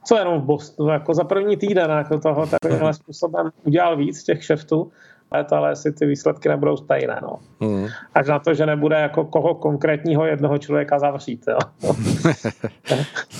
Co 0.05 0.17
jenom 0.17 0.41
v 0.41 0.43
Bostonu? 0.43 0.89
Jako 0.89 1.13
za 1.13 1.23
první 1.23 1.57
týden 1.57 1.91
jako 1.91 2.19
toho 2.19 2.47
takovýmhle 2.47 2.93
způsobem 3.03 3.49
udělal 3.63 3.97
víc 3.97 4.23
těch 4.23 4.43
šeftů 4.43 4.91
let, 5.31 5.53
ale 5.53 5.71
asi 5.71 5.91
ty 5.91 6.05
výsledky 6.05 6.49
nebudou 6.49 6.77
stejné. 6.77 7.19
No. 7.21 7.39
Mm. 7.59 7.87
Až 8.13 8.27
na 8.27 8.39
to, 8.39 8.53
že 8.53 8.65
nebude 8.65 8.95
jako 8.95 9.25
koho 9.25 9.55
konkrétního 9.55 10.25
jednoho 10.25 10.57
člověka 10.57 10.99
zavřít. 10.99 11.45
Jo. 11.47 11.57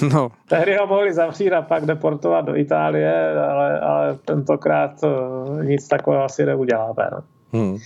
no. 0.14 0.32
Tehdy 0.50 0.78
ho 0.78 0.88
mohli 0.88 1.14
zavřít 1.14 1.52
a 1.52 1.62
pak 1.62 1.86
deportovat 1.86 2.46
do 2.46 2.56
Itálie, 2.56 3.40
ale, 3.40 3.80
ale 3.80 4.18
tentokrát 4.26 4.92
eh, 5.04 5.66
nic 5.66 5.88
takového 5.88 6.24
asi 6.24 6.46
neuděláme. 6.46 7.10
No. 7.12 7.22
Mm. 7.60 7.78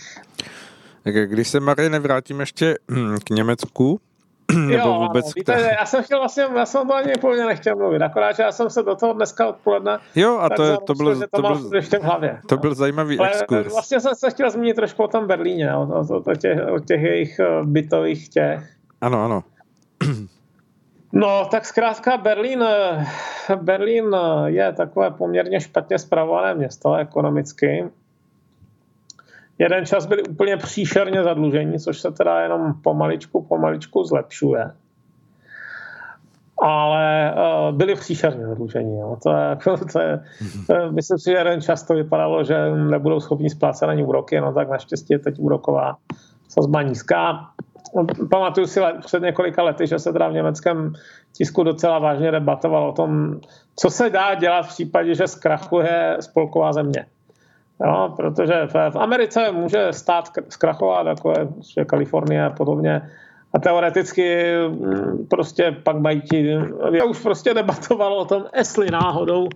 Když 1.03 1.47
se, 1.47 1.59
Marie, 1.59 1.89
nevrátím 1.89 2.39
ještě 2.39 2.75
hm, 2.91 3.17
k 3.23 3.29
Německu, 3.29 3.99
nebo 4.67 4.89
jo, 4.89 4.99
vůbec... 4.99 5.35
Víte, 5.35 5.75
já 5.79 5.85
jsem 5.85 6.03
chtěl 6.03 6.19
vlastně, 6.19 6.43
já 6.55 6.65
jsem 6.65 6.87
to 6.87 6.95
ani 6.95 7.15
úplně 7.17 7.45
nechtěl 7.45 7.75
mluvit, 7.75 8.01
akorát, 8.01 8.35
že 8.35 8.43
já 8.43 8.51
jsem 8.51 8.69
se 8.69 8.83
do 8.83 8.95
toho 8.95 9.13
dneska 9.13 9.47
odpoledne 9.47 9.97
Jo, 10.15 10.37
a 10.37 10.49
to, 10.49 10.77
to, 10.77 10.93
bylo, 10.93 11.15
to, 11.15 11.27
to, 11.35 11.41
byl, 11.41 11.71
v 11.81 12.03
hlavě. 12.03 12.41
To 12.47 12.57
byl 12.57 12.75
zajímavý 12.75 13.19
Ale 13.19 13.29
exkurs. 13.29 13.73
Vlastně 13.73 13.99
jsem 13.99 14.15
se 14.15 14.29
chtěl 14.29 14.51
zmínit 14.51 14.75
trošku 14.75 15.03
o 15.03 15.07
tom 15.07 15.27
Berlíně, 15.27 15.75
o, 15.75 15.81
o, 15.81 16.23
o, 16.31 16.35
těch, 16.35 16.57
o 16.71 16.79
těch 16.79 17.01
jejich 17.01 17.39
eh, 17.39 17.63
bytových 17.63 18.29
těch. 18.29 18.69
Ano, 19.01 19.23
ano. 19.23 19.43
No, 21.13 21.45
tak 21.51 21.65
zkrátka 21.65 22.17
Berlín, 22.17 22.63
eh, 22.63 23.05
Berlín 23.55 24.15
eh, 24.15 24.51
je 24.51 24.73
takové 24.73 25.11
poměrně 25.11 25.59
špatně 25.59 25.99
zpravované 25.99 26.55
město 26.55 26.95
ekonomicky 26.95 27.89
jeden 29.59 29.85
čas 29.85 30.05
byli 30.05 30.23
úplně 30.23 30.57
příšerně 30.57 31.23
zadlužení, 31.23 31.79
což 31.79 32.01
se 32.01 32.11
teda 32.11 32.41
jenom 32.41 32.73
pomaličku, 32.83 33.41
pomaličku 33.41 34.03
zlepšuje. 34.03 34.71
Ale 36.61 37.33
uh, 37.33 37.75
byli 37.77 37.95
příšerně 37.95 38.47
zadlužení. 38.47 38.99
Jo. 38.99 39.17
To 39.23 39.31
je, 39.31 39.57
to 39.93 39.99
je, 39.99 40.19
to 40.67 40.73
je, 40.73 40.91
myslím 40.91 41.19
si, 41.19 41.31
že 41.31 41.37
jeden 41.37 41.61
čas 41.61 41.83
to 41.83 41.93
vypadalo, 41.93 42.43
že 42.43 42.75
nebudou 42.75 43.19
schopni 43.19 43.49
splácet 43.49 43.89
ani 43.89 44.03
úroky, 44.03 44.41
no 44.41 44.53
tak 44.53 44.69
naštěstí 44.69 45.13
je 45.13 45.19
teď 45.19 45.35
úroková 45.39 45.97
sazba 46.47 46.81
nízká. 46.81 47.49
Pamatuju 48.31 48.67
si 48.67 48.79
let, 48.79 48.95
před 49.05 49.23
několika 49.23 49.63
lety, 49.63 49.87
že 49.87 49.99
se 49.99 50.13
teda 50.13 50.27
v 50.27 50.33
německém 50.33 50.93
tisku 51.33 51.63
docela 51.63 51.99
vážně 51.99 52.31
debatovalo 52.31 52.89
o 52.89 52.93
tom, 52.93 53.39
co 53.75 53.89
se 53.89 54.09
dá 54.09 54.35
dělat 54.35 54.61
v 54.61 54.67
případě, 54.67 55.15
že 55.15 55.27
zkrachuje 55.27 56.17
spolková 56.19 56.73
země. 56.73 57.05
Jo, 57.85 58.13
protože 58.17 58.67
v, 58.67 58.73
v 58.89 58.95
Americe 58.95 59.51
může 59.51 59.93
stát 59.93 60.29
zkrachovat, 60.49 61.07
jako 61.07 61.29
je, 61.29 61.47
je 61.77 61.85
Kalifornie 61.85 62.45
a 62.45 62.49
podobně. 62.49 63.01
A 63.53 63.59
teoreticky 63.59 64.53
mm, 64.67 65.27
prostě 65.29 65.75
pak 65.83 65.97
mají 65.97 66.21
ti, 66.21 66.57
já 66.91 67.05
už 67.05 67.19
prostě 67.19 67.53
debatovalo 67.53 68.17
o 68.17 68.25
tom, 68.25 68.45
jestli 68.57 68.91
náhodou 68.91 69.47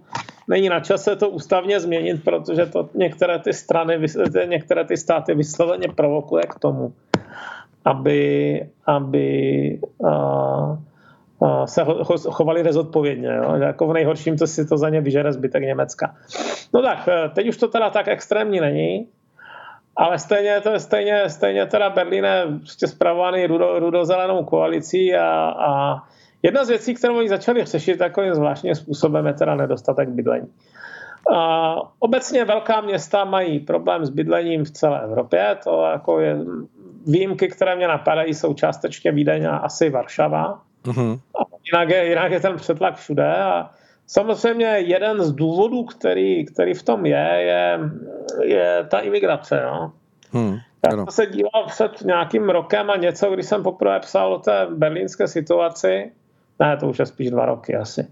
není 0.48 0.70
na 0.70 0.80
čase 0.80 1.16
to 1.16 1.30
ústavně 1.30 1.80
změnit, 1.80 2.24
protože 2.24 2.66
to 2.66 2.90
některé 2.94 3.40
ty 3.40 3.54
strany, 3.54 4.00
některé 4.46 4.86
ty 4.86 4.98
státy 4.98 5.36
vysloveně 5.36 5.88
provokuje 5.96 6.44
k 6.44 6.60
tomu, 6.60 6.94
aby, 7.86 8.70
aby 8.86 9.80
uh, 9.98 10.78
se 11.66 11.86
chovali 12.30 12.62
rezodpovědně. 12.62 13.28
Jo? 13.28 13.56
Jako 13.56 13.88
v 13.88 13.94
nejhorším 13.94 14.38
to 14.38 14.48
si 14.48 14.66
to 14.66 14.78
za 14.78 14.90
ně 14.90 15.02
vyžere 15.02 15.34
zbytek 15.34 15.64
Německa. 15.64 16.16
No 16.74 16.82
tak, 16.82 17.08
e, 17.08 17.30
teď 17.30 17.48
už 17.48 17.58
to 17.58 17.68
teda 17.68 17.90
tak 17.90 18.08
extrémní 18.08 18.60
není. 18.60 19.08
ale 19.96 20.20
stejně, 20.20 20.62
to 20.62 20.80
stejně, 20.80 21.30
stejně 21.30 21.66
teda 21.66 21.90
Berlín 21.90 22.26
je 22.26 22.46
prostě 22.60 22.88
zpravovaný 22.88 23.48
rudo, 23.48 23.80
rudozelenou 23.80 24.44
koalicí 24.44 25.16
a, 25.16 25.50
a 25.50 25.98
jedna 26.44 26.66
z 26.66 26.70
věcí, 26.70 26.94
kterou 26.94 27.18
oni 27.18 27.30
začali 27.30 27.66
řešit 27.66 27.98
takovým 27.98 28.34
zvláštním 28.34 28.76
způsobem, 28.76 29.26
je 29.28 29.34
teda 29.34 29.56
nedostatek 29.56 30.10
bydlení. 30.10 30.48
A 31.36 31.76
obecně 32.00 32.46
velká 32.46 32.82
města 32.82 33.26
mají 33.26 33.60
problém 33.60 34.06
s 34.06 34.10
bydlením 34.10 34.66
v 34.66 34.72
celé 34.72 35.04
Evropě. 35.04 35.58
To 35.64 35.86
jako 35.86 36.20
je 36.20 36.38
výjimky, 37.08 37.48
které 37.48 37.76
mě 37.76 37.88
napadají, 37.88 38.34
jsou 38.34 38.54
částečně 38.54 39.12
Vídeň 39.12 39.46
a 39.46 39.58
asi 39.58 39.90
Varšava. 39.90 40.62
Uh-huh. 40.86 41.20
A 41.40 41.44
jinak, 41.74 41.90
je, 41.90 42.10
jinak 42.10 42.32
je 42.32 42.40
ten 42.40 42.56
přetlak 42.56 42.96
všude. 42.96 43.36
A 43.36 43.70
samozřejmě 44.08 44.66
jeden 44.66 45.22
z 45.24 45.32
důvodů, 45.32 45.84
který, 45.84 46.46
který 46.46 46.74
v 46.74 46.84
tom 46.84 47.06
je, 47.06 47.30
je, 47.40 47.80
je 48.44 48.88
ta 48.90 49.00
imigrace. 49.00 49.62
No. 49.66 49.94
Hmm, 50.32 50.58
Já 50.86 50.92
jsem 50.92 51.06
se 51.10 51.26
díval 51.26 51.66
před 51.68 52.02
nějakým 52.02 52.50
rokem 52.50 52.90
a 52.90 52.98
něco, 52.98 53.32
když 53.32 53.46
jsem 53.46 53.64
poprvé 53.64 54.00
psal 54.00 54.34
o 54.34 54.40
té 54.40 54.68
berlínské 54.70 55.28
situaci, 55.28 56.12
ne, 56.60 56.78
to 56.78 56.88
už 56.88 57.00
je 57.00 57.06
spíš 57.06 57.30
dva 57.30 57.46
roky 57.46 57.76
asi, 57.76 58.08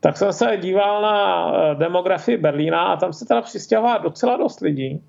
tak 0.00 0.16
jsem 0.16 0.32
se 0.32 0.56
díval 0.56 1.02
na 1.02 1.52
eh, 1.52 1.74
demografii 1.74 2.36
Berlína 2.36 2.82
a 2.82 2.96
tam 2.96 3.12
se 3.12 3.24
teda 3.24 3.42
přistěhová 3.42 3.98
docela 3.98 4.36
dost 4.36 4.60
lidí. 4.60 5.02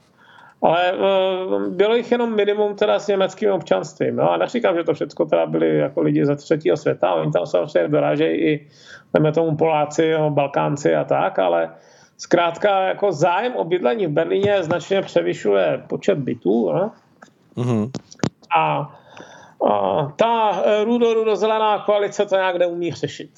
Ale 0.62 0.94
uh, 0.94 1.68
bylo 1.68 1.96
jich 1.96 2.12
jenom 2.12 2.36
minimum 2.36 2.76
teda 2.76 3.00
s 3.00 3.08
německým 3.08 3.52
občanstvím. 3.52 4.16
No 4.16 4.32
a 4.32 4.38
neříkám, 4.38 4.76
že 4.76 4.84
to 4.84 4.94
všechno 4.94 5.26
teda 5.26 5.46
byli 5.46 5.78
jako 5.78 6.02
lidi 6.02 6.26
ze 6.26 6.36
třetího 6.36 6.78
světa, 6.78 7.14
oni 7.14 7.32
tam 7.32 7.46
samozřejmě 7.46 7.88
dorážejí 7.88 8.42
i, 8.42 8.68
jdeme 9.14 9.32
tomu 9.32 9.58
Poláci, 9.58 10.12
no, 10.12 10.30
Balkánci 10.30 10.96
a 10.96 11.04
tak, 11.04 11.40
ale 11.40 11.70
zkrátka 12.18 12.82
jako 12.82 13.12
zájem 13.12 13.56
o 13.56 13.64
bydlení 13.64 14.08
v 14.08 14.12
Berlíně 14.12 14.64
značně 14.64 15.02
převyšuje 15.02 15.84
počet 15.88 16.18
bytů. 16.18 16.72
No? 16.74 16.92
Mm-hmm. 17.58 17.92
A, 18.58 18.96
a 19.70 20.06
ta 20.16 20.64
rudo-rudo-zelená 20.84 21.80
koalice 21.80 22.26
to 22.26 22.36
nějak 22.36 22.56
neumí 22.56 22.92
řešit. 22.92 23.30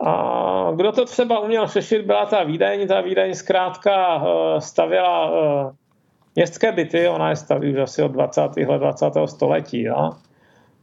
A 0.00 0.72
kdo 0.76 0.92
to 0.92 1.04
třeba 1.04 1.38
uměl 1.38 1.66
řešit, 1.66 2.06
byla 2.06 2.26
ta 2.26 2.42
Vídeň. 2.42 2.88
Ta 2.88 3.00
Vídeň 3.00 3.34
zkrátka 3.34 4.16
eh, 4.16 4.60
stavěla 4.60 5.30
eh, 5.30 5.72
městské 6.34 6.72
byty, 6.72 7.08
ona 7.08 7.30
je 7.30 7.36
staví 7.36 7.72
už 7.72 7.78
asi 7.78 8.02
od 8.02 8.08
20. 8.08 8.40
let 8.66 8.78
20. 8.78 9.06
století. 9.26 9.82
Jo. 9.82 10.10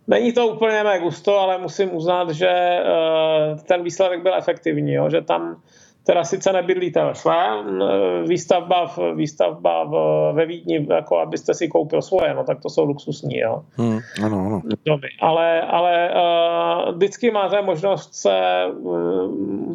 Není 0.07 0.33
to 0.33 0.47
úplně 0.47 0.83
mé 0.83 0.99
gusto, 0.99 1.39
ale 1.39 1.57
musím 1.57 1.95
uznat, 1.95 2.29
že 2.29 2.49
eh, 2.49 3.55
ten 3.67 3.83
výsledek 3.83 4.21
byl 4.21 4.35
efektivní, 4.35 4.93
jo, 4.93 5.09
že 5.09 5.21
tam 5.21 5.61
teda 6.07 6.23
sice 6.23 6.53
nebydlíte 6.53 7.05
ve 7.05 7.15
svém, 7.15 7.83
výstavba, 8.27 8.87
v, 8.87 8.99
výstavba 9.15 9.83
v, 9.83 9.93
ve 10.33 10.45
Vídni, 10.45 10.87
jako 10.89 11.19
abyste 11.19 11.53
si 11.53 11.67
koupil 11.67 12.01
svoje, 12.01 12.33
no 12.33 12.43
tak 12.43 12.61
to 12.61 12.69
jsou 12.69 12.85
luxusní, 12.85 13.37
jo. 13.37 13.63
Hmm, 13.75 13.99
ano, 14.23 14.37
ano. 14.45 14.61
Doby. 14.85 15.07
Ale, 15.19 15.61
ale 15.61 16.09
uh, 16.09 16.95
vždycky 16.95 17.31
máte 17.31 17.61
možnost 17.61 18.15
se 18.15 18.31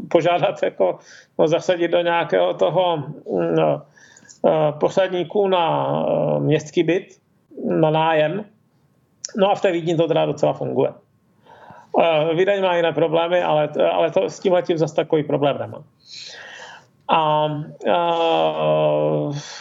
požádat, 0.08 0.62
jako 0.62 0.98
no, 1.38 1.48
zasadit 1.48 1.88
do 1.88 2.00
nějakého 2.00 2.54
toho 2.54 3.04
uh, 3.24 3.80
posadníku 4.78 5.48
na 5.48 5.92
uh, 6.04 6.42
městský 6.42 6.82
byt, 6.82 7.06
na 7.64 7.90
nájem. 7.90 8.44
No 9.36 9.50
a 9.50 9.54
v 9.54 9.60
té 9.60 9.72
Vídni 9.72 9.96
to 9.96 10.08
teda 10.08 10.26
docela 10.26 10.52
funguje. 10.52 10.92
Vídeň 12.34 12.62
má 12.62 12.76
jiné 12.76 12.92
problémy, 12.92 13.42
ale, 13.42 13.68
ale 13.92 14.10
to 14.10 14.30
s 14.30 14.40
tím 14.40 14.52
letím 14.52 14.78
zase 14.78 14.94
takový 14.94 15.22
problém 15.22 15.58
nemá. 15.58 15.84
A, 17.08 17.46
a 17.92 18.12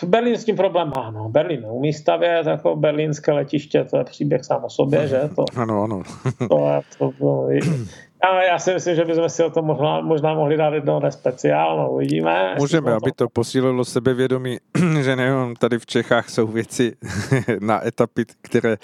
Berlín 0.04 0.38
s 0.38 0.46
tím 0.46 0.56
problém 0.56 0.92
má. 0.96 1.12
No. 1.12 1.30
Berlín 1.30 1.62
neumí 1.62 1.94
stavět, 1.94 2.48
jako 2.48 2.76
berlínské 2.76 3.32
letiště, 3.32 3.84
to 3.84 3.98
je 3.98 4.04
příběh 4.04 4.46
sám 4.46 4.64
o 4.64 4.70
sobě, 4.70 5.08
že? 5.08 5.30
To, 5.36 5.46
ano, 5.56 5.84
ano. 5.84 6.02
to, 6.38 6.82
to, 6.98 7.12
to, 7.20 7.48
ale 8.22 8.46
já 8.46 8.60
si 8.60 8.74
myslím, 8.74 8.96
že 8.96 9.06
bychom 9.06 9.30
si 9.30 9.44
o 9.44 9.50
tom 9.50 9.66
možná, 9.66 10.02
možná 10.02 10.34
mohli 10.34 10.58
dát 10.58 10.74
jednou 10.74 11.00
nespeciál, 11.00 11.78
no 11.78 11.92
uvidíme. 11.92 12.56
Můžeme, 12.60 12.94
aby 12.94 13.12
to 13.12 13.30
posílilo 13.30 13.86
sebevědomí, 13.86 14.58
že 15.02 15.16
nejenom 15.16 15.56
tady 15.56 15.80
v 15.80 15.86
Čechách 15.86 16.30
jsou 16.30 16.48
věci 16.48 16.94
na 17.60 17.88
etapy, 17.88 18.26
které 18.42 18.78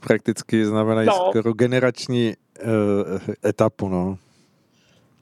prakticky 0.00 0.64
znamenají 0.64 1.06
no. 1.08 1.14
skoro 1.14 1.52
generační 1.52 2.34
uh, 2.64 2.68
etapu, 3.44 3.88
no. 3.88 4.18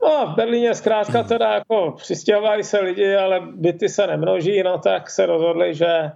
No, 0.03 0.33
v 0.33 0.37
Berlíně 0.37 0.75
zkrátka 0.75 1.23
teda 1.29 1.55
jako 1.55 1.95
přistěhovali 1.97 2.64
se 2.64 2.81
lidi, 2.81 3.14
ale 3.14 3.41
byty 3.55 3.89
se 3.89 4.07
nemnoží, 4.07 4.62
no 4.62 4.79
tak 4.79 5.11
se 5.11 5.27
rozhodli, 5.27 5.75
že 5.75 6.11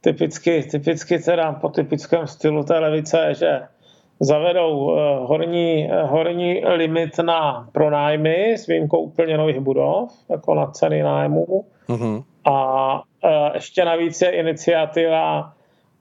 typicky, 0.00 0.62
typicky 0.62 1.18
teda 1.18 1.52
po 1.52 1.68
typickém 1.68 2.26
stylu 2.26 2.64
té 2.64 2.78
levice, 2.78 3.34
že 3.34 3.60
zavedou 4.20 4.96
eh, 4.96 5.18
horní, 5.26 5.90
eh, 5.90 6.02
horní 6.02 6.62
limit 6.66 7.18
na 7.18 7.68
pronájmy 7.72 8.52
s 8.52 8.66
výjimkou 8.66 8.98
úplně 8.98 9.38
nových 9.38 9.60
budov, 9.60 10.12
jako 10.30 10.54
na 10.54 10.66
ceny 10.66 11.02
nájmu. 11.02 11.64
Uh-huh. 11.88 12.24
A 12.44 13.02
eh, 13.24 13.50
ještě 13.54 13.84
navíc 13.84 14.20
je 14.20 14.30
iniciativa 14.30 15.52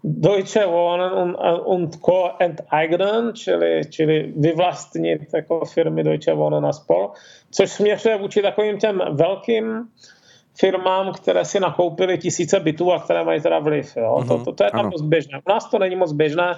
Deutsche 0.03 0.65
Wohnen 0.65 1.35
und 1.65 1.95
Co. 2.05 2.31
enteignen, 2.39 3.33
čili, 3.33 3.81
čili 3.89 4.33
vyvlastnit 4.37 5.21
jako 5.33 5.65
firmy 5.65 6.03
Deutsche 6.03 6.33
Wohnen 6.33 6.65
a 6.65 6.73
spol, 6.73 7.11
což 7.51 7.71
směřuje 7.71 8.17
vůči 8.17 8.41
takovým 8.41 8.77
těm 8.77 9.01
velkým 9.11 9.83
firmám, 10.59 11.13
které 11.13 11.45
si 11.45 11.59
nakoupily 11.59 12.17
tisíce 12.17 12.59
bytů 12.59 12.93
a 12.93 12.99
které 12.99 13.23
mají 13.23 13.41
teda 13.41 13.59
vliv. 13.59 13.97
Jo? 13.97 14.17
Uh-huh, 14.19 14.27
to, 14.27 14.43
to, 14.43 14.51
to 14.51 14.63
je 14.63 14.71
tam 14.71 14.89
dost 14.89 15.01
běžné. 15.01 15.39
U 15.47 15.49
nás 15.49 15.69
to 15.69 15.79
není 15.79 15.95
moc 15.95 16.13
běžné. 16.13 16.55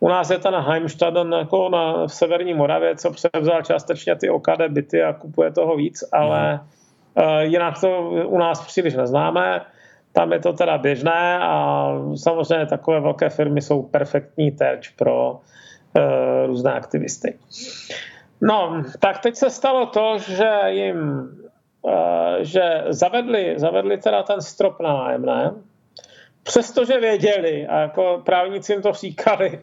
U 0.00 0.08
nás 0.08 0.30
je 0.30 0.38
ten 0.38 0.54
Heimstaden 0.54 1.32
jako 1.32 1.68
na, 1.68 2.06
v 2.06 2.14
severní 2.14 2.54
Moravě, 2.54 2.96
co 2.96 3.10
převzal 3.10 3.62
částečně 3.62 4.16
ty 4.16 4.30
OKD 4.30 4.62
byty 4.68 5.02
a 5.02 5.12
kupuje 5.12 5.52
toho 5.52 5.76
víc, 5.76 6.04
ale 6.12 6.60
uh, 7.14 7.38
jinak 7.38 7.80
to 7.80 8.10
u 8.10 8.38
nás 8.38 8.66
příliš 8.66 8.94
neznáme. 8.94 9.60
Tam 10.12 10.32
je 10.32 10.40
to 10.40 10.52
teda 10.52 10.78
běžné 10.78 11.38
a 11.42 11.88
samozřejmě 12.16 12.66
takové 12.66 13.00
velké 13.00 13.28
firmy 13.28 13.62
jsou 13.62 13.82
perfektní 13.82 14.50
terč 14.50 14.88
pro 14.88 15.32
uh, 15.32 16.46
různé 16.46 16.72
aktivisty. 16.72 17.38
No, 18.40 18.82
tak 19.00 19.18
teď 19.18 19.36
se 19.36 19.50
stalo 19.50 19.86
to, 19.86 20.18
že 20.18 20.50
jim 20.66 21.28
uh, 21.82 21.92
že 22.40 22.84
zavedli, 22.88 23.54
zavedli 23.56 23.98
teda 23.98 24.22
ten 24.22 24.40
strop 24.40 24.80
na 24.80 24.92
nájemné, 24.92 25.52
přestože 26.42 27.00
věděli, 27.00 27.66
a 27.66 27.80
jako 27.80 28.22
právníci 28.24 28.72
jim 28.72 28.82
to 28.82 28.92
říkali, 28.92 29.60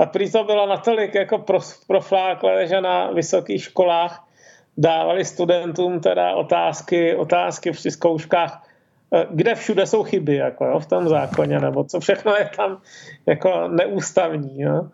a 0.00 0.06
prý 0.06 0.30
to 0.30 0.44
bylo 0.44 0.66
natolik 0.66 1.14
jako 1.14 1.44
profláklé, 1.86 2.66
že 2.66 2.80
na 2.80 3.10
vysokých 3.10 3.62
školách 3.62 4.28
dávali 4.76 5.24
studentům 5.24 6.00
teda 6.00 6.34
otázky, 6.34 7.16
otázky 7.16 7.70
při 7.70 7.90
zkouškách, 7.90 8.70
Eh, 9.14 9.26
kde 9.30 9.54
všude 9.54 9.86
jsou 9.86 10.02
chyby 10.02 10.34
jako, 10.34 10.64
jo, 10.64 10.78
v 10.78 10.86
tom 10.86 11.08
zákoně, 11.08 11.60
nebo 11.60 11.84
co 11.84 12.00
všechno 12.00 12.34
je 12.34 12.50
tam 12.56 12.80
jako 13.26 13.68
neústavní. 13.68 14.60
Jo. 14.60 14.88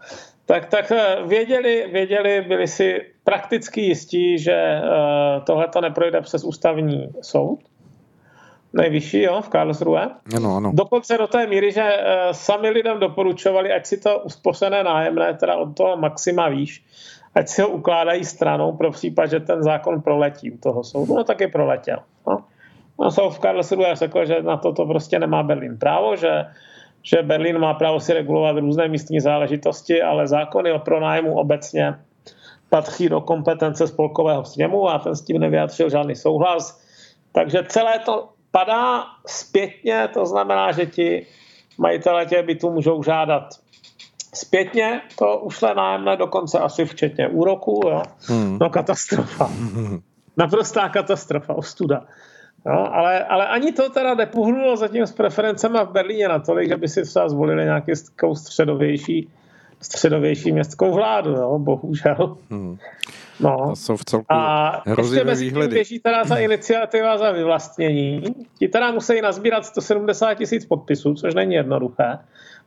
Tak, 0.47 0.67
tak 0.67 0.93
eh, 0.93 1.17
věděli, 1.27 1.89
věděli, 1.93 2.41
byli 2.41 2.69
si 2.69 3.01
prakticky 3.25 3.81
jistí, 3.81 4.39
že 4.39 4.81
uh, 4.83 5.45
tohle 5.45 5.69
to 5.69 5.81
neprojde 5.81 6.21
přes 6.21 6.45
ústavní 6.45 7.09
soud, 7.21 7.59
nejvyšší, 8.73 9.23
jo, 9.23 9.41
v 9.43 9.49
Karlsruhe. 9.49 10.09
Ano, 10.37 10.57
ano. 10.57 10.71
Dokonce 10.75 11.19
do 11.19 11.27
té 11.27 11.47
míry, 11.47 11.73
že 11.73 11.83
uh, 11.83 12.33
sami 12.33 12.71
lidem 12.71 13.01
doporučovali, 13.01 13.73
ať 13.73 13.87
si 13.87 13.97
to 14.01 14.19
uspořené 14.19 14.85
nájemné, 14.85 15.35
teda 15.35 15.57
od 15.57 15.77
toho 15.77 15.97
maxima 15.97 16.49
výš, 16.49 16.85
ať 17.35 17.49
si 17.49 17.63
ho 17.63 17.69
ukládají 17.69 18.25
stranou 18.25 18.73
pro 18.73 18.91
případ, 18.91 19.27
že 19.27 19.41
ten 19.41 19.63
zákon 19.63 20.03
proletí 20.03 20.53
u 20.53 20.59
toho 20.59 20.85
soudu. 20.85 21.15
No 21.15 21.25
tak 21.25 21.41
je 21.41 21.49
proletěl. 21.49 21.99
No. 22.27 22.45
No, 22.99 23.11
jsou 23.11 23.31
v 23.31 23.39
Karlsruhe 23.39 23.95
řekl, 23.95 24.25
že 24.25 24.43
na 24.43 24.57
to 24.57 24.73
to 24.73 24.87
prostě 24.87 25.19
nemá 25.19 25.43
Berlín 25.43 25.79
právo, 25.79 26.17
že, 26.17 26.45
že 27.03 27.23
Berlín 27.23 27.59
má 27.59 27.75
právo 27.75 28.01
si 28.01 28.13
regulovat 28.13 28.57
různé 28.57 28.89
místní 28.89 29.21
záležitosti, 29.21 30.03
ale 30.03 30.29
zákony 30.29 30.73
o 30.73 30.79
pronájmu 30.79 31.35
obecně 31.35 31.95
patří 32.71 33.09
do 33.09 33.21
kompetence 33.21 33.87
spolkového 33.87 34.45
sněmu 34.45 34.89
a 34.89 34.99
ten 34.99 35.17
s 35.17 35.23
tím 35.23 35.39
nevyjádřil 35.39 35.91
žádný 35.91 36.15
souhlas. 36.15 36.81
Takže 37.33 37.65
celé 37.69 37.99
to 37.99 38.29
padá 38.57 39.05
zpětně, 39.27 40.09
to 40.15 40.27
znamená, 40.27 40.73
že 40.73 40.87
ti 40.87 41.27
majitelé 41.79 42.27
těch 42.27 42.47
bytů 42.47 42.71
můžou 42.71 43.03
žádat 43.03 43.43
zpětně 44.35 45.01
to 45.19 45.39
ušlé 45.39 45.75
nájemné, 45.75 46.17
dokonce 46.17 46.59
asi 46.59 46.85
včetně 46.85 47.29
úroku. 47.29 47.81
Jo? 47.85 48.03
Hmm. 48.29 48.59
No 48.61 48.71
katastrofa. 48.71 49.51
Naprostá 50.37 50.89
katastrofa, 50.89 51.55
ostuda. 51.55 52.05
No, 52.67 52.95
ale, 52.95 53.25
ale 53.25 53.47
ani 53.47 53.73
to 53.73 53.91
teda 53.91 54.15
nepohnulo 54.15 54.77
zatím 54.77 55.07
s 55.07 55.13
preferencemi 55.13 55.79
v 55.85 55.93
Berlíně 55.93 56.29
natolik, 56.29 56.69
že 56.69 56.77
by 56.77 56.89
si 56.89 57.03
třeba 57.03 57.29
zvolili 57.29 57.65
nějaký 57.65 57.93
středovější 58.35 59.29
středovější 59.81 60.53
městskou 60.53 60.95
vládu, 60.95 61.31
jo, 61.31 61.59
bohužel. 61.59 62.37
Hmm. 62.51 62.79
No. 63.41 63.67
To 63.69 63.77
jsou 63.77 63.97
v 63.97 64.05
celku 64.05 64.27
a 64.33 64.83
ještě 64.99 65.25
mezi 65.25 65.51
tím 65.51 65.69
běží 65.69 65.99
teda 65.99 66.25
ta 66.25 66.37
iniciativa 66.37 67.19
za 67.19 67.31
vyvlastnění. 67.31 68.23
Ti 68.59 68.69
teda 68.69 68.91
musí 68.91 69.21
nazbírat 69.21 69.67
170 69.67 70.35
tisíc 70.35 70.67
podpisů, 70.67 71.15
což 71.15 71.35
není 71.35 71.55
jednoduché, 71.55 72.19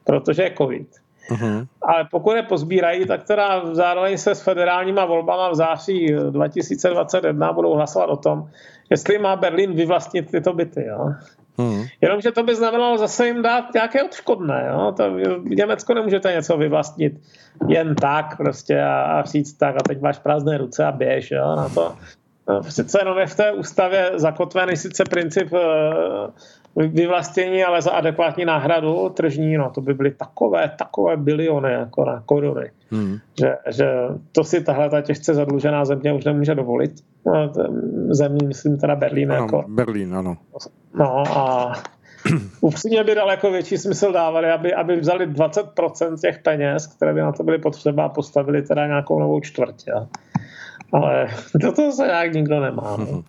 protože 0.03 0.43
je 0.43 0.53
covid. 0.57 0.87
Uh-huh. 1.31 1.67
Ale 1.81 2.07
pokud 2.11 2.35
je 2.35 2.43
pozbírají, 2.43 3.05
tak 3.05 3.23
teda 3.23 3.75
zároveň 3.75 4.17
se 4.17 4.35
s 4.35 4.41
federálníma 4.41 5.05
volbama 5.05 5.49
v 5.49 5.55
září 5.55 6.15
2021 6.29 7.53
budou 7.53 7.73
hlasovat 7.73 8.09
o 8.09 8.17
tom, 8.17 8.49
jestli 8.89 9.17
má 9.17 9.35
Berlín 9.35 9.73
vyvlastnit 9.73 10.31
tyto 10.31 10.53
byty. 10.53 10.85
Jo. 10.85 11.13
Hmm. 11.59 11.83
Jenomže 12.01 12.31
to 12.31 12.43
by 12.43 12.55
znamenalo 12.55 12.97
zase 12.97 13.27
jim 13.27 13.41
dát 13.41 13.73
nějaké 13.73 14.03
odškodné. 14.03 14.67
Jo? 14.71 14.93
To 14.97 15.11
v 15.11 15.55
Německu 15.55 15.93
nemůžete 15.93 16.31
něco 16.33 16.57
vyvlastnit 16.57 17.13
jen 17.67 17.95
tak 17.95 18.37
prostě 18.37 18.81
a, 18.81 19.01
a 19.01 19.23
říct 19.23 19.53
tak 19.53 19.75
a 19.75 19.83
teď 19.87 20.01
máš 20.01 20.19
prázdné 20.19 20.57
ruce 20.57 20.85
a 20.85 20.91
běž. 20.91 21.31
Jo? 21.31 21.55
Na 21.55 21.69
to, 21.69 21.95
no, 22.49 22.63
sice 22.63 22.99
jenom 23.01 23.17
je 23.17 23.27
v 23.27 23.35
té 23.35 23.51
ústavě 23.51 24.11
zakotvený 24.15 24.77
sice 24.77 25.03
princip 25.09 25.53
uh, 25.53 25.59
vyvlastnění, 26.75 27.63
ale 27.63 27.81
za 27.81 27.91
adekvátní 27.91 28.45
náhradu 28.45 29.09
tržní, 29.09 29.57
no 29.57 29.69
to 29.69 29.81
by 29.81 29.93
byly 29.93 30.11
takové, 30.11 30.71
takové 30.77 31.17
biliony 31.17 31.71
jako 31.71 32.05
na 32.05 32.23
koruny. 32.25 32.71
Hmm. 32.91 33.17
Že, 33.39 33.55
že 33.69 33.85
to 34.31 34.43
si 34.43 34.63
tahle 34.63 34.89
ta 34.89 35.01
těžce 35.01 35.33
zadlužená 35.33 35.85
země 35.85 36.13
už 36.13 36.25
nemůže 36.25 36.55
dovolit. 36.55 36.91
No, 37.25 37.53
země, 38.09 38.47
myslím 38.47 38.77
teda 38.77 38.95
Berlín. 38.95 39.31
Ano, 39.31 39.43
jako. 39.43 39.63
Berlín, 39.67 40.15
ano. 40.15 40.37
No 40.93 41.23
a 41.37 41.73
upřímně 42.61 43.03
by 43.03 43.15
daleko 43.15 43.51
větší 43.51 43.77
smysl 43.77 44.11
dávali, 44.11 44.51
aby, 44.51 44.73
aby 44.73 44.99
vzali 44.99 45.29
20% 45.29 46.17
těch 46.21 46.39
peněz, 46.39 46.87
které 46.87 47.13
by 47.13 47.21
na 47.21 47.31
to 47.31 47.43
byly 47.43 47.57
potřeba 47.57 48.05
a 48.05 48.09
postavili 48.09 48.61
teda 48.61 48.87
nějakou 48.87 49.19
novou 49.19 49.39
čtvrtě. 49.39 49.91
Ale 50.93 51.27
do 51.55 51.71
toho 51.71 51.91
se 51.91 52.05
nějak 52.05 52.33
nikdo 52.33 52.59
nemá. 52.59 52.97
No. 52.97 53.23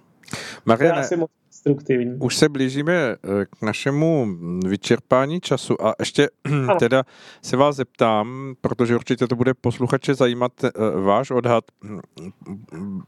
Mariane, 1.67 2.17
už 2.21 2.37
se 2.37 2.49
blížíme 2.49 2.93
eh, 2.95 3.17
k 3.45 3.63
našemu 3.63 4.27
vyčerpání 4.67 5.41
času 5.41 5.87
a 5.87 5.95
ještě 5.99 6.29
teda 6.79 7.03
se 7.43 7.57
vás 7.57 7.77
zeptám, 7.77 8.55
protože 8.61 8.95
určitě 8.95 9.27
to 9.27 9.37
bude 9.37 9.55
posluchače 9.55 10.15
zajímat 10.15 10.53
eh, 10.65 10.71
váš 11.01 11.31
odhad 11.31 11.65
hm, 11.85 12.01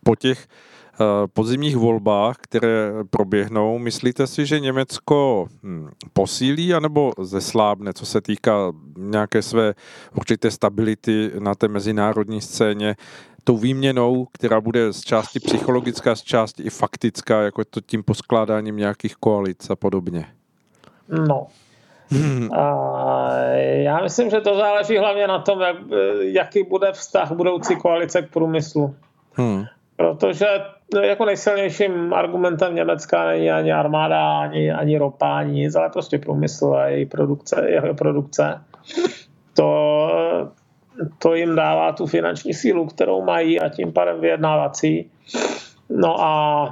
po 0.04 0.16
těch 0.16 0.46
Eh, 1.00 1.26
podzimních 1.26 1.76
volbách, 1.76 2.36
které 2.40 2.92
proběhnou, 3.10 3.78
myslíte 3.78 4.26
si, 4.26 4.46
že 4.46 4.60
Německo 4.60 5.46
hm, 5.62 5.88
posílí 6.12 6.74
anebo 6.74 7.12
zeslábne, 7.20 7.92
co 7.92 8.06
se 8.06 8.20
týká 8.20 8.72
nějaké 8.96 9.42
své 9.42 9.74
určité 10.14 10.50
stability 10.50 11.30
na 11.38 11.54
té 11.54 11.68
mezinárodní 11.68 12.40
scéně, 12.40 12.96
tou 13.44 13.56
výměnou, 13.56 14.26
která 14.32 14.60
bude 14.60 14.92
z 14.92 15.00
části 15.00 15.40
psychologická, 15.40 16.14
z 16.14 16.22
části 16.22 16.62
i 16.62 16.70
faktická, 16.70 17.42
jako 17.42 17.64
to 17.64 17.80
tím 17.80 18.02
poskládáním 18.02 18.76
nějakých 18.76 19.16
koalic 19.16 19.70
a 19.70 19.76
podobně? 19.76 20.26
No, 21.08 21.46
a 22.56 23.28
já 23.58 24.02
myslím, 24.02 24.30
že 24.30 24.40
to 24.40 24.56
záleží 24.56 24.98
hlavně 24.98 25.26
na 25.26 25.38
tom, 25.38 25.60
jak, 25.60 25.76
jaký 26.20 26.62
bude 26.62 26.92
vztah 26.92 27.32
budoucí 27.32 27.76
koalice 27.76 28.22
k 28.22 28.30
průmyslu. 28.30 28.94
Hmm. 29.32 29.64
Protože 29.96 30.46
jako 31.02 31.24
nejsilnějším 31.24 32.14
argumentem 32.14 32.74
Německa 32.74 33.26
není 33.26 33.50
ani 33.50 33.72
armáda, 33.72 34.38
ani, 34.38 34.72
ani 34.72 34.98
ropa, 34.98 35.38
ani 35.38 35.52
nic, 35.52 35.74
ale 35.74 35.90
prostě 35.90 36.18
průmysl 36.18 36.74
a 36.74 36.86
její 36.86 37.06
produkce, 37.06 37.66
jeho 37.68 37.94
produkce. 37.94 38.60
To, 39.54 40.10
to 41.18 41.34
jim 41.34 41.56
dává 41.56 41.92
tu 41.92 42.06
finanční 42.06 42.54
sílu, 42.54 42.86
kterou 42.86 43.24
mají 43.24 43.60
a 43.60 43.68
tím 43.68 43.92
pádem 43.92 44.20
vyjednávací. 44.20 45.10
No 45.90 46.20
a 46.20 46.64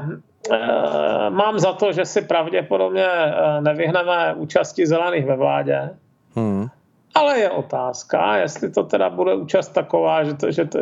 e, 0.52 1.30
mám 1.30 1.58
za 1.58 1.72
to, 1.72 1.92
že 1.92 2.04
si 2.04 2.22
pravděpodobně 2.22 3.06
e, 3.06 3.60
nevyhneme 3.60 4.34
účasti 4.34 4.86
zelených 4.86 5.26
ve 5.26 5.36
vládě. 5.36 5.90
Hmm. 6.34 6.66
Ale 7.14 7.38
je 7.38 7.50
otázka, 7.50 8.36
jestli 8.36 8.70
to 8.70 8.82
teda 8.82 9.10
bude 9.10 9.34
účast 9.34 9.68
taková, 9.68 10.24
že, 10.24 10.34
to, 10.34 10.50
že, 10.50 10.64
to, 10.64 10.78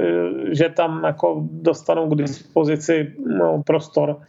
že 0.52 0.68
tam 0.68 1.04
jako 1.04 1.42
dostanou 1.50 2.08
k 2.08 2.14
dispozici 2.14 3.14
no, 3.38 3.62
prostor 3.66 4.20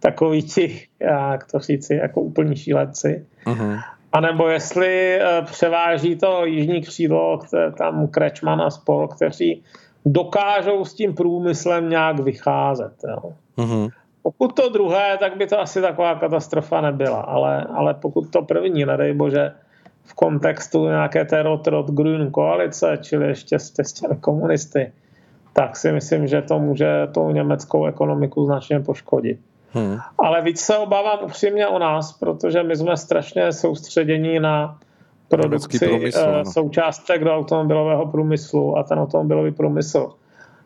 takový 0.00 0.42
ti, 0.42 0.86
jak 1.00 1.50
to 1.52 1.58
říci, 1.58 1.94
jako 1.94 2.20
úplní 2.20 2.56
šílenci. 2.56 3.26
Uh-huh. 3.46 3.80
A 4.16 4.20
nebo 4.20 4.48
jestli 4.48 5.20
eh, 5.20 5.42
převáží 5.42 6.16
to 6.16 6.44
jižní 6.44 6.80
křídlo, 6.80 7.40
tam 7.78 8.08
Krečman 8.08 8.62
a 8.62 8.70
spol, 8.70 9.08
kteří 9.08 9.62
dokážou 10.06 10.84
s 10.84 10.94
tím 10.94 11.14
průmyslem 11.14 11.88
nějak 11.88 12.20
vycházet. 12.20 12.92
Jo. 13.08 13.32
Uh-huh. 13.58 13.90
Pokud 14.22 14.56
to 14.56 14.68
druhé, 14.68 15.16
tak 15.18 15.36
by 15.36 15.46
to 15.46 15.60
asi 15.60 15.80
taková 15.80 16.14
katastrofa 16.14 16.80
nebyla, 16.80 17.20
ale, 17.20 17.64
ale 17.64 17.94
pokud 17.94 18.30
to 18.30 18.42
první, 18.42 18.84
nedej 18.84 19.14
bože, 19.14 19.52
v 20.04 20.14
kontextu 20.14 20.86
nějaké 20.86 21.24
té 21.24 21.42
Rotrod 21.42 21.90
Grün 21.90 22.30
koalice, 22.30 22.98
čili 23.02 23.28
ještě 23.28 23.58
s 23.58 23.92
těmi 23.92 24.16
komunisty, 24.16 24.92
tak 25.52 25.76
si 25.76 25.92
myslím, 25.92 26.26
že 26.26 26.42
to 26.42 26.58
může 26.58 27.06
tou 27.14 27.30
německou 27.30 27.86
ekonomiku 27.86 28.46
značně 28.46 28.80
poškodit. 28.80 29.40
Hmm. 29.76 29.98
Ale 30.18 30.42
víc 30.42 30.60
se 30.60 30.76
obávám 30.76 31.18
upřímně 31.22 31.68
o 31.68 31.78
nás, 31.78 32.12
protože 32.12 32.62
my 32.62 32.76
jsme 32.76 32.96
strašně 32.96 33.52
soustředění 33.52 34.40
na 34.40 34.78
produkci 35.28 35.78
průmysl, 35.78 36.18
uh, 36.28 36.52
součástek 36.52 37.24
do 37.24 37.34
automobilového 37.36 38.06
průmyslu 38.06 38.78
a 38.78 38.82
ten 38.82 38.98
automobilový 38.98 39.52
průmysl 39.52 40.12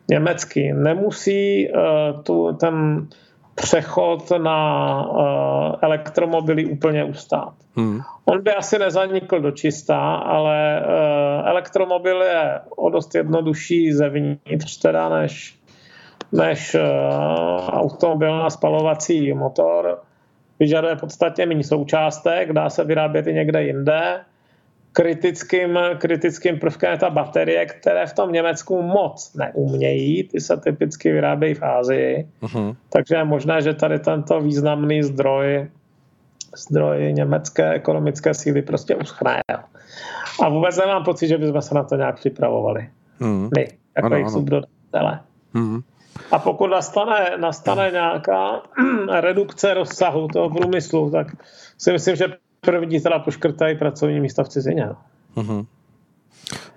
německý 0.09 0.73
nemusí 0.73 1.67
uh, 1.69 2.21
tu, 2.23 2.53
ten 2.59 3.07
přechod 3.55 4.31
na 4.37 5.01
uh, 5.09 5.75
elektromobily 5.81 6.65
úplně 6.65 7.03
ustát. 7.03 7.53
Hmm. 7.75 7.99
On 8.25 8.43
by 8.43 8.53
asi 8.53 8.79
nezanikl 8.79 9.39
do 9.39 9.51
čistá, 9.51 10.15
ale 10.15 10.83
uh, 10.85 11.47
elektromobil 11.47 12.21
je 12.21 12.59
o 12.75 12.89
dost 12.89 13.15
jednodušší 13.15 13.93
zevnitř 13.93 14.77
teda 14.77 15.09
než, 15.09 15.60
než 16.31 16.75
uh, 16.75 17.69
automobil 17.69 18.37
na 18.37 18.49
spalovací 18.49 19.33
motor. 19.33 19.99
Vyžaduje 20.59 20.95
podstatně 20.95 21.45
méně 21.45 21.63
součástek, 21.63 22.53
dá 22.53 22.69
se 22.69 22.83
vyrábět 22.83 23.27
i 23.27 23.33
někde 23.33 23.63
jinde 23.63 24.19
kritickým, 24.93 25.79
kritickým 25.97 26.59
prvkem 26.59 26.91
je 26.91 26.97
ta 26.97 27.09
baterie, 27.09 27.65
které 27.65 28.05
v 28.05 28.13
tom 28.13 28.31
Německu 28.31 28.81
moc 28.81 29.33
neumějí, 29.35 30.23
ty 30.23 30.41
se 30.41 30.57
typicky 30.57 31.11
vyrábějí 31.11 31.53
v 31.53 31.63
Ázii, 31.63 32.27
uh-huh. 32.41 32.75
takže 32.89 33.15
je 33.15 33.23
možné, 33.23 33.61
že 33.61 33.73
tady 33.73 33.99
tento 33.99 34.41
významný 34.41 35.03
zdroj 35.03 35.67
zdroj 36.55 37.13
německé 37.13 37.71
ekonomické 37.71 38.33
síly 38.33 38.61
prostě 38.61 38.95
uschne. 38.95 39.39
A 40.43 40.49
vůbec 40.49 40.77
nemám 40.77 41.03
pocit, 41.03 41.27
že 41.27 41.37
bychom 41.37 41.61
se 41.61 41.75
na 41.75 41.83
to 41.83 41.95
nějak 41.95 42.15
připravovali. 42.15 42.89
Uh-huh. 43.21 43.49
My, 43.55 43.67
jako 43.95 44.05
ano, 44.05 44.15
jejich 44.15 44.29
subdodavatele. 44.29 45.19
Uh-huh. 45.55 45.83
A 46.31 46.39
pokud 46.39 46.67
nastane, 46.67 47.37
nastane 47.37 47.91
nějaká 47.91 48.61
redukce 49.19 49.73
rozsahu 49.73 50.27
toho 50.27 50.49
průmyslu, 50.49 51.11
tak 51.11 51.27
si 51.77 51.91
myslím, 51.91 52.15
že 52.15 52.33
první 52.61 52.99
teda 52.99 53.19
poškrtají 53.19 53.77
pracovní 53.77 54.19
místa 54.19 54.43
v 54.43 54.49
cizině. 54.49 54.89
Uh-huh. 55.35 55.65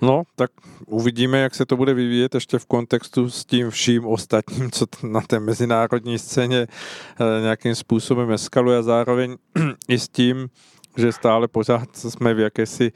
No, 0.03 0.23
tak 0.37 0.51
uvidíme, 0.87 1.39
jak 1.39 1.55
se 1.55 1.67
to 1.67 1.77
bude 1.77 1.95
vyvíjet 1.95 2.35
ještě 2.35 2.59
v 2.59 2.67
kontextu 2.67 3.31
s 3.31 3.45
tím 3.45 3.71
vším 3.71 4.07
ostatním, 4.07 4.71
co 4.71 4.87
na 5.03 5.21
té 5.21 5.41
mezinárodní 5.41 6.19
scéně 6.19 6.67
eh, 6.67 7.41
nějakým 7.43 7.75
způsobem 7.75 8.33
eskaluje 8.33 8.79
a 8.79 8.83
zároveň 8.83 9.37
i 9.89 9.99
s 9.99 10.09
tím, 10.09 10.49
že 10.97 11.13
stále 11.13 11.49
pořád 11.49 11.97
jsme 11.97 12.35
v 12.35 12.39
jakési 12.39 12.93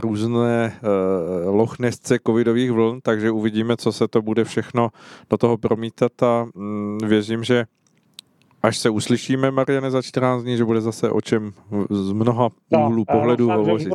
různé 0.00 0.72
eh, 0.74 1.48
lochnesce 1.48 2.18
covidových 2.26 2.72
vln, 2.72 3.00
takže 3.02 3.30
uvidíme, 3.30 3.76
co 3.76 3.92
se 3.92 4.08
to 4.08 4.22
bude 4.22 4.44
všechno 4.44 4.88
do 5.30 5.36
toho 5.36 5.58
promítat 5.58 6.22
a 6.22 6.46
mm, 6.54 6.98
věřím, 7.04 7.44
že 7.44 7.64
až 8.62 8.78
se 8.78 8.90
uslyšíme, 8.90 9.50
Mariane, 9.50 9.90
za 9.90 10.02
14 10.02 10.42
dní, 10.42 10.56
že 10.56 10.64
bude 10.64 10.80
zase 10.80 11.10
o 11.10 11.20
čem 11.20 11.52
z 11.90 12.12
mnoha 12.12 12.48
no, 12.70 12.86
úhlů 12.86 13.04
no, 13.08 13.14
pohledu 13.14 13.50
hovořit. 13.50 13.92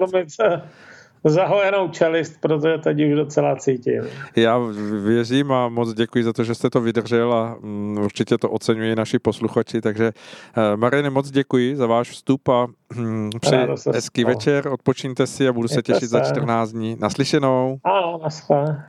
Zahojenou 1.25 1.87
čelist, 1.87 2.41
protože 2.41 2.77
teď 2.77 2.97
už 3.01 3.15
docela 3.15 3.55
cítím. 3.55 4.03
Já 4.35 4.59
věřím 5.03 5.51
a 5.51 5.69
moc 5.69 5.93
děkuji 5.93 6.23
za 6.23 6.33
to, 6.33 6.43
že 6.43 6.55
jste 6.55 6.69
to 6.69 6.81
vydržel 6.81 7.33
a 7.33 7.57
mm, 7.61 7.97
určitě 7.97 8.37
to 8.37 8.49
oceňují 8.49 8.95
naši 8.95 9.19
posluchači, 9.19 9.81
takže 9.81 10.11
uh, 10.57 10.79
Mariane, 10.79 11.09
moc 11.09 11.31
děkuji 11.31 11.75
za 11.75 11.87
váš 11.87 12.09
vstup 12.09 12.49
a 12.49 12.67
hm, 12.93 13.29
přeji 13.41 13.67
hezký 13.93 14.23
večer, 14.23 14.67
odpočíňte 14.67 15.27
si 15.27 15.47
a 15.47 15.53
budu 15.53 15.67
se 15.67 15.81
těšit 15.81 15.99
se. 15.99 16.07
za 16.07 16.19
14 16.19 16.71
dní. 16.71 16.97
Naslyšenou. 16.99 17.77
Ano, 17.83 18.19
naschle. 18.23 18.85